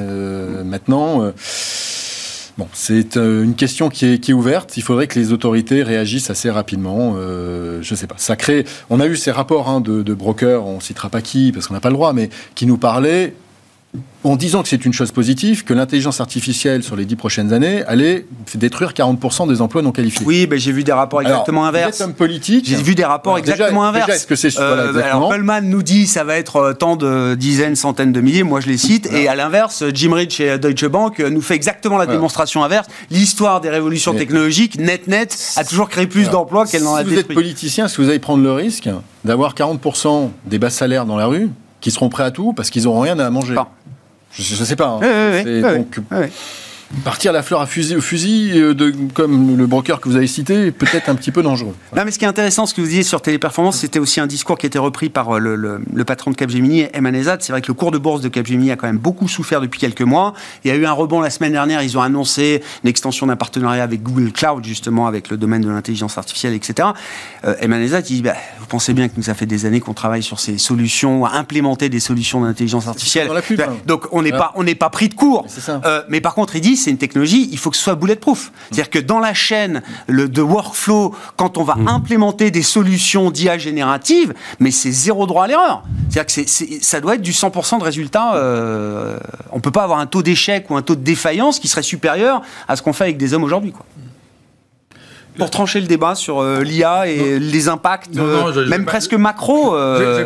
maintenant... 0.63 1.33
Bon, 2.57 2.67
c'est 2.71 3.17
une 3.17 3.55
question 3.55 3.89
qui 3.89 4.05
est, 4.05 4.19
qui 4.19 4.31
est, 4.31 4.33
ouverte. 4.33 4.77
Il 4.77 4.83
faudrait 4.83 5.07
que 5.07 5.19
les 5.19 5.33
autorités 5.33 5.83
réagissent 5.83 6.29
assez 6.29 6.49
rapidement. 6.49 7.15
je 7.15 7.91
ne 7.91 7.95
sais 7.97 8.07
pas. 8.07 8.15
Ça 8.17 8.37
crée. 8.37 8.63
On 8.89 9.01
a 9.01 9.07
eu 9.07 9.17
ces 9.17 9.31
rapports 9.31 9.67
hein, 9.67 9.81
de, 9.81 10.01
de 10.01 10.13
brokers, 10.13 10.65
on 10.65 10.79
citera 10.79 11.09
pas 11.09 11.21
qui 11.21 11.51
parce 11.51 11.67
qu'on 11.67 11.73
n'a 11.73 11.81
pas 11.81 11.89
le 11.89 11.95
droit, 11.95 12.13
mais 12.13 12.29
qui 12.55 12.65
nous 12.67 12.77
parlaient 12.77 13.33
en 14.23 14.35
disant 14.35 14.61
que 14.61 14.69
c'est 14.69 14.85
une 14.85 14.93
chose 14.93 15.11
positive, 15.11 15.63
que 15.63 15.73
l'intelligence 15.73 16.21
artificielle 16.21 16.83
sur 16.83 16.95
les 16.95 17.05
dix 17.05 17.15
prochaines 17.15 17.53
années 17.53 17.83
allait 17.85 18.25
détruire 18.53 18.91
40% 18.93 19.49
des 19.49 19.61
emplois 19.61 19.81
non 19.81 19.91
qualifiés. 19.91 20.25
Oui, 20.25 20.47
j'ai 20.53 20.71
vu 20.71 20.83
des 20.83 20.91
rapports 20.91 21.21
exactement 21.21 21.65
inverses. 21.65 21.97
Comme 21.97 22.13
politique, 22.13 22.65
j'ai 22.67 22.75
vu 22.75 22.93
des 22.93 23.03
rapports 23.03 23.37
exactement 23.37 23.83
inverses. 23.83 24.25
que 24.25 24.35
c'est 24.35 24.57
euh, 24.59 24.93
Alors 25.03 25.29
Pullman 25.29 25.61
nous 25.61 25.81
dit 25.81 26.05
ça 26.05 26.23
va 26.23 26.37
être 26.37 26.57
euh, 26.57 26.73
tant 26.73 26.95
de 26.95 27.35
dizaines, 27.35 27.75
centaines 27.75 28.11
de 28.11 28.21
milliers. 28.21 28.43
Moi 28.43 28.59
je 28.61 28.67
les 28.67 28.77
cite. 28.77 29.11
Et 29.11 29.27
à 29.27 29.35
l'inverse, 29.35 29.83
Jim 29.93 30.13
Rich 30.13 30.39
et 30.39 30.57
Deutsche 30.59 30.85
Bank 30.85 31.19
euh, 31.19 31.29
nous 31.29 31.41
fait 31.41 31.55
exactement 31.55 31.97
la 31.97 32.05
démonstration 32.05 32.63
inverse. 32.63 32.87
L'histoire 33.09 33.59
des 33.59 33.69
révolutions 33.69 34.13
technologiques, 34.13 34.77
net 34.77 35.07
net, 35.07 35.37
a 35.57 35.63
toujours 35.63 35.89
créé 35.89 36.05
plus 36.05 36.29
d'emplois 36.29 36.67
qu'elle 36.67 36.83
n'en 36.83 36.95
a 36.95 37.03
détruit. 37.03 37.17
Si 37.17 37.23
vous 37.23 37.31
êtes 37.31 37.35
politicien, 37.35 37.85
est-ce 37.85 37.97
que 37.97 38.01
vous 38.03 38.09
allez 38.09 38.19
prendre 38.19 38.43
le 38.43 38.51
risque 38.51 38.87
d'avoir 39.25 39.55
40% 39.55 40.29
des 40.45 40.59
bas 40.59 40.69
salaires 40.69 41.05
dans 41.05 41.17
la 41.17 41.25
rue 41.25 41.49
qui 41.81 41.91
seront 41.91 42.09
prêts 42.09 42.23
à 42.23 42.31
tout 42.31 42.53
parce 42.53 42.69
qu'ils 42.69 42.83
n'auront 42.83 43.01
rien 43.01 43.19
à 43.19 43.29
manger 43.29 43.55
je 44.33 44.59
ne 44.59 44.65
sais 44.65 44.75
pas. 44.75 44.99
Hein. 45.01 45.43
donc, 45.61 45.99
Partir 47.05 47.31
la 47.31 47.41
fleur 47.41 47.61
à 47.61 47.67
fusil, 47.67 47.95
au 47.95 48.01
fusil, 48.01 48.51
euh, 48.55 48.73
de, 48.73 48.93
comme 49.13 49.57
le 49.57 49.65
broker 49.65 50.01
que 50.01 50.09
vous 50.09 50.17
avez 50.17 50.27
cité, 50.27 50.71
peut-être 50.71 51.09
un 51.09 51.15
petit 51.15 51.31
peu 51.31 51.41
dangereux. 51.41 51.75
Non, 51.95 52.03
mais 52.05 52.11
ce 52.11 52.19
qui 52.19 52.25
est 52.25 52.27
intéressant, 52.27 52.65
ce 52.65 52.73
que 52.73 52.81
vous 52.81 52.87
disiez 52.87 53.03
sur 53.03 53.21
Téléperformance, 53.21 53.77
c'était 53.77 53.99
aussi 53.99 54.19
un 54.19 54.27
discours 54.27 54.57
qui 54.57 54.65
était 54.65 54.79
repris 54.79 55.09
par 55.09 55.35
euh, 55.35 55.39
le, 55.39 55.55
le, 55.55 56.05
patron 56.05 56.31
de 56.31 56.35
Capgemini, 56.35 56.85
Emanezad. 56.93 57.41
C'est 57.41 57.51
vrai 57.51 57.61
que 57.61 57.67
le 57.67 57.73
cours 57.73 57.91
de 57.91 57.97
bourse 57.97 58.21
de 58.21 58.29
Capgemini 58.29 58.71
a 58.71 58.75
quand 58.75 58.87
même 58.87 58.97
beaucoup 58.97 59.27
souffert 59.27 59.61
depuis 59.61 59.79
quelques 59.79 60.01
mois. 60.01 60.33
Il 60.63 60.69
y 60.69 60.71
a 60.71 60.75
eu 60.75 60.85
un 60.85 60.91
rebond 60.91 61.21
la 61.21 61.29
semaine 61.29 61.51
dernière. 61.51 61.83
Ils 61.83 61.97
ont 61.97 62.01
annoncé 62.01 62.63
une 62.83 62.89
extension 62.89 63.27
d'un 63.27 63.35
partenariat 63.35 63.83
avec 63.83 64.03
Google 64.03 64.31
Cloud, 64.31 64.65
justement, 64.65 65.07
avec 65.07 65.29
le 65.29 65.37
domaine 65.37 65.61
de 65.61 65.69
l'intelligence 65.69 66.17
artificielle, 66.17 66.53
etc. 66.53 66.89
Euh, 67.45 67.55
Emanezad, 67.61 68.09
il 68.09 68.15
dit 68.15 68.21
bah, 68.21 68.35
Vous 68.59 68.67
pensez 68.67 68.93
bien 68.93 69.07
que 69.07 69.13
nous, 69.17 69.23
ça 69.23 69.33
fait 69.33 69.45
des 69.45 69.65
années 69.65 69.79
qu'on 69.79 69.93
travaille 69.93 70.23
sur 70.23 70.39
ces 70.39 70.57
solutions, 70.57 71.25
à 71.25 71.33
implémenter 71.33 71.89
des 71.89 71.99
solutions 71.99 72.41
d'intelligence 72.41 72.87
artificielle. 72.87 73.27
Bah, 73.27 73.65
hein. 73.67 73.77
Donc, 73.85 74.07
on 74.11 74.21
n'est 74.21 74.31
pas, 74.31 74.51
on 74.55 74.63
n'est 74.63 74.75
pas 74.75 74.89
pris 74.89 75.09
de 75.09 75.13
court. 75.13 75.45
Euh, 75.85 76.03
mais 76.09 76.21
par 76.21 76.33
contre, 76.33 76.55
il 76.55 76.61
dit 76.61 76.77
c'est 76.81 76.91
une 76.91 76.97
technologie, 76.97 77.49
il 77.51 77.57
faut 77.57 77.69
que 77.69 77.77
ce 77.77 77.83
soit 77.83 77.95
bulletproof. 77.95 78.51
C'est-à-dire 78.69 78.89
que 78.89 78.99
dans 78.99 79.19
la 79.19 79.33
chaîne 79.33 79.81
le, 80.07 80.27
de 80.27 80.41
workflow, 80.41 81.15
quand 81.37 81.57
on 81.57 81.63
va 81.63 81.75
mm. 81.75 81.87
implémenter 81.87 82.51
des 82.51 82.63
solutions 82.63 83.31
d'IA 83.31 83.57
générative, 83.57 84.33
mais 84.59 84.71
c'est 84.71 84.91
zéro 84.91 85.27
droit 85.27 85.45
à 85.45 85.47
l'erreur. 85.47 85.83
C'est-à-dire 86.09 86.45
que 86.45 86.83
ça 86.83 86.99
doit 86.99 87.15
être 87.15 87.21
du 87.21 87.31
100% 87.31 87.79
de 87.79 87.83
résultat. 87.83 88.35
Euh, 88.35 89.17
on 89.51 89.57
ne 89.57 89.61
peut 89.61 89.71
pas 89.71 89.83
avoir 89.83 89.99
un 89.99 90.07
taux 90.07 90.23
d'échec 90.23 90.69
ou 90.69 90.75
un 90.75 90.81
taux 90.81 90.95
de 90.95 91.03
défaillance 91.03 91.59
qui 91.59 91.67
serait 91.67 91.83
supérieur 91.83 92.41
à 92.67 92.75
ce 92.75 92.81
qu'on 92.81 92.93
fait 92.93 93.05
avec 93.05 93.17
des 93.17 93.33
hommes 93.33 93.43
aujourd'hui. 93.43 93.73
Pour 95.37 95.49
trancher 95.49 95.79
le 95.79 95.87
débat 95.87 96.13
sur 96.13 96.39
euh, 96.39 96.61
l'IA 96.61 97.07
et 97.07 97.39
les 97.39 97.69
impacts, 97.69 98.17
euh, 98.17 98.67
même 98.67 98.83
presque 98.83 99.13
macro, 99.13 99.75
euh, 99.75 100.25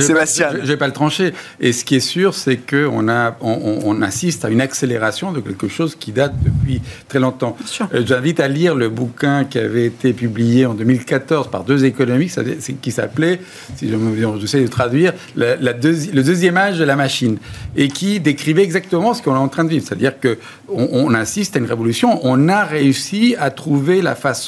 Sébastien. 0.00 0.48
Je 0.54 0.60
ne 0.60 0.66
vais 0.66 0.78
pas 0.78 0.86
le 0.86 0.94
trancher. 0.94 1.34
Et 1.60 1.72
ce 1.72 1.84
qui 1.84 1.96
est 1.96 2.00
sûr, 2.00 2.32
c'est 2.32 2.56
qu'on 2.56 3.06
on, 3.08 3.80
on, 3.84 4.02
assiste 4.02 4.46
à 4.46 4.48
une 4.48 4.62
accélération 4.62 5.32
de 5.32 5.40
quelque 5.40 5.68
chose 5.68 5.94
qui 5.94 6.10
date 6.10 6.32
depuis 6.42 6.80
très 7.08 7.18
longtemps. 7.18 7.56
J'invite 7.92 8.40
à 8.40 8.48
lire 8.48 8.74
le 8.74 8.88
bouquin 8.88 9.44
qui 9.44 9.58
avait 9.58 9.86
été 9.86 10.14
publié 10.14 10.64
en 10.64 10.72
2014 10.74 11.50
par 11.50 11.64
deux 11.64 11.84
économistes, 11.84 12.40
qui 12.80 12.90
s'appelait, 12.92 13.40
si 13.76 13.90
je 13.90 14.46
sais 14.46 14.62
de 14.62 14.68
traduire, 14.68 15.12
la, 15.36 15.56
le 15.56 16.22
deuxième 16.22 16.56
âge 16.56 16.78
de 16.78 16.84
la 16.84 16.96
machine, 16.96 17.36
et 17.76 17.88
qui 17.88 18.20
décrivait 18.20 18.62
exactement 18.62 19.12
ce 19.12 19.20
qu'on 19.22 19.34
est 19.34 19.38
en 19.38 19.48
train 19.48 19.64
de 19.64 19.70
vivre. 19.70 19.84
C'est-à-dire 19.86 20.14
qu'on 20.18 20.88
on 20.92 21.12
assiste 21.14 21.56
à 21.56 21.58
une 21.58 21.66
révolution, 21.66 22.20
on 22.22 22.48
a 22.48 22.64
réussi 22.64 23.36
à 23.38 23.50
trouver 23.50 24.00
la 24.00 24.14
façon 24.14 24.45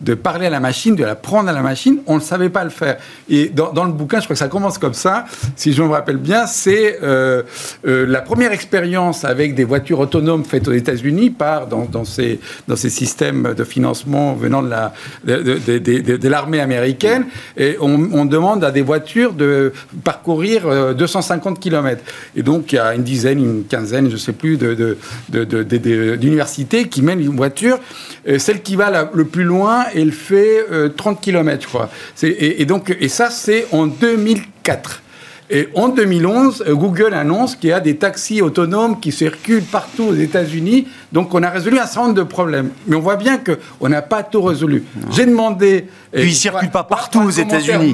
de 0.00 0.14
parler 0.14 0.46
à 0.46 0.50
la 0.50 0.60
machine, 0.60 0.94
de 0.94 1.04
la 1.04 1.14
prendre 1.14 1.48
à 1.48 1.52
la 1.52 1.62
machine. 1.62 1.98
On 2.06 2.16
ne 2.16 2.20
savait 2.20 2.48
pas 2.48 2.64
le 2.64 2.70
faire. 2.70 2.98
Et 3.28 3.48
dans, 3.48 3.84
le 3.84 3.92
bouquin, 3.92 4.20
je 4.20 4.24
crois 4.24 4.34
que 4.34 4.38
ça 4.38 4.48
commence 4.48 4.78
comme 4.78 4.94
ça, 4.94 5.24
si 5.56 5.72
je 5.72 5.82
me 5.82 5.88
rappelle 5.88 6.16
bien, 6.16 6.46
c'est 6.46 6.98
euh, 7.02 7.42
euh, 7.86 8.06
la 8.06 8.20
première 8.20 8.52
expérience 8.52 9.24
avec 9.24 9.54
des 9.54 9.64
voitures 9.64 10.00
autonomes 10.00 10.44
faites 10.44 10.68
aux 10.68 10.72
États-Unis 10.72 11.30
par 11.30 11.66
dans, 11.66 12.04
ces, 12.04 12.40
dans 12.66 12.76
ces 12.76 12.90
systèmes 12.90 13.54
de 13.54 13.64
financement 13.64 14.34
venant 14.34 14.62
de 14.62 14.70
la 14.70 14.92
de, 15.24 16.28
l'armée 16.28 16.60
américaine. 16.60 17.26
Et 17.56 17.76
on, 17.80 18.24
demande 18.24 18.62
à 18.64 18.70
des 18.70 18.82
voitures 18.82 19.32
de 19.32 19.72
parcourir 20.04 20.94
250 20.94 21.56
euh, 21.56 21.60
km. 21.60 22.02
Et 22.36 22.42
donc 22.42 22.72
il 22.72 22.76
y 22.76 22.78
a 22.78 22.94
une 22.94 23.02
dizaine, 23.02 23.38
une 23.38 23.64
quinzaine, 23.64 24.08
je 24.08 24.14
ne 24.14 24.18
sais 24.18 24.32
plus, 24.32 24.58
d'universités 25.28 26.88
qui 26.88 27.02
mènent 27.02 27.20
une 27.20 27.36
voiture, 27.36 27.78
celle 28.38 28.62
qui 28.62 28.76
va 28.76 29.10
le 29.12 29.24
plus 29.28 29.44
loin, 29.44 29.84
elle 29.94 30.12
fait 30.12 30.64
30 30.96 31.20
km, 31.20 31.62
je 31.62 31.68
crois. 31.68 31.90
Et, 32.22 32.62
et, 32.62 32.66
donc, 32.66 32.94
et 32.98 33.08
ça, 33.08 33.30
c'est 33.30 33.66
en 33.72 33.86
2004. 33.86 35.02
Et 35.50 35.68
en 35.74 35.88
2011, 35.88 36.64
euh, 36.66 36.74
Google 36.74 37.14
annonce 37.14 37.56
qu'il 37.56 37.70
y 37.70 37.72
a 37.72 37.80
des 37.80 37.96
taxis 37.96 38.42
autonomes 38.42 39.00
qui 39.00 39.12
circulent 39.12 39.62
partout 39.62 40.04
aux 40.04 40.14
États-Unis. 40.14 40.86
Donc, 41.10 41.32
on 41.32 41.42
a 41.42 41.48
résolu 41.48 41.78
un 41.78 41.86
certain 41.86 42.08
nombre 42.08 42.14
de 42.14 42.22
problèmes. 42.22 42.70
Mais 42.86 42.96
on 42.96 43.00
voit 43.00 43.16
bien 43.16 43.38
qu'on 43.38 43.88
n'a 43.88 44.02
pas 44.02 44.22
tout 44.22 44.42
résolu. 44.42 44.84
J'ai 45.10 45.24
demandé. 45.24 45.86
Puis 46.12 46.22
ils 46.22 46.28
ne 46.28 46.34
circulent 46.34 46.70
pas 46.70 46.84
partout 46.84 47.22
aux 47.22 47.30
États-Unis. 47.30 47.92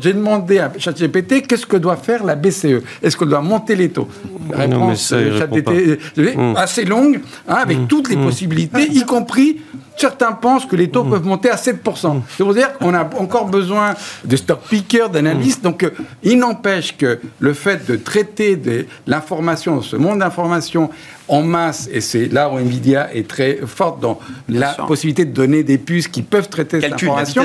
J'ai 0.00 0.14
demandé 0.14 0.58
à 0.58 0.72
ChatGPT 0.78 1.46
qu'est-ce 1.46 1.66
que 1.66 1.76
doit 1.76 1.96
faire 1.96 2.24
la 2.24 2.36
BCE 2.36 2.82
Est-ce 3.02 3.16
qu'on 3.16 3.26
doit 3.26 3.42
monter 3.42 3.76
les 3.76 3.90
taux? 3.90 4.08
Réponse 4.50 4.74
non, 4.74 4.88
mais 4.88 4.96
ça, 4.96 6.60
assez 6.60 6.84
longue, 6.84 7.20
hein, 7.48 7.56
avec 7.56 7.80
mm. 7.80 7.86
toutes 7.86 8.08
les 8.08 8.16
mm. 8.16 8.24
possibilités, 8.24 8.90
y 8.90 9.04
compris 9.04 9.60
certains 10.04 10.32
pensent 10.32 10.66
que 10.66 10.76
les 10.76 10.90
taux 10.90 11.02
mmh. 11.02 11.10
peuvent 11.10 11.24
monter 11.24 11.48
à 11.48 11.56
7%. 11.56 12.20
C'est 12.28 12.44
pour 12.44 12.52
dire 12.52 12.74
qu'on 12.74 12.92
a 12.92 13.04
encore 13.18 13.46
besoin 13.46 13.94
de 14.24 14.36
stock 14.36 14.60
pickers, 14.68 15.08
d'analystes. 15.08 15.60
Mmh. 15.60 15.68
Donc, 15.70 15.82
euh, 15.82 15.90
il 16.22 16.38
n'empêche 16.38 16.94
que 16.94 17.18
le 17.38 17.54
fait 17.54 17.86
de 17.90 17.96
traiter 17.96 18.56
de 18.56 18.84
l'information, 19.06 19.80
ce 19.80 19.96
monde 19.96 20.18
d'information 20.18 20.90
en 21.26 21.40
masse, 21.40 21.88
et 21.90 22.02
c'est 22.02 22.26
là 22.26 22.50
où 22.50 22.58
Nvidia 22.58 23.14
est 23.14 23.26
très 23.26 23.60
forte 23.64 23.98
dans 24.00 24.18
la 24.46 24.74
possibilité 24.74 25.24
de 25.24 25.32
donner 25.32 25.62
des 25.62 25.78
puces 25.78 26.06
qui 26.06 26.20
peuvent 26.20 26.50
traiter 26.50 26.82
cette 26.82 26.92
information 26.92 27.44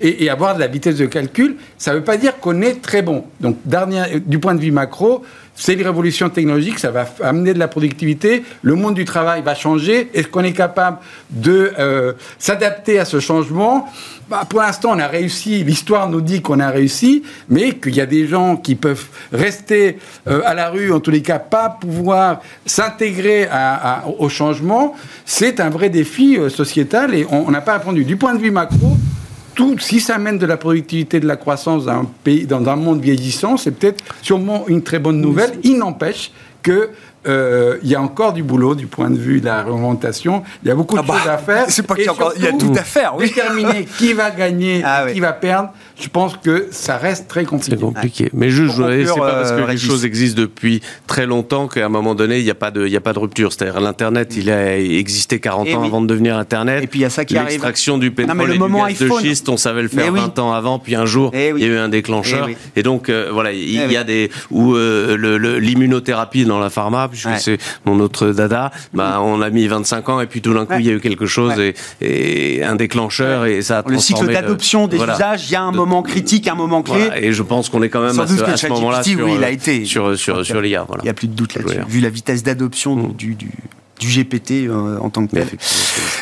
et, 0.00 0.24
et, 0.24 0.30
avoir 0.30 0.54
de 0.54 0.60
la 0.60 0.68
vitesse 0.68 0.96
de 0.96 1.04
calcul, 1.04 1.56
ça 1.76 1.90
ne 1.90 1.98
veut 1.98 2.04
pas 2.04 2.16
dire 2.16 2.40
qu'on 2.40 2.62
est 2.62 2.80
très 2.80 3.02
bon. 3.02 3.24
Donc, 3.40 3.58
dernier, 3.66 4.20
du 4.24 4.38
point 4.38 4.54
de 4.54 4.60
vue 4.60 4.72
macro, 4.72 5.22
c'est 5.54 5.74
une 5.74 5.82
révolution 5.82 6.30
technologique, 6.30 6.78
ça 6.78 6.90
va 6.90 7.06
amener 7.22 7.54
de 7.54 7.58
la 7.58 7.68
productivité, 7.68 8.44
le 8.62 8.74
monde 8.74 8.94
du 8.94 9.04
travail 9.04 9.42
va 9.42 9.54
changer. 9.54 10.10
Est-ce 10.12 10.26
qu'on 10.28 10.42
est 10.42 10.52
capable 10.52 10.98
de 11.30 11.72
euh, 11.78 12.12
s'adapter 12.38 12.98
à 12.98 13.04
ce 13.04 13.20
changement? 13.20 13.88
Bah, 14.28 14.44
Pour 14.48 14.60
l'instant, 14.60 14.90
on 14.92 14.98
a 14.98 15.06
réussi, 15.06 15.62
l'histoire 15.62 16.08
nous 16.08 16.20
dit 16.20 16.42
qu'on 16.42 16.58
a 16.58 16.70
réussi, 16.70 17.22
mais 17.48 17.72
qu'il 17.72 17.94
y 17.94 18.00
a 18.00 18.06
des 18.06 18.26
gens 18.26 18.56
qui 18.56 18.74
peuvent 18.74 19.06
rester 19.32 19.98
euh, 20.26 20.40
à 20.44 20.54
la 20.54 20.70
rue, 20.70 20.92
en 20.92 21.00
tous 21.00 21.12
les 21.12 21.22
cas 21.22 21.38
pas 21.38 21.68
pouvoir 21.68 22.40
s'intégrer 22.66 23.48
au 24.18 24.28
changement, 24.28 24.96
c'est 25.24 25.60
un 25.60 25.70
vrai 25.70 25.88
défi 25.88 26.36
euh, 26.36 26.48
sociétal 26.48 27.14
et 27.14 27.26
on 27.30 27.50
n'a 27.50 27.60
pas 27.60 27.74
répondu. 27.74 28.04
Du 28.04 28.16
point 28.16 28.34
de 28.34 28.40
vue 28.40 28.50
macro, 28.50 28.96
tout, 29.54 29.78
si 29.78 30.00
ça 30.00 30.16
amène 30.16 30.38
de 30.38 30.46
la 30.46 30.56
productivité, 30.56 31.20
de 31.20 31.26
la 31.26 31.36
croissance 31.36 31.86
dans 31.86 31.92
un 31.92 32.06
pays, 32.24 32.46
dans 32.46 32.66
un 32.68 32.76
monde 32.76 33.00
vieillissant, 33.00 33.56
c'est 33.56 33.70
peut-être 33.70 34.02
sûrement 34.22 34.66
une 34.68 34.82
très 34.82 34.98
bonne 34.98 35.20
nouvelle. 35.20 35.52
Il 35.62 35.78
n'empêche 35.78 36.32
que 36.62 36.90
euh, 37.26 37.78
il 37.82 37.88
y 37.88 37.94
a 37.94 38.02
encore 38.02 38.32
du 38.32 38.42
boulot 38.42 38.74
du 38.74 38.86
point 38.86 39.10
de 39.10 39.16
vue 39.16 39.40
de 39.40 39.46
la 39.46 39.62
remontation. 39.62 40.42
Il 40.62 40.68
y 40.68 40.70
a 40.70 40.74
beaucoup 40.74 40.94
de 40.94 41.00
ah 41.00 41.04
bah, 41.06 41.18
choses 41.18 41.28
à 41.28 41.38
faire. 41.38 41.64
C'est 41.68 41.86
pas 41.86 41.94
qu'il 41.94 42.04
y, 42.04 42.42
y, 42.42 42.46
a 42.46 42.52
tout 42.52 42.72
à 42.76 42.82
faire. 42.82 43.14
Oui. 43.16 43.28
Déterminer 43.28 43.86
qui 43.98 44.12
va 44.12 44.30
gagner, 44.30 44.82
ah 44.84 45.06
qui 45.10 45.20
va 45.20 45.32
perdre 45.32 45.70
je 45.96 46.08
pense 46.08 46.36
que 46.36 46.68
ça 46.72 46.96
reste 46.96 47.28
très 47.28 47.44
compliqué. 47.44 47.76
C'est 47.76 47.80
compliqué. 47.80 48.30
Mais 48.32 48.50
je, 48.50 48.64
je 48.64 49.04
c'est 49.06 49.14
pas 49.14 49.34
parce 49.34 49.52
que 49.52 49.70
les 49.70 49.76
choses 49.76 50.04
existent 50.04 50.40
depuis 50.40 50.82
très 51.06 51.24
longtemps 51.24 51.68
qu'à 51.68 51.86
un 51.86 51.88
moment 51.88 52.16
donné, 52.16 52.38
il 52.38 52.44
n'y 52.44 52.50
a, 52.50 52.56
pas 52.56 52.72
de, 52.72 52.84
il 52.84 52.92
y 52.92 52.96
a 52.96 53.00
pas 53.00 53.12
de 53.12 53.20
rupture. 53.20 53.52
C'est-à-dire, 53.52 53.80
l'Internet, 53.80 54.34
il 54.36 54.50
a 54.50 54.76
existé 54.76 55.38
40 55.38 55.68
ans 55.68 55.84
avant 55.84 56.00
de 56.00 56.06
devenir 56.06 56.36
Internet. 56.36 56.82
Et 56.82 56.86
puis, 56.88 57.00
il 57.00 57.02
y 57.02 57.06
a 57.06 57.10
ça 57.10 57.24
qui 57.24 57.36
arrive. 57.36 57.50
L'extraction 57.50 57.98
du 57.98 58.10
pétrole 58.10 58.50
et 58.50 58.58
du 58.58 58.58
gaz 58.58 58.98
de 58.98 59.10
schiste, 59.20 59.48
on 59.48 59.56
savait 59.56 59.82
le 59.82 59.88
faire 59.88 60.12
20 60.12 60.38
ans 60.40 60.52
avant, 60.52 60.78
puis 60.78 60.96
un 60.96 61.06
jour, 61.06 61.30
il 61.32 61.58
y 61.58 61.64
a 61.64 61.68
eu 61.68 61.78
un 61.78 61.88
déclencheur. 61.88 62.48
Et, 62.74 62.82
donc, 62.82 63.08
euh, 63.08 63.30
voilà, 63.32 63.52
il 63.52 63.70
y, 63.70 63.96
a 63.96 64.04
des. 64.04 64.30
Ou 64.50 64.74
euh, 64.74 65.58
l'immunothérapie 65.60 66.44
dans 66.44 66.58
la 66.58 66.70
pharma, 66.70 67.08
puisque 67.08 67.38
c'est 67.38 67.58
mon 67.84 68.00
autre 68.00 68.28
dada, 68.28 68.72
bah, 68.92 69.20
on 69.22 69.40
a 69.40 69.50
mis 69.50 69.68
25 69.68 70.08
ans, 70.08 70.20
et 70.20 70.26
puis 70.26 70.40
tout 70.40 70.54
d'un 70.54 70.66
coup, 70.66 70.74
il 70.78 70.86
y 70.86 70.90
a 70.90 70.92
eu 70.92 71.00
quelque 71.00 71.26
chose, 71.26 71.52
et, 72.00 72.62
un 72.64 72.74
déclencheur, 72.74 73.46
et 73.46 73.62
ça 73.62 73.78
a 73.78 73.84
Le 73.88 73.98
cycle 73.98 74.26
d'adoption 74.26 74.88
des 74.88 74.96
usages, 74.96 75.48
il 75.48 75.52
y 75.52 75.56
a 75.56 75.62
un 75.62 75.70
moment 75.70 75.83
moment 75.84 76.02
critique, 76.02 76.48
un 76.48 76.54
moment 76.54 76.82
clé. 76.82 77.08
et 77.16 77.32
je 77.32 77.42
pense 77.42 77.68
qu'on 77.68 77.82
est 77.82 77.88
quand 77.88 78.00
même 78.00 78.18
à 78.18 78.26
ce, 78.26 78.66
moment-là 78.68 79.02
sur, 79.02 79.28
il 79.28 79.44
a 79.44 79.50
été. 79.50 79.84
sur, 79.84 80.18
sur, 80.18 80.44
sur 80.44 80.60
l'IA. 80.60 80.86
Il 80.98 81.04
n'y 81.04 81.08
a 81.08 81.14
plus 81.14 81.28
de 81.28 81.34
doute 81.34 81.54
là-dessus, 81.54 81.78
vu 81.88 82.00
la 82.00 82.10
vitesse 82.10 82.42
d'adoption 82.42 82.96
mm. 82.96 83.12
du, 83.14 83.34
du, 83.34 83.50
du 84.00 84.08
GPT 84.08 84.68
euh, 84.68 84.98
en 84.98 85.10
tant 85.10 85.26
que 85.26 85.32
tel. 85.34 85.48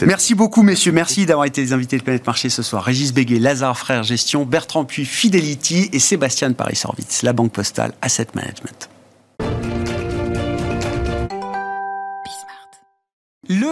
Merci 0.03 0.35
beaucoup, 0.35 0.63
messieurs. 0.63 0.93
Merci 0.93 1.27
d'avoir 1.27 1.47
été 1.47 1.61
les 1.61 1.73
invités 1.73 1.99
de 1.99 2.03
Planète 2.03 2.27
Marché 2.27 2.49
ce 2.49 2.63
soir. 2.63 2.83
Régis 2.83 3.13
Béguet, 3.13 3.39
Lazare 3.39 3.79
Frères 3.79 4.03
Gestion, 4.03 4.45
Bertrand 4.45 4.85
Puy, 4.85 5.05
Fidelity 5.05 5.89
et 5.93 5.99
Sébastien 5.99 6.53
Paris-Sorvitz, 6.53 7.23
la 7.23 7.33
Banque 7.33 7.53
Postale 7.53 7.93
Asset 8.03 8.29
Management. 8.35 8.89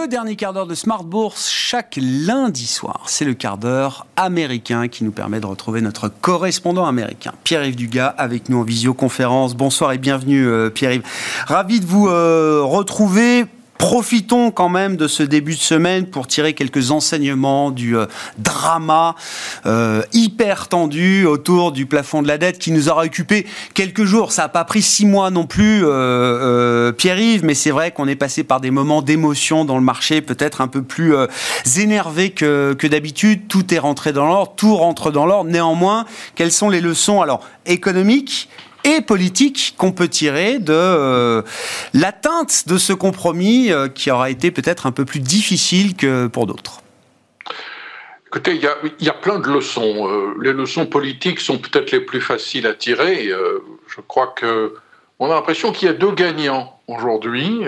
Le 0.01 0.07
dernier 0.07 0.35
quart 0.35 0.51
d'heure 0.51 0.65
de 0.65 0.73
Smart 0.73 1.03
Bourse, 1.03 1.47
chaque 1.47 1.99
lundi 2.01 2.65
soir, 2.65 3.03
c'est 3.05 3.23
le 3.23 3.35
quart 3.35 3.59
d'heure 3.59 4.07
américain 4.15 4.87
qui 4.87 5.03
nous 5.03 5.11
permet 5.11 5.39
de 5.39 5.45
retrouver 5.45 5.79
notre 5.79 6.07
correspondant 6.07 6.87
américain, 6.87 7.33
Pierre-Yves 7.43 7.75
Dugas, 7.75 8.07
avec 8.17 8.49
nous 8.49 8.57
en 8.57 8.63
visioconférence. 8.63 9.55
Bonsoir 9.55 9.91
et 9.91 9.99
bienvenue, 9.99 10.47
euh, 10.47 10.71
Pierre-Yves. 10.71 11.03
Ravi 11.45 11.79
de 11.79 11.85
vous 11.85 12.07
euh, 12.07 12.61
retrouver 12.63 13.45
Profitons 13.81 14.51
quand 14.51 14.69
même 14.69 14.95
de 14.95 15.07
ce 15.07 15.23
début 15.23 15.55
de 15.55 15.59
semaine 15.59 16.05
pour 16.05 16.27
tirer 16.27 16.53
quelques 16.53 16.91
enseignements 16.91 17.71
du 17.71 17.97
euh, 17.97 18.05
drama 18.37 19.15
euh, 19.65 20.03
hyper 20.13 20.67
tendu 20.67 21.25
autour 21.25 21.71
du 21.71 21.87
plafond 21.87 22.21
de 22.21 22.27
la 22.27 22.37
dette 22.37 22.59
qui 22.59 22.71
nous 22.71 22.89
aura 22.89 23.05
occupé 23.05 23.47
quelques 23.73 24.03
jours. 24.03 24.33
Ça 24.33 24.43
n'a 24.43 24.49
pas 24.49 24.65
pris 24.65 24.83
six 24.83 25.07
mois 25.07 25.31
non 25.31 25.47
plus, 25.47 25.81
euh, 25.83 26.91
Pierre-Yves, 26.91 27.43
mais 27.43 27.55
c'est 27.55 27.71
vrai 27.71 27.89
qu'on 27.89 28.07
est 28.07 28.15
passé 28.15 28.43
par 28.43 28.61
des 28.61 28.69
moments 28.69 29.01
d'émotion 29.01 29.65
dans 29.65 29.77
le 29.77 29.83
marché, 29.83 30.21
peut-être 30.21 30.61
un 30.61 30.67
peu 30.67 30.83
plus 30.83 31.15
énervés 31.79 32.29
que, 32.29 32.75
que 32.77 32.85
d'habitude. 32.85 33.47
Tout 33.47 33.73
est 33.73 33.79
rentré 33.79 34.13
dans 34.13 34.27
l'ordre, 34.27 34.53
tout 34.55 34.75
rentre 34.75 35.09
dans 35.11 35.25
l'ordre. 35.25 35.49
Néanmoins, 35.49 36.05
quelles 36.35 36.51
sont 36.51 36.69
les 36.69 36.81
leçons? 36.81 37.23
Alors 37.23 37.41
économiques 37.65 38.47
et 38.83 39.01
politique 39.01 39.75
qu'on 39.77 39.91
peut 39.91 40.07
tirer 40.07 40.59
de 40.59 40.73
euh, 40.73 41.41
l'atteinte 41.93 42.67
de 42.67 42.77
ce 42.77 42.93
compromis 42.93 43.71
euh, 43.71 43.87
qui 43.87 44.11
aura 44.11 44.29
été 44.29 44.51
peut-être 44.51 44.85
un 44.85 44.91
peu 44.91 45.05
plus 45.05 45.19
difficile 45.19 45.95
que 45.95 46.27
pour 46.27 46.47
d'autres 46.47 46.81
Écoutez, 48.27 48.55
il 48.55 49.05
y, 49.05 49.09
a, 49.09 49.13
plein 49.13 49.39
de 49.39 49.49
leçons. 49.49 50.07
Euh, 50.07 50.33
les 50.41 50.53
leçons 50.53 50.85
politiques 50.85 51.41
sont 51.41 51.57
peut-être 51.57 51.91
les 51.91 51.99
plus 51.99 52.21
faciles 52.21 52.65
à 52.65 52.73
tirer. 52.73 53.27
je 53.27 54.01
crois 54.07 54.27
que 54.27 54.73
on 55.19 55.29
a 55.29 55.35
l'impression 55.35 55.73
qu'il 55.73 55.87
y 55.87 55.91
a 55.91 55.93
deux 55.93 56.13
gagnants 56.13 56.79
aujourd'hui. 56.87 57.59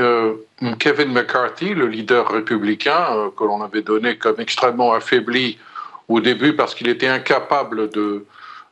Kevin 0.79 1.11
McCarthy, 1.11 1.73
le 1.73 1.87
leader 1.87 2.29
républicain 2.29 3.29
que 3.37 3.43
l'on 3.43 3.61
avait 3.61 3.81
donné 3.81 4.17
comme 4.17 4.39
extrêmement 4.39 4.93
affaibli 4.93 5.59
au 6.07 6.21
début 6.21 6.55
parce 6.55 6.73
qu'il 6.73 6.87
était 6.87 7.07
incapable 7.07 7.89
de, 7.89 8.25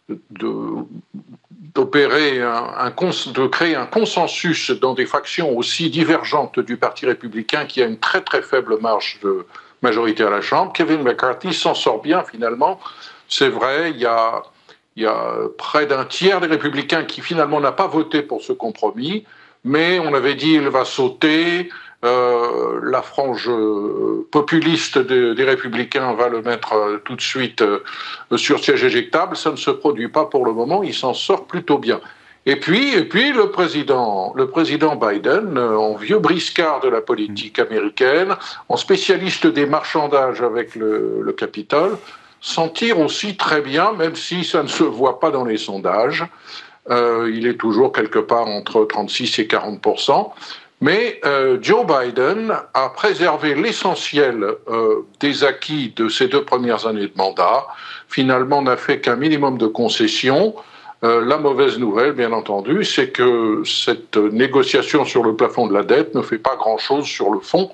de 0.10 0.50
d'opérer 1.74 2.42
un, 2.42 2.92
de 2.92 3.48
créer 3.48 3.76
un 3.76 3.86
consensus 3.86 4.72
dans 4.72 4.94
des 4.94 5.06
factions 5.06 5.58
aussi 5.58 5.90
divergentes 5.90 6.60
du 6.60 6.78
Parti 6.78 7.06
républicain 7.06 7.66
qui 7.66 7.82
a 7.82 7.86
une 7.86 8.00
très 8.00 8.22
très 8.22 8.42
faible 8.42 8.80
marge 8.82 9.20
de 9.24 9.46
majorité 9.82 10.24
à 10.24 10.30
la 10.30 10.42
Chambre. 10.42 10.74
Kevin 10.74 11.02
McCarthy 11.02 11.54
s'en 11.54 11.74
sort 11.74 12.02
bien 12.02 12.24
finalement. 12.24 12.80
C'est 13.28 13.50
vrai, 13.50 13.92
il 13.92 13.98
y 13.98 14.06
a, 14.06 14.44
il 14.96 15.04
y 15.04 15.06
a 15.06 15.34
près 15.58 15.86
d'un 15.86 16.06
tiers 16.06 16.42
des 16.42 16.48
républicains 16.48 17.04
qui 17.04 17.22
finalement 17.22 17.62
n'a 17.62 17.72
pas 17.72 17.88
voté 17.88 18.22
pour 18.22 18.42
ce 18.42 18.54
compromis, 18.54 19.26
mais 19.64 20.00
on 20.00 20.14
avait 20.14 20.36
dit 20.36 20.54
il 20.54 20.68
va 20.68 20.86
sauter, 20.86 21.70
euh, 22.04 22.80
la 22.84 23.04
frange 23.04 23.48
euh, 23.48 24.28
populiste 24.32 24.98
des, 24.98 25.44
républicains 25.44 26.14
va 26.14 26.30
le 26.30 26.42
mettre 26.42 26.74
euh, 26.74 26.98
tout 27.06 27.16
de 27.16 27.22
suite 27.22 27.64
sur 28.36 28.64
siège 28.64 28.84
éjectable. 28.84 29.38
Ça 29.38 29.52
ne 29.52 29.56
se 29.56 29.70
produit 29.70 30.08
pas 30.08 30.26
pour 30.26 30.46
le 30.46 30.52
moment. 30.52 30.82
Il 30.82 30.96
s'en 30.96 31.14
sort 31.14 31.46
plutôt 31.46 31.78
bien. 31.78 32.02
Et 32.48 32.56
puis, 32.56 32.96
et 32.96 33.04
puis 33.04 33.32
le 33.32 33.52
président, 33.52 34.34
le 34.36 34.48
président 34.50 34.96
Biden, 34.96 35.60
en 35.60 35.94
vieux 35.94 36.18
briscard 36.18 36.80
de 36.80 36.90
la 36.90 37.02
politique 37.02 37.60
américaine, 37.60 38.36
en 38.68 38.78
spécialiste 38.78 39.46
des 39.46 39.68
marchandages 39.68 40.42
avec 40.42 40.74
le, 40.74 41.22
le 41.22 41.34
Capitole, 41.34 42.00
s'en 42.40 42.68
tire 42.68 43.00
aussi 43.00 43.38
très 43.38 43.62
bien, 43.62 43.92
même 43.92 44.16
si 44.16 44.44
ça 44.44 44.64
ne 44.64 44.68
se 44.68 44.84
voit 44.84 45.20
pas 45.20 45.30
dans 45.30 45.46
les 45.46 45.58
sondages. 45.58 46.26
il 46.90 47.46
est 47.46 47.60
toujours 47.60 47.92
quelque 47.92 48.18
part 48.18 48.48
entre 48.48 48.86
36 48.86 49.38
et 49.38 49.46
40 49.46 49.80
mais 50.82 51.20
euh, 51.26 51.60
Joe 51.62 51.86
Biden 51.86 52.52
a 52.74 52.90
préservé 52.90 53.54
l'essentiel 53.54 54.44
euh, 54.68 55.06
des 55.20 55.44
acquis 55.44 55.94
de 55.96 56.10
ces 56.10 56.28
deux 56.28 56.44
premières 56.44 56.88
années 56.88 57.06
de 57.06 57.14
mandat. 57.16 57.68
Finalement, 58.10 58.64
n'a 58.64 58.78
fait 58.78 59.00
qu'un 59.00 59.16
minimum 59.16 59.60
de 59.60 59.68
concessions. 59.68 60.56
Euh, 61.04 61.24
la 61.24 61.38
mauvaise 61.38 61.78
nouvelle, 61.78 62.14
bien 62.14 62.32
entendu, 62.32 62.84
c'est 62.84 63.12
que 63.12 63.62
cette 63.64 64.18
négociation 64.18 65.06
sur 65.06 65.24
le 65.24 65.36
plafond 65.36 65.68
de 65.68 65.74
la 65.74 65.84
dette 65.84 66.16
ne 66.16 66.24
fait 66.24 66.40
pas 66.40 66.56
grand-chose 66.56 67.06
sur 67.06 67.30
le 67.30 67.40
fond 67.40 67.72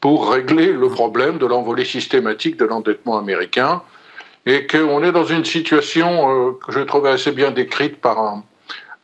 pour 0.00 0.32
régler 0.32 0.72
le 0.72 0.88
problème 0.88 1.38
de 1.38 1.46
l'envolée 1.46 1.84
systématique 1.84 2.56
de 2.56 2.64
l'endettement 2.64 3.18
américain 3.18 3.82
et 4.46 4.66
qu'on 4.66 5.04
est 5.04 5.12
dans 5.12 5.24
une 5.24 5.44
situation 5.44 6.54
que 6.54 6.72
je 6.72 6.80
trouvais 6.80 7.10
assez 7.10 7.32
bien 7.32 7.50
décrite 7.50 8.00
par 8.00 8.18
un, 8.18 8.42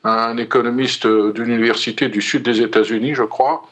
un 0.06 0.36
économiste 0.36 1.06
d'une 1.06 1.50
université 1.50 2.08
du 2.08 2.22
sud 2.22 2.42
des 2.42 2.60
États-Unis, 2.60 3.14
je 3.14 3.24
crois, 3.24 3.68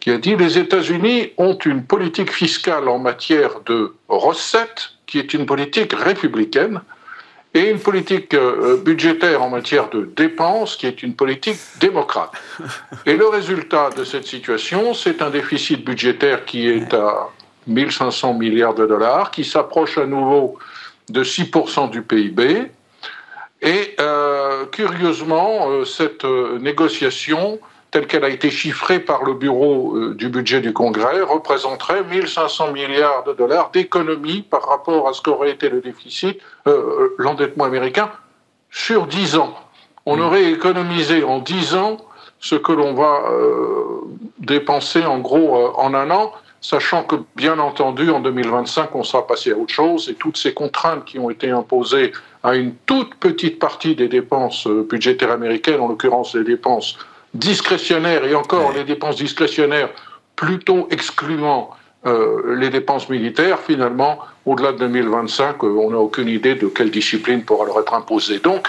qui 0.00 0.10
a 0.10 0.18
dit 0.18 0.36
les 0.36 0.58
États-Unis 0.58 1.32
ont 1.38 1.56
une 1.58 1.84
politique 1.84 2.32
fiscale 2.32 2.88
en 2.88 2.98
matière 2.98 3.60
de 3.66 3.94
recettes 4.08 4.90
qui 5.06 5.18
est 5.18 5.32
une 5.34 5.46
politique 5.46 5.92
républicaine 5.94 6.80
et 7.54 7.70
une 7.70 7.78
politique 7.78 8.34
euh, 8.34 8.76
budgétaire 8.76 9.42
en 9.42 9.48
matière 9.48 9.88
de 9.88 10.10
dépenses 10.14 10.76
qui 10.76 10.86
est 10.86 11.02
une 11.02 11.14
politique 11.14 11.58
démocrate. 11.80 12.32
Et 13.06 13.16
le 13.16 13.26
résultat 13.26 13.90
de 13.96 14.04
cette 14.04 14.26
situation, 14.26 14.92
c'est 14.92 15.22
un 15.22 15.30
déficit 15.30 15.82
budgétaire 15.84 16.44
qui 16.44 16.68
est 16.68 16.92
à 16.92 17.28
1500 17.66 18.34
milliards 18.34 18.74
de 18.74 18.86
dollars, 18.86 19.30
qui 19.30 19.44
s'approche 19.44 19.96
à 19.96 20.06
nouveau 20.06 20.58
de 21.08 21.24
6% 21.24 21.90
du 21.90 22.02
PIB, 22.02 22.70
et 23.60 23.96
euh, 24.00 24.66
curieusement, 24.66 25.70
euh, 25.70 25.84
cette 25.84 26.24
euh, 26.24 26.58
négociation 26.58 27.58
telle 27.90 28.06
qu'elle 28.06 28.24
a 28.24 28.28
été 28.28 28.50
chiffrée 28.50 29.00
par 29.00 29.24
le 29.24 29.32
bureau 29.32 30.10
du 30.10 30.28
budget 30.28 30.60
du 30.60 30.74
Congrès, 30.74 31.22
représenterait 31.22 32.04
1500 32.04 32.72
milliards 32.72 33.24
de 33.24 33.32
dollars 33.32 33.70
d'économie 33.70 34.42
par 34.42 34.68
rapport 34.68 35.08
à 35.08 35.14
ce 35.14 35.22
qu'aurait 35.22 35.52
été 35.52 35.70
le 35.70 35.80
déficit, 35.80 36.38
euh, 36.66 37.14
l'endettement 37.16 37.64
américain, 37.64 38.10
sur 38.70 39.06
10 39.06 39.36
ans. 39.38 39.54
On 40.04 40.20
aurait 40.20 40.52
économisé 40.52 41.24
en 41.24 41.38
10 41.38 41.76
ans 41.76 41.96
ce 42.40 42.56
que 42.56 42.72
l'on 42.72 42.92
va 42.92 43.22
dépenser 44.38 45.04
en 45.06 45.18
gros 45.18 45.72
en 45.76 45.94
un 45.94 46.10
an 46.10 46.32
sachant 46.60 47.04
que, 47.04 47.16
bien 47.36 47.58
entendu, 47.58 48.10
en 48.10 48.20
2025, 48.20 48.94
on 48.94 49.02
sera 49.02 49.26
passé 49.26 49.52
à 49.52 49.56
autre 49.56 49.72
chose 49.72 50.08
et 50.08 50.14
toutes 50.14 50.36
ces 50.36 50.54
contraintes 50.54 51.04
qui 51.04 51.18
ont 51.18 51.30
été 51.30 51.50
imposées 51.50 52.12
à 52.48 52.56
une 52.56 52.74
toute 52.86 53.14
petite 53.16 53.58
partie 53.58 53.94
des 53.94 54.08
dépenses 54.08 54.66
euh, 54.66 54.86
budgétaires 54.88 55.30
américaines, 55.30 55.80
en 55.80 55.88
l'occurrence 55.88 56.34
les 56.34 56.44
dépenses 56.44 56.96
discrétionnaires, 57.34 58.24
et 58.24 58.34
encore 58.34 58.72
les 58.72 58.84
dépenses 58.84 59.16
discrétionnaires 59.16 59.90
plutôt 60.34 60.88
excluant 60.90 61.68
euh, 62.06 62.56
les 62.56 62.70
dépenses 62.70 63.10
militaires, 63.10 63.58
finalement, 63.60 64.20
au-delà 64.46 64.72
de 64.72 64.78
2025, 64.78 65.62
euh, 65.62 65.66
on 65.66 65.90
n'a 65.90 65.98
aucune 65.98 66.28
idée 66.28 66.54
de 66.54 66.68
quelle 66.68 66.90
discipline 66.90 67.44
pourra 67.44 67.66
leur 67.66 67.80
être 67.80 67.92
imposée. 67.92 68.38
Donc, 68.38 68.66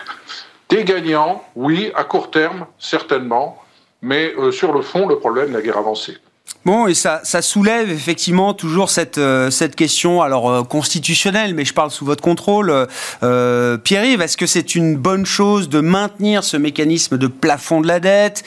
des 0.67 0.83
gagnants, 0.83 1.41
oui, 1.55 1.91
à 1.95 2.03
court 2.03 2.31
terme, 2.31 2.65
certainement, 2.79 3.63
mais 4.01 4.33
sur 4.51 4.73
le 4.73 4.81
fond, 4.81 5.07
le 5.07 5.19
problème, 5.19 5.53
la 5.53 5.61
guerre 5.61 5.77
avancée. 5.77 6.17
Bon, 6.65 6.87
et 6.87 6.93
ça, 6.93 7.21
ça 7.23 7.41
soulève 7.41 7.89
effectivement 7.89 8.53
toujours 8.53 8.89
cette, 8.89 9.17
euh, 9.17 9.49
cette 9.49 9.77
question, 9.77 10.21
alors 10.21 10.49
euh, 10.49 10.63
constitutionnelle, 10.63 11.53
mais 11.55 11.63
je 11.63 11.73
parle 11.73 11.89
sous 11.89 12.03
votre 12.03 12.21
contrôle. 12.21 12.87
Euh, 13.23 13.77
Pierre-Yves, 13.77 14.21
est-ce 14.21 14.35
que 14.35 14.45
c'est 14.45 14.75
une 14.75 14.97
bonne 14.97 15.25
chose 15.25 15.69
de 15.69 15.79
maintenir 15.79 16.43
ce 16.43 16.57
mécanisme 16.57 17.17
de 17.17 17.27
plafond 17.27 17.79
de 17.79 17.87
la 17.87 18.01
dette 18.01 18.43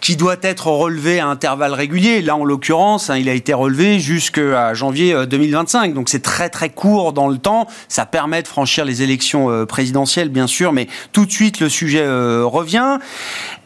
qui 0.00 0.14
doit 0.14 0.36
être 0.42 0.68
relevé 0.68 1.18
à 1.18 1.26
intervalles 1.26 1.74
réguliers? 1.74 2.22
Là, 2.22 2.36
en 2.36 2.44
l'occurrence, 2.44 3.10
hein, 3.10 3.16
il 3.16 3.28
a 3.28 3.34
été 3.34 3.52
relevé 3.52 3.98
jusqu'à 3.98 4.72
janvier 4.72 5.26
2025, 5.26 5.92
donc 5.92 6.08
c'est 6.08 6.22
très 6.22 6.48
très 6.48 6.70
court 6.70 7.12
dans 7.12 7.26
le 7.26 7.38
temps. 7.38 7.66
Ça 7.88 8.06
permet 8.06 8.42
de 8.42 8.48
franchir 8.48 8.84
les 8.84 9.02
élections 9.02 9.66
présidentielles, 9.66 10.28
bien 10.28 10.46
sûr, 10.46 10.72
mais 10.72 10.86
tout 11.12 11.26
de 11.26 11.32
suite 11.32 11.58
le 11.58 11.68
sujet 11.68 12.06
revient. 12.06 12.98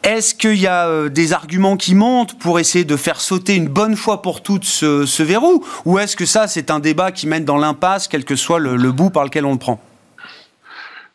Est-ce 0.02 0.34
qu'il 0.34 0.58
y 0.58 0.66
a 0.66 1.08
des 1.10 1.34
arguments 1.34 1.76
qui 1.76 1.94
montent 1.94 2.38
pour 2.38 2.58
essayer 2.58 2.84
de 2.86 2.96
faire 2.96 3.20
sauter 3.20 3.54
une 3.54 3.68
bonne 3.68 3.96
fois 3.96 4.22
pour 4.22 4.42
toutes 4.42 4.64
ce, 4.64 5.22
verrou? 5.22 5.64
Ou 5.84 5.98
est-ce 5.98 6.16
que 6.16 6.24
ça, 6.24 6.48
c'est 6.48 6.70
un 6.70 6.78
débat 6.78 7.12
qui 7.12 7.26
mène 7.26 7.44
dans 7.44 7.58
l'impasse, 7.58 8.08
quel 8.08 8.24
que 8.24 8.34
soit 8.34 8.58
le, 8.58 8.92
bout 8.92 9.10
par 9.10 9.24
lequel 9.24 9.44
on 9.44 9.52
le 9.52 9.58
prend? 9.58 9.78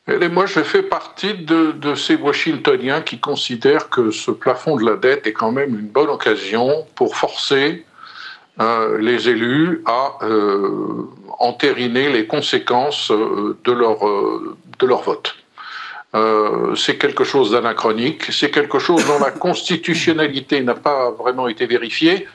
Et 0.08 0.28
moi, 0.28 0.46
je 0.46 0.62
fais 0.62 0.84
partie 0.84 1.34
de, 1.34 1.96
ces 1.96 2.16
Washingtoniens 2.16 3.02
qui 3.02 3.20
considèrent 3.20 3.90
que 3.90 4.12
ce 4.12 4.30
plafond 4.30 4.76
de 4.76 4.86
la 4.86 4.98
dette 4.98 5.26
est 5.26 5.34
quand 5.34 5.52
même 5.52 5.80
une 5.80 5.88
bonne 5.88 6.10
occasion 6.10 6.86
pour 6.94 7.16
forcer 7.16 7.86
euh, 8.62 9.00
les 9.00 9.28
élus 9.28 9.82
à 9.88 10.14
euh, 10.22 11.10
entériner 11.40 12.12
les 12.12 12.28
conséquences 12.28 13.10
euh, 13.12 13.58
de 13.64 13.72
leur 13.72 15.02
vote. 15.02 15.36
C'est 16.76 16.97
quelque 16.97 17.24
chose 17.24 17.51
d'anachronique, 17.51 18.32
c'est 18.32 18.49
quelque 18.49 18.80
chose 18.80 19.05
dont 19.05 19.20
la 19.20 19.32
constitutionnalité 19.47 20.61
n'a 20.61 20.76
pas 20.76 21.11
vraiment 21.11 21.47
été 21.47 21.66
vérifiée, 21.66 22.28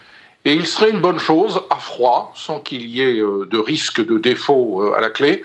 et 0.44 0.54
il 0.54 0.66
serait 0.66 0.90
une 0.90 1.00
bonne 1.00 1.18
chose, 1.18 1.60
à 1.68 1.76
froid, 1.76 2.32
sans 2.34 2.60
qu'il 2.60 2.86
y 2.86 3.02
ait 3.02 3.20
euh, 3.20 3.46
de 3.50 3.58
risque 3.58 4.04
de 4.04 4.18
défaut 4.18 4.82
euh, 4.82 4.96
à 4.96 5.00
la 5.00 5.10
clé, 5.10 5.44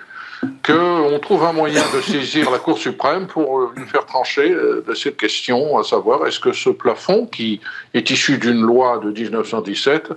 qu'on 0.66 1.20
trouve 1.22 1.44
un 1.44 1.54
moyen 1.54 1.82
de 1.94 2.02
saisir 2.02 2.50
la 2.52 2.60
Cour 2.60 2.78
suprême 2.78 3.28
pour 3.28 3.60
euh, 3.60 3.74
lui 3.76 3.86
faire 3.88 4.06
trancher 4.06 4.50
de 4.50 4.94
cette 4.94 5.18
question, 5.18 5.78
à 5.78 5.84
savoir 5.84 6.26
est-ce 6.28 6.40
que 6.40 6.54
ce 6.54 6.70
plafond, 6.70 7.26
qui 7.26 7.60
est 7.94 8.10
issu 8.10 8.38
d'une 8.38 8.62
loi 8.62 9.00
de 9.00 9.12
1917, 9.12 10.14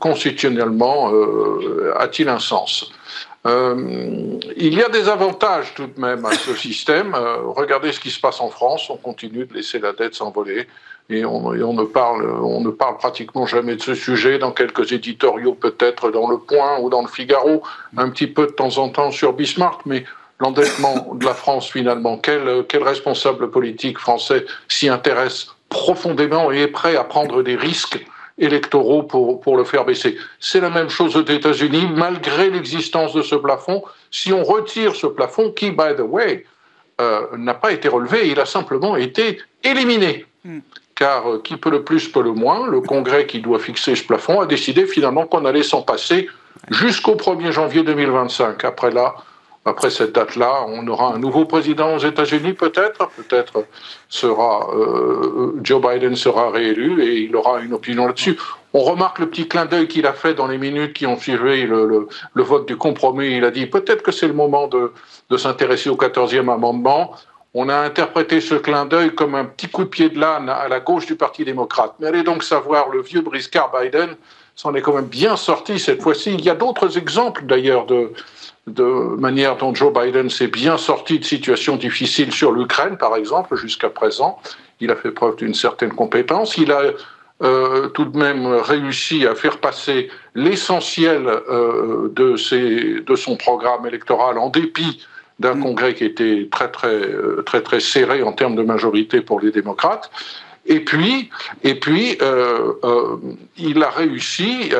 constitutionnellement 0.00 1.12
a-t-il 1.96 2.28
un 2.28 2.38
sens? 2.38 2.90
Il 3.46 4.74
y 4.74 4.82
a 4.82 4.88
des 4.88 5.08
avantages 5.08 5.74
tout 5.74 5.86
de 5.86 6.00
même 6.00 6.24
à 6.24 6.32
ce 6.32 6.54
système. 6.56 7.14
regardez 7.14 7.92
ce 7.92 8.00
qui 8.00 8.10
se 8.10 8.20
passe 8.20 8.40
en 8.40 8.50
France. 8.50 8.90
On 8.90 8.96
continue 8.96 9.46
de 9.46 9.54
laisser 9.54 9.78
la 9.78 9.92
dette 9.92 10.14
s'envoler 10.14 10.66
et 11.08 11.24
on, 11.24 11.52
ne 11.52 11.84
parle, 11.84 12.98
pratiquement 12.98 13.46
jamais 13.46 13.76
de 13.76 13.82
ce 13.82 13.94
sujet 13.94 14.38
dans 14.38 14.50
quelques 14.50 14.92
éditoriaux, 14.92 15.54
peut-être 15.54 16.10
dans 16.10 16.28
Le 16.28 16.38
Point 16.38 16.78
ou 16.80 16.90
dans 16.90 17.02
Le 17.02 17.08
Figaro, 17.08 17.62
un 17.96 18.10
petit 18.10 18.26
peu 18.26 18.46
de 18.46 18.52
temps 18.52 18.78
en 18.78 18.88
temps 18.88 19.12
sur 19.12 19.32
Bismarck, 19.32 19.82
mais 19.86 20.04
l'endettement 20.40 21.14
de 21.14 21.24
la 21.24 21.34
France 21.34 21.70
finalement, 21.70 22.18
quel 22.18 22.82
responsable 22.82 23.50
politique 23.50 23.98
français 23.98 24.44
s'y 24.68 24.88
intéresse 24.88 25.48
profondément 25.68 26.50
et 26.50 26.62
est 26.62 26.68
prêt 26.68 26.96
à 26.96 27.04
prendre 27.04 27.42
des 27.42 27.56
risques 27.56 28.04
électoraux 28.38 29.02
pour, 29.02 29.40
pour 29.40 29.56
le 29.56 29.64
faire 29.64 29.84
baisser. 29.84 30.16
C'est 30.40 30.60
la 30.60 30.70
même 30.70 30.88
chose 30.88 31.16
aux 31.16 31.24
États-Unis, 31.24 31.88
malgré 31.94 32.50
l'existence 32.50 33.14
de 33.14 33.22
ce 33.22 33.34
plafond. 33.34 33.82
Si 34.10 34.32
on 34.32 34.44
retire 34.44 34.94
ce 34.94 35.06
plafond, 35.06 35.52
qui, 35.52 35.70
by 35.70 35.94
the 35.96 36.00
way, 36.00 36.44
euh, 37.00 37.26
n'a 37.36 37.54
pas 37.54 37.72
été 37.72 37.88
relevé, 37.88 38.28
il 38.28 38.40
a 38.40 38.46
simplement 38.46 38.96
été 38.96 39.40
éliminé. 39.62 40.26
Hmm 40.44 40.60
car 40.96 41.30
euh, 41.30 41.40
qui 41.44 41.56
peut 41.56 41.70
le 41.70 41.84
plus 41.84 42.08
peut 42.08 42.22
le 42.22 42.32
moins. 42.32 42.66
Le 42.66 42.80
Congrès 42.80 43.26
qui 43.26 43.40
doit 43.40 43.60
fixer 43.60 43.94
ce 43.94 44.02
plafond 44.02 44.40
a 44.40 44.46
décidé 44.46 44.86
finalement 44.86 45.26
qu'on 45.26 45.44
allait 45.44 45.62
s'en 45.62 45.82
passer 45.82 46.28
jusqu'au 46.70 47.14
1er 47.14 47.52
janvier 47.52 47.84
2025. 47.84 48.64
Après 48.64 48.90
là, 48.90 49.14
après 49.66 49.90
cette 49.90 50.12
date-là, 50.12 50.64
on 50.68 50.86
aura 50.86 51.12
un 51.12 51.18
nouveau 51.18 51.44
président 51.44 51.96
aux 51.96 51.98
États-Unis 51.98 52.52
peut-être. 52.52 53.10
Peut-être 53.16 53.64
sera 54.08 54.70
euh, 54.72 55.58
Joe 55.62 55.82
Biden 55.82 56.14
sera 56.14 56.50
réélu 56.52 57.02
et 57.02 57.22
il 57.22 57.34
aura 57.34 57.60
une 57.60 57.74
opinion 57.74 58.06
là-dessus. 58.06 58.38
On 58.72 58.80
remarque 58.80 59.18
le 59.18 59.28
petit 59.28 59.48
clin 59.48 59.66
d'œil 59.66 59.88
qu'il 59.88 60.06
a 60.06 60.12
fait 60.12 60.34
dans 60.34 60.46
les 60.46 60.58
minutes 60.58 60.92
qui 60.92 61.04
ont 61.04 61.18
suivi 61.18 61.64
le, 61.66 62.06
vote 62.36 62.68
du 62.68 62.76
compromis. 62.76 63.36
Il 63.36 63.44
a 63.44 63.50
dit 63.50 63.66
peut-être 63.66 64.02
que 64.02 64.12
c'est 64.12 64.28
le 64.28 64.34
moment 64.34 64.68
de, 64.68 64.92
de 65.30 65.36
s'intéresser 65.36 65.90
au 65.90 65.96
14e 65.96 66.48
amendement 66.52 67.14
on 67.58 67.70
a 67.70 67.76
interprété 67.78 68.42
ce 68.42 68.54
clin 68.54 68.84
d'œil 68.84 69.14
comme 69.14 69.34
un 69.34 69.46
petit 69.46 69.68
coup 69.68 69.84
de 69.84 69.88
pied 69.88 70.10
de 70.10 70.20
l'âne 70.20 70.50
à 70.50 70.68
la 70.68 70.78
gauche 70.78 71.06
du 71.06 71.16
Parti 71.16 71.42
démocrate. 71.42 71.94
Mais 71.98 72.08
allez 72.08 72.22
donc 72.22 72.42
savoir, 72.42 72.90
le 72.90 73.00
vieux 73.00 73.22
briscard 73.22 73.72
Biden 73.72 74.14
s'en 74.54 74.74
est 74.74 74.82
quand 74.82 74.92
même 74.92 75.06
bien 75.06 75.36
sorti 75.36 75.78
cette 75.78 76.02
fois-ci. 76.02 76.34
Il 76.34 76.42
y 76.42 76.50
a 76.50 76.54
d'autres 76.54 76.98
exemples 76.98 77.46
d'ailleurs 77.46 77.86
de, 77.86 78.12
de 78.66 79.16
manière 79.18 79.56
dont 79.56 79.74
Joe 79.74 79.92
Biden 79.92 80.28
s'est 80.28 80.48
bien 80.48 80.76
sorti 80.76 81.18
de 81.18 81.24
situations 81.24 81.76
difficiles 81.76 82.32
sur 82.32 82.52
l'Ukraine, 82.52 82.96
par 82.96 83.16
exemple, 83.16 83.56
jusqu'à 83.56 83.90
présent. 83.90 84.38
Il 84.80 84.90
a 84.90 84.96
fait 84.96 85.12
preuve 85.12 85.36
d'une 85.36 85.54
certaine 85.54 85.92
compétence. 85.92 86.56
Il 86.58 86.72
a 86.72 86.82
euh, 87.42 87.88
tout 87.88 88.06
de 88.06 88.16
même 88.16 88.46
réussi 88.46 89.26
à 89.26 89.34
faire 89.34 89.58
passer 89.58 90.08
l'essentiel 90.34 91.26
euh, 91.26 92.08
de, 92.12 93.00
de 93.00 93.16
son 93.16 93.36
programme 93.36 93.86
électoral 93.86 94.38
en 94.38 94.48
dépit 94.48 95.06
d'un 95.38 95.54
mm. 95.54 95.62
Congrès 95.62 95.94
qui 95.94 96.04
était 96.04 96.48
très 96.50 96.70
très 96.70 96.88
euh, 96.88 97.42
très 97.44 97.60
très 97.60 97.80
serré 97.80 98.22
en 98.22 98.32
termes 98.32 98.56
de 98.56 98.62
majorité 98.62 99.20
pour 99.20 99.40
les 99.40 99.50
démocrates. 99.50 100.10
Et 100.68 100.80
puis, 100.80 101.30
et 101.62 101.74
puis 101.76 102.18
euh, 102.20 102.72
euh, 102.84 103.16
il 103.56 103.82
a 103.82 103.90
réussi 103.90 104.70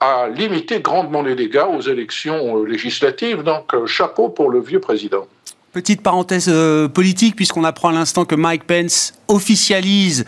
à 0.00 0.28
limiter 0.28 0.80
grandement 0.80 1.22
les 1.22 1.34
dégâts 1.34 1.64
aux 1.70 1.80
élections 1.80 2.62
législatives. 2.64 3.42
Donc, 3.42 3.86
chapeau 3.86 4.28
pour 4.28 4.50
le 4.50 4.60
vieux 4.60 4.80
président. 4.80 5.26
Petite 5.72 6.02
parenthèse 6.02 6.52
politique, 6.94 7.34
puisqu'on 7.34 7.64
apprend 7.64 7.88
à 7.88 7.92
l'instant 7.92 8.24
que 8.24 8.36
Mike 8.36 8.64
Pence 8.64 9.12
officialise 9.26 10.24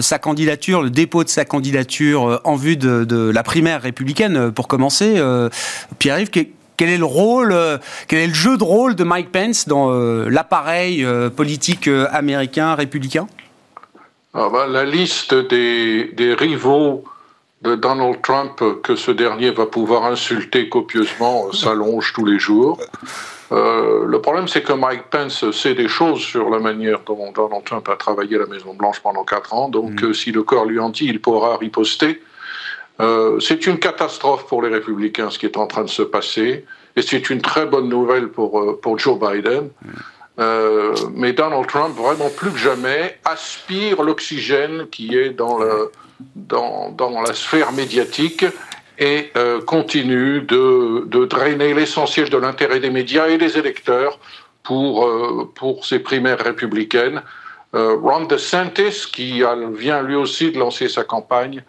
sa 0.00 0.18
candidature, 0.18 0.82
le 0.82 0.88
dépôt 0.88 1.24
de 1.24 1.28
sa 1.28 1.44
candidature 1.44 2.40
en 2.44 2.56
vue 2.56 2.78
de, 2.78 3.30
la 3.30 3.42
primaire 3.42 3.82
républicaine. 3.82 4.50
Pour 4.50 4.66
commencer, 4.66 5.22
Pierre-Yves, 5.98 6.30
quel 6.78 6.88
est 6.88 6.96
le 6.96 7.04
rôle, 7.04 7.52
euh, 7.52 7.76
quel 8.06 8.20
est 8.20 8.26
le 8.28 8.34
jeu 8.34 8.56
de 8.56 8.64
rôle 8.64 8.94
de 8.94 9.04
Mike 9.04 9.30
Pence 9.30 9.68
dans 9.68 9.90
euh, 9.90 10.30
l'appareil 10.30 11.04
euh, 11.04 11.28
politique 11.28 11.90
américain 12.12 12.74
républicain? 12.74 13.26
Ah 14.38 14.48
bah, 14.50 14.66
La 14.66 14.84
liste 14.84 15.34
des, 15.34 16.34
rivaux 16.38 17.04
de 17.62 17.74
Donald 17.74 18.22
Trump 18.22 18.62
que 18.82 18.94
ce 18.94 19.10
dernier 19.10 19.50
va 19.50 19.66
pouvoir 19.66 20.04
insulter 20.04 20.68
copieusement 20.68 21.52
s'allonge 21.52 22.12
tous 22.12 22.24
les 22.24 22.38
jours. 22.38 22.78
le 23.50 24.18
problème, 24.18 24.46
c'est 24.46 24.62
que 24.62 24.72
Mike 24.72 25.10
Pence 25.10 25.50
sait 25.50 25.74
des 25.74 25.88
choses 25.88 26.20
sur 26.20 26.50
la 26.50 26.58
manière 26.58 27.00
dont 27.06 27.32
Donald 27.32 27.64
Trump 27.64 27.88
a 27.88 27.96
travaillé 27.96 28.36
à 28.36 28.40
la 28.40 28.46
Maison-Blanche 28.46 29.00
pendant 29.00 29.24
quatre 29.24 29.54
ans. 29.54 29.68
Donc, 29.68 30.02
mm. 30.02 30.14
si 30.14 30.30
le 30.30 30.42
corps 30.42 30.66
lui 30.66 30.78
en 30.78 30.90
dit, 30.90 31.06
il 31.06 31.20
pourra 31.20 31.56
riposter. 31.56 32.20
Euh, 33.00 33.38
c'est 33.40 33.66
une 33.66 33.78
catastrophe 33.78 34.46
pour 34.46 34.62
les 34.62 34.70
républicains 34.70 35.30
ce 35.30 35.38
qui 35.38 35.46
est 35.46 35.56
en 35.56 35.66
train 35.66 35.84
de 35.84 35.88
se 35.88 36.02
passer, 36.02 36.64
et 36.96 37.02
c'est 37.02 37.30
une 37.30 37.40
très 37.40 37.66
bonne 37.66 37.88
nouvelle 37.88 38.28
pour, 38.28 38.60
euh, 38.60 38.78
pour 38.80 38.98
Joe 38.98 39.18
Biden. 39.18 39.70
Euh, 40.38 40.94
mais 41.14 41.32
Donald 41.32 41.66
Trump, 41.66 41.96
vraiment 41.96 42.30
plus 42.30 42.52
que 42.52 42.58
jamais, 42.58 43.18
aspire 43.24 44.02
l'oxygène 44.02 44.86
qui 44.90 45.16
est 45.16 45.30
dans, 45.30 45.58
la 45.58 47.34
sphère 47.34 47.72
médiatique 47.72 48.44
et 48.98 49.32
continue 49.66 50.40
de, 50.42 51.24
drainer 51.26 51.74
l'essentiel 51.74 52.30
de 52.30 52.36
l'intérêt 52.36 52.80
des 52.80 52.90
médias 52.90 53.28
et 53.28 53.38
des 53.38 53.58
électeurs 53.58 54.18
pour, 54.62 55.08
pour 55.54 55.84
ces 55.84 55.98
primaires 56.00 56.40
républicaines. 56.40 57.22
Ron 57.72 58.24
DeSantis, 58.24 59.06
qui 59.12 59.42
vient 59.74 60.02
lui 60.02 60.16
aussi 60.16 60.50
de 60.50 60.58
lancer 60.58 60.88
sa 60.88 61.04
campagne, 61.04 61.62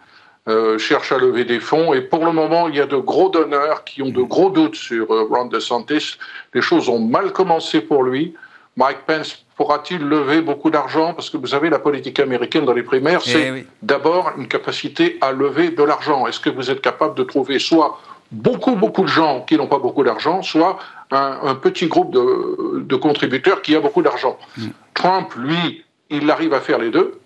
cherche 0.78 1.12
à 1.12 1.18
lever 1.18 1.44
des 1.44 1.60
fonds. 1.60 1.92
Et 1.92 2.00
pour 2.00 2.24
le 2.24 2.32
moment, 2.32 2.68
il 2.68 2.76
y 2.76 2.80
a 2.80 2.86
de 2.86 2.96
gros 2.96 3.28
donneurs 3.28 3.84
qui 3.84 4.02
ont 4.02 4.10
de 4.10 4.22
gros 4.22 4.50
doutes 4.50 4.76
sur 4.76 5.08
Ron 5.08 5.46
DeSantis. 5.46 6.18
Les 6.54 6.62
choses 6.62 6.88
ont 6.88 7.00
mal 7.00 7.32
commencé 7.32 7.80
pour 7.80 8.02
lui. 8.02 8.34
Mike 8.76 9.00
Pence 9.06 9.44
pourra-t-il 9.56 10.00
lever 10.00 10.40
beaucoup 10.40 10.70
d'argent? 10.70 11.12
Parce 11.12 11.28
que 11.28 11.36
vous 11.36 11.48
savez, 11.48 11.70
la 11.70 11.78
politique 11.78 12.18
américaine 12.20 12.64
dans 12.64 12.72
les 12.72 12.82
primaires, 12.82 13.20
eh 13.26 13.30
c'est 13.30 13.66
d'abord 13.82 14.32
une 14.38 14.48
capacité 14.48 15.18
à 15.20 15.32
lever 15.32 15.70
de 15.70 15.82
l'argent. 15.82 16.26
Est-ce 16.26 16.40
que 16.40 16.50
vous 16.50 16.70
êtes 16.70 16.80
capable 16.80 17.14
de 17.14 17.24
trouver 17.24 17.58
soit 17.58 18.00
beaucoup, 18.32 18.76
beaucoup 18.76 19.02
de 19.02 19.08
gens 19.08 19.42
qui 19.42 19.56
n'ont 19.56 19.66
pas 19.66 19.78
beaucoup 19.78 20.04
d'argent, 20.04 20.42
soit 20.42 20.78
un, 21.10 21.54
petit 21.56 21.88
groupe 21.88 22.12
de, 22.12 22.96
contributeurs 22.96 23.60
qui 23.62 23.74
a 23.74 23.80
beaucoup 23.80 24.02
d'argent? 24.02 24.38
Mm. 24.56 24.68
Trump, 24.94 25.34
lui, 25.36 25.84
il 26.08 26.30
arrive 26.30 26.54
à 26.54 26.60
faire 26.60 26.78
les 26.78 26.90
deux. 26.90 27.20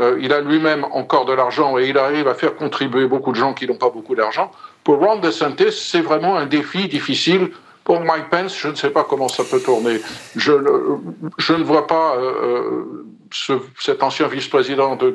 Euh, 0.00 0.18
il 0.20 0.32
a 0.32 0.40
lui-même 0.40 0.84
encore 0.92 1.26
de 1.26 1.32
l'argent 1.32 1.78
et 1.78 1.88
il 1.88 1.98
arrive 1.98 2.26
à 2.26 2.34
faire 2.34 2.56
contribuer 2.56 3.06
beaucoup 3.06 3.32
de 3.32 3.36
gens 3.36 3.52
qui 3.52 3.66
n'ont 3.66 3.74
pas 3.74 3.90
beaucoup 3.90 4.14
d'argent. 4.14 4.50
Pour 4.82 4.98
Ron 4.98 5.18
DeSantis, 5.18 5.72
c'est 5.72 6.00
vraiment 6.00 6.36
un 6.36 6.46
défi 6.46 6.88
difficile 6.88 7.50
pour 7.90 8.02
Mike 8.02 8.30
Pence, 8.30 8.56
je 8.56 8.68
ne 8.68 8.76
sais 8.76 8.90
pas 8.90 9.02
comment 9.02 9.26
ça 9.26 9.42
peut 9.42 9.58
tourner. 9.58 10.00
Je, 10.36 10.52
ne 10.52 11.64
vois 11.64 11.88
pas 11.88 12.14
euh, 12.18 13.04
ce, 13.32 13.54
cet 13.80 14.04
ancien 14.04 14.28
vice-président 14.28 14.94
de, 14.94 15.10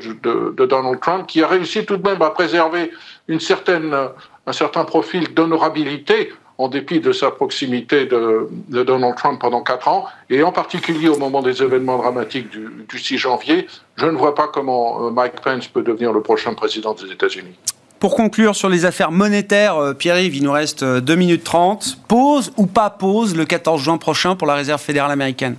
Donald 0.65 0.99
Trump 0.99 1.25
qui 1.25 1.41
a 1.41 1.47
réussi 1.47 1.85
tout 1.85 1.95
de 1.95 2.05
même 2.05 2.21
à 2.21 2.31
préserver 2.31 2.91
un 3.29 4.51
certain 4.51 4.83
profil 4.83 5.33
d'honorabilité 5.33 6.33
en 6.57 6.67
dépit 6.67 6.99
de 6.99 7.13
sa 7.13 7.31
proximité 7.31 8.07
de, 8.07 8.49
de, 8.67 8.83
Donald 8.83 9.15
Trump 9.15 9.39
pendant 9.39 9.63
quatre 9.63 9.87
ans, 9.87 10.07
et 10.29 10.43
en 10.43 10.51
particulier 10.51 11.07
au 11.07 11.17
moment 11.17 11.41
des 11.41 11.63
événements 11.63 11.97
dramatiques 11.97 12.49
du, 12.49 12.67
du 12.89 12.99
6 12.99 13.17
janvier, 13.17 13.67
je 13.95 14.05
ne 14.05 14.17
vois 14.17 14.35
pas 14.35 14.49
comment 14.49 15.07
euh, 15.07 15.11
Mike 15.11 15.39
Pence 15.41 15.69
peut 15.69 15.81
devenir 15.81 16.11
le 16.11 16.21
prochain 16.21 16.53
président 16.53 16.93
des 16.93 17.09
États-Unis. 17.09 17.57
Pour 17.99 18.15
conclure 18.15 18.55
sur 18.55 18.69
les 18.69 18.85
affaires 18.85 19.11
monétaires, 19.11 19.77
euh, 19.77 19.93
Pierre-Yves, 19.93 20.35
il 20.35 20.43
nous 20.43 20.51
reste 20.51 20.83
2 20.83 21.13
euh, 21.13 21.15
minutes 21.15 21.43
30. 21.43 21.99
Pause 22.07 22.51
ou 22.57 22.67
pas 22.67 22.89
pause 22.89 23.35
le 23.35 23.45
14 23.45 23.81
juin 23.81 23.97
prochain 23.97 24.35
pour 24.35 24.47
la 24.47 24.55
Réserve 24.55 24.81
fédérale 24.81 25.11
américaine? 25.11 25.55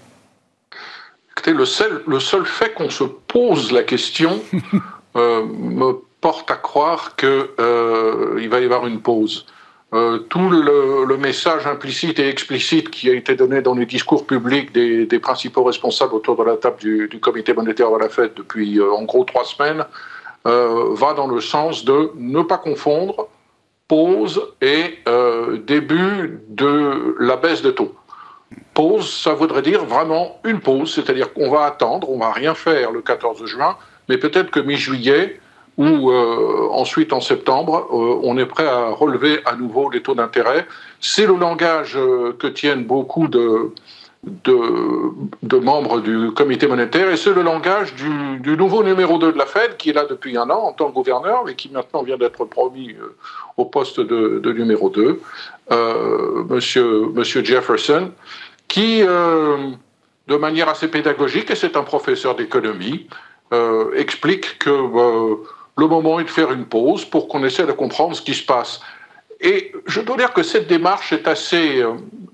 Écoutez, 1.32 1.52
le 1.52 1.64
seul, 1.64 2.02
le 2.06 2.20
seul 2.20 2.44
fait 2.44 2.74
qu'on 2.74 2.90
se 2.90 3.04
pose 3.04 3.72
la 3.72 3.82
question 3.82 4.42
euh, 5.16 5.44
me 5.46 5.92
porte 6.20 6.50
à 6.50 6.56
croire 6.56 7.16
qu'il 7.16 7.28
euh, 7.28 8.48
va 8.50 8.60
y 8.60 8.64
avoir 8.64 8.86
une 8.86 9.00
pause. 9.00 9.46
tout 10.28 10.50
le, 10.50 11.16
message 11.16 11.66
implicite 11.66 12.18
et 12.18 12.28
explicite 12.28 12.90
qui 12.90 13.08
a 13.08 13.14
été 13.14 13.34
donné 13.34 13.62
dans 13.62 13.74
les 13.74 13.86
discours 13.86 14.26
publics 14.26 14.72
des, 14.72 15.18
principaux 15.18 15.64
responsables 15.64 16.14
autour 16.14 16.36
de 16.36 16.44
la 16.44 16.56
table 16.56 16.78
du, 16.78 17.08
du 17.08 17.18
comité 17.18 17.54
monétaire 17.54 17.90
de 17.90 17.98
la 17.98 18.08
Fed 18.08 18.32
depuis 18.36 18.80
en 18.80 19.04
gros 19.04 19.24
trois 19.24 19.44
semaines 19.44 19.84
euh, 20.46 20.94
va 20.94 21.12
dans 21.14 21.26
le 21.26 21.40
sens 21.40 21.84
de 21.84 22.12
ne 22.16 22.40
pas 22.42 22.58
confondre 22.58 23.26
pause 23.88 24.40
et 24.60 24.98
euh, 25.08 25.58
début 25.58 26.40
de 26.48 27.16
la 27.18 27.36
baisse 27.36 27.62
de 27.62 27.72
taux. 27.72 27.94
Pause, 28.72 29.10
ça 29.10 29.34
voudrait 29.34 29.62
dire 29.62 29.84
vraiment 29.84 30.40
une 30.44 30.60
pause, 30.60 30.94
c'est-à-dire 30.94 31.32
qu'on 31.32 31.50
va 31.50 31.64
attendre, 31.64 32.08
on 32.10 32.18
va 32.18 32.30
rien 32.30 32.54
faire 32.54 32.92
le 32.92 33.02
14 33.02 33.44
juin, 33.46 33.76
mais 34.08 34.18
peut-être 34.18 34.50
que 34.50 34.60
mi-juillet 34.60 35.40
ou 35.78 36.10
euh, 36.10 36.68
ensuite 36.70 37.12
en 37.12 37.20
septembre, 37.20 37.88
on 37.90 38.38
est 38.38 38.46
prêt 38.46 38.66
à 38.66 38.90
relever 38.90 39.40
à 39.44 39.56
nouveau 39.56 39.90
les 39.90 40.00
taux 40.00 40.14
d'intérêt. 40.14 40.66
C'est 41.00 41.26
le 41.26 41.36
langage 41.36 41.98
que 42.38 42.46
tiennent 42.46 42.84
beaucoup 42.84 43.28
de, 43.28 43.72
de, 44.26 45.56
membres 45.56 46.00
du 46.00 46.32
comité 46.32 46.66
monétaire, 46.66 47.10
et 47.10 47.16
c'est 47.16 47.32
le 47.32 47.42
langage 47.42 47.94
du, 47.94 48.56
nouveau 48.56 48.82
numéro 48.82 49.18
2 49.18 49.32
de 49.32 49.38
la 49.38 49.46
Fed, 49.46 49.76
qui 49.76 49.90
est 49.90 49.92
là 49.92 50.04
depuis 50.04 50.36
un 50.36 50.50
an 50.50 50.64
en 50.64 50.72
tant 50.72 50.88
que 50.88 50.94
gouverneur, 50.94 51.44
mais 51.44 51.54
qui 51.54 51.70
maintenant 51.70 52.02
vient 52.02 52.16
d'être 52.16 52.44
promis 52.44 52.90
euh, 52.90 53.14
au 53.56 53.64
poste 53.64 54.00
de, 54.00 54.52
numéro 54.52 54.90
2, 54.90 55.20
euh, 55.70 56.44
monsieur, 56.48 57.06
monsieur 57.14 57.44
Jefferson, 57.44 58.10
qui, 58.68 59.02
euh, 59.02 59.70
de 60.26 60.36
manière 60.36 60.68
assez 60.68 60.88
pédagogique, 60.88 61.50
et 61.50 61.54
c'est 61.54 61.76
un 61.76 61.84
professeur 61.84 62.34
d'économie, 62.34 63.08
explique 63.94 64.58
que 64.58 64.70
le 64.70 65.86
moment 65.86 66.18
est 66.18 66.24
de 66.24 66.30
faire 66.30 66.50
une 66.50 66.64
pause 66.64 67.04
pour 67.04 67.28
qu'on 67.28 67.44
essaie 67.44 67.64
de 67.64 67.70
comprendre 67.70 68.16
ce 68.16 68.22
qui 68.22 68.34
se 68.34 68.44
passe. 68.44 68.80
Et 69.40 69.72
je 69.86 70.00
dois 70.00 70.16
dire 70.16 70.32
que 70.32 70.42
cette 70.42 70.66
démarche 70.66 71.12
est 71.12 71.28
assez 71.28 71.84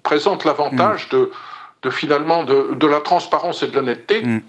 présente 0.03 0.47
l'avantage 0.47 1.09
mm. 1.13 1.17
de 1.17 1.31
de 1.83 1.91
finalement 1.91 2.45
de, 2.45 2.87
la 2.87 3.01
transparence 3.01 3.63
et 3.63 3.67
de 3.67 3.75
l'honnêteté, 3.75 4.23
mm. 4.23 4.41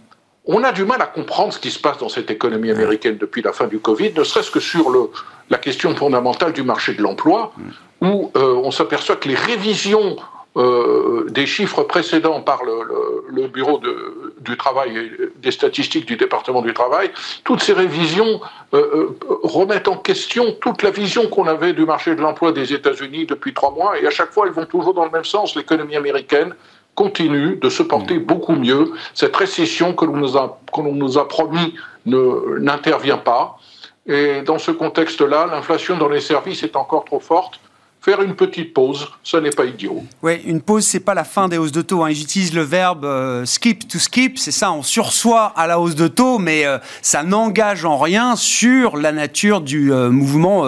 on 0.45 0.63
a 0.63 0.71
du 0.71 0.85
mal 0.85 1.01
à 1.01 1.07
comprendre 1.07 1.53
ce 1.53 1.59
qui 1.59 1.71
se 1.71 1.79
passe 1.79 1.97
dans 1.97 2.09
cette 2.09 2.29
économie 2.29 2.71
américaine 2.71 3.17
depuis 3.17 3.41
la 3.41 3.53
fin 3.53 3.67
du 3.67 3.79
Covid, 3.79 4.13
ne 4.15 4.23
serait-ce 4.23 4.51
que 4.51 4.59
sur 4.59 4.89
le, 4.89 5.09
la 5.49 5.57
question 5.57 5.95
fondamentale 5.95 6.53
du 6.53 6.63
marché 6.63 6.93
de 6.93 7.01
l'emploi, 7.01 7.53
mm. 7.57 8.07
où 8.07 8.31
euh, 8.35 8.61
on 8.63 8.71
s'aperçoit 8.71 9.15
que 9.15 9.27
les 9.27 9.35
révisions 9.35 10.17
euh, 10.55 11.25
des 11.31 11.47
chiffres 11.47 11.81
précédents 11.81 12.41
par 12.41 12.63
le, 12.63 13.47
Bureau 13.47 13.79
de, 13.79 14.35
du 14.41 14.55
travail 14.55 14.97
et 14.97 15.11
des 15.37 15.51
statistiques 15.51 16.05
du 16.05 16.15
département 16.15 16.61
du 16.61 16.73
travail, 16.73 17.11
toutes 17.43 17.61
ces 17.61 17.73
révisions 17.73 18.39
euh, 18.73 19.17
remettent 19.43 19.87
en 19.87 19.97
question 19.97 20.55
toute 20.61 20.81
la 20.81 20.91
vision 20.91 21.27
qu'on 21.27 21.47
avait 21.47 21.73
du 21.73 21.85
marché 21.85 22.15
de 22.15 22.21
l'emploi 22.21 22.51
des 22.51 22.73
États-Unis 22.73 23.25
depuis 23.25 23.53
trois 23.53 23.71
mois, 23.71 23.99
et 23.99 24.05
à 24.07 24.11
chaque 24.11 24.31
fois, 24.31 24.45
elles 24.45 24.53
vont 24.53 24.65
toujours 24.65 24.93
dans 24.93 25.05
le 25.05 25.11
même 25.11 25.25
sens. 25.25 25.55
L'économie 25.55 25.95
américaine 25.95 26.53
continue 26.95 27.55
de 27.55 27.69
se 27.69 27.83
porter 27.83 28.19
mm. 28.19 28.23
beaucoup 28.23 28.55
mieux. 28.55 28.93
Cette 29.13 29.35
récession 29.35 29.93
que 29.93 30.05
l'on 30.05 30.17
nous 30.17 30.37
a, 30.37 30.59
nous 30.77 31.17
a 31.17 31.27
promis 31.27 31.73
n'intervient 32.05 33.17
pas. 33.17 33.57
Et 34.05 34.41
dans 34.41 34.59
ce 34.59 34.71
contexte-là, 34.71 35.47
l'inflation 35.49 35.97
dans 35.97 36.09
les 36.09 36.19
services 36.19 36.63
est 36.63 36.75
encore 36.75 37.05
trop 37.05 37.19
forte. 37.19 37.59
Faire 38.01 38.21
une 38.21 38.35
petite 38.35 38.73
pause, 38.73 39.07
ce 39.23 39.37
n'est 39.37 39.49
pas 39.49 39.63
idiot. 39.63 40.03
Oui, 40.21 40.41
une 40.45 40.61
pause, 40.61 40.83
c'est 40.83 40.99
pas 40.99 41.13
la 41.13 41.23
fin 41.23 41.47
des 41.47 41.57
hausses 41.57 41.71
de 41.71 41.81
taux. 41.81 42.03
Hein. 42.03 42.11
J'utilise 42.11 42.53
le 42.53 42.61
verbe 42.61 43.05
euh, 43.05 43.45
skip 43.45 43.87
to 43.87 43.97
skip, 43.97 44.37
c'est 44.37 44.51
ça, 44.51 44.73
on 44.73 44.83
sursoit 44.83 45.53
à 45.55 45.67
la 45.67 45.79
hausse 45.79 45.95
de 45.95 46.09
taux, 46.09 46.37
mais 46.37 46.65
euh, 46.65 46.79
ça 47.01 47.23
n'engage 47.23 47.85
en 47.85 47.97
rien 47.97 48.35
sur 48.35 48.97
la 48.97 49.13
nature 49.13 49.61
du 49.61 49.93
euh, 49.93 50.09
mouvement 50.09 50.65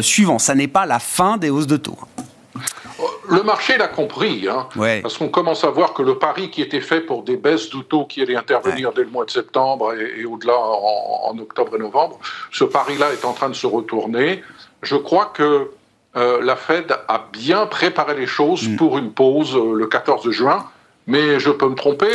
suivant. 0.00 0.38
Ça 0.38 0.54
n'est 0.54 0.66
pas 0.66 0.86
la 0.86 0.98
fin 0.98 1.36
des 1.36 1.50
hausses 1.50 1.66
de 1.66 1.76
taux. 1.76 1.98
Le 3.28 3.42
marché 3.42 3.76
l'a 3.76 3.88
compris, 3.88 4.48
hein, 4.48 4.68
parce 5.02 5.18
qu'on 5.18 5.28
commence 5.28 5.62
à 5.64 5.70
voir 5.70 5.92
que 5.92 6.02
le 6.02 6.18
pari 6.18 6.50
qui 6.50 6.62
était 6.62 6.80
fait 6.80 7.00
pour 7.00 7.22
des 7.22 7.36
baisses 7.36 7.70
d'auto 7.70 8.04
qui 8.04 8.22
allaient 8.22 8.36
intervenir 8.36 8.92
dès 8.92 9.02
le 9.02 9.10
mois 9.10 9.24
de 9.24 9.30
septembre 9.30 9.94
et, 9.94 10.24
au-delà 10.24 10.58
en, 10.58 11.36
octobre 11.38 11.76
et 11.76 11.78
novembre, 11.78 12.18
ce 12.50 12.64
pari-là 12.64 13.12
est 13.12 13.24
en 13.24 13.32
train 13.32 13.48
de 13.48 13.54
se 13.54 13.66
retourner. 13.66 14.42
Je 14.82 14.96
crois 14.96 15.26
que 15.26 15.70
euh, 16.16 16.42
la 16.42 16.56
Fed 16.56 16.96
a 17.06 17.26
bien 17.32 17.66
préparé 17.66 18.14
les 18.14 18.26
choses 18.26 18.68
mm. 18.68 18.76
pour 18.76 18.98
une 18.98 19.12
pause 19.12 19.54
euh, 19.54 19.74
le 19.74 19.86
14 19.86 20.30
juin, 20.30 20.64
mais 21.06 21.38
je 21.38 21.50
peux 21.50 21.68
me 21.68 21.74
tromper. 21.74 22.08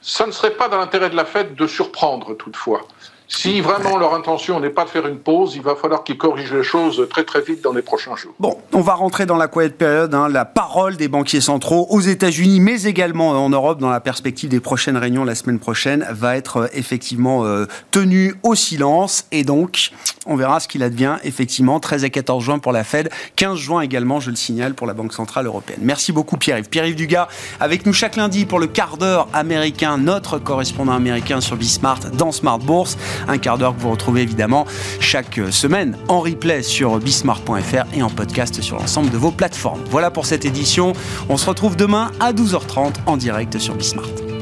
Ça 0.00 0.26
ne 0.26 0.32
serait 0.32 0.52
pas 0.52 0.68
dans 0.68 0.78
l'intérêt 0.78 1.10
de 1.10 1.16
la 1.16 1.24
Fed 1.24 1.54
de 1.54 1.66
surprendre 1.66 2.34
toutefois. 2.34 2.82
Si 3.26 3.60
vraiment 3.60 3.96
leur 3.96 4.14
intention 4.14 4.60
n'est 4.60 4.70
pas 4.70 4.84
de 4.84 4.90
faire 4.90 5.06
une 5.06 5.18
pause, 5.18 5.54
il 5.56 5.62
va 5.62 5.74
falloir 5.74 6.04
qu'ils 6.04 6.18
corrigent 6.18 6.52
les 6.52 6.62
choses 6.62 7.06
très 7.08 7.24
très 7.24 7.40
vite 7.40 7.62
dans 7.62 7.72
les 7.72 7.80
prochains 7.80 8.16
jours. 8.16 8.34
Bon, 8.38 8.58
on 8.72 8.82
va 8.82 8.94
rentrer 8.94 9.24
dans 9.24 9.36
la 9.36 9.48
quiet 9.48 9.70
période, 9.70 10.14
hein, 10.14 10.28
la 10.28 10.44
parole 10.44 10.96
des 10.96 11.08
banquiers 11.08 11.40
centraux 11.40 11.86
aux 11.88 12.00
États-Unis, 12.00 12.60
mais 12.60 12.82
également 12.82 13.30
en 13.30 13.48
Europe, 13.48 13.80
dans 13.80 13.88
la 13.88 14.00
perspective 14.00 14.50
des 14.50 14.60
prochaines 14.60 14.98
réunions 14.98 15.24
la 15.24 15.34
semaine 15.34 15.58
prochaine, 15.58 16.06
va 16.10 16.36
être 16.36 16.56
euh, 16.58 16.66
effectivement 16.74 17.46
euh, 17.46 17.66
tenue 17.90 18.34
au 18.42 18.54
silence. 18.54 19.26
Et 19.32 19.42
donc, 19.42 19.90
on 20.26 20.36
verra 20.36 20.60
ce 20.60 20.68
qu'il 20.68 20.82
advient 20.82 21.16
effectivement 21.24 21.80
13 21.80 22.04
et 22.04 22.10
14 22.10 22.44
juin 22.44 22.58
pour 22.58 22.72
la 22.72 22.84
Fed, 22.84 23.10
15 23.36 23.58
juin 23.58 23.80
également, 23.80 24.20
je 24.20 24.30
le 24.30 24.36
signale, 24.36 24.74
pour 24.74 24.86
la 24.86 24.92
Banque 24.92 25.14
Centrale 25.14 25.46
Européenne. 25.46 25.80
Merci 25.82 26.12
beaucoup 26.12 26.36
Pierre-Yves. 26.36 26.68
Pierre-Yves 26.68 26.94
Dugas 26.94 27.28
avec 27.58 27.86
nous 27.86 27.94
chaque 27.94 28.16
lundi 28.16 28.44
pour 28.44 28.58
le 28.58 28.66
quart 28.66 28.98
d'heure 28.98 29.28
américain, 29.32 29.96
notre 29.96 30.38
correspondant 30.38 30.92
américain 30.92 31.40
sur 31.40 31.56
Bismart 31.56 32.00
dans 32.12 32.30
Smart 32.30 32.58
Bourse. 32.58 32.98
Un 33.28 33.38
quart 33.38 33.58
d'heure 33.58 33.74
que 33.74 33.80
vous 33.80 33.90
retrouvez 33.90 34.22
évidemment 34.22 34.66
chaque 35.00 35.40
semaine 35.50 35.96
en 36.08 36.20
replay 36.20 36.62
sur 36.62 36.98
bismart.fr 36.98 37.84
et 37.94 38.02
en 38.02 38.10
podcast 38.10 38.60
sur 38.60 38.78
l'ensemble 38.78 39.10
de 39.10 39.16
vos 39.16 39.30
plateformes. 39.30 39.80
Voilà 39.90 40.10
pour 40.10 40.26
cette 40.26 40.44
édition. 40.44 40.92
On 41.28 41.36
se 41.36 41.46
retrouve 41.46 41.76
demain 41.76 42.10
à 42.20 42.32
12h30 42.32 42.94
en 43.06 43.16
direct 43.16 43.58
sur 43.58 43.74
Bismart. 43.74 44.33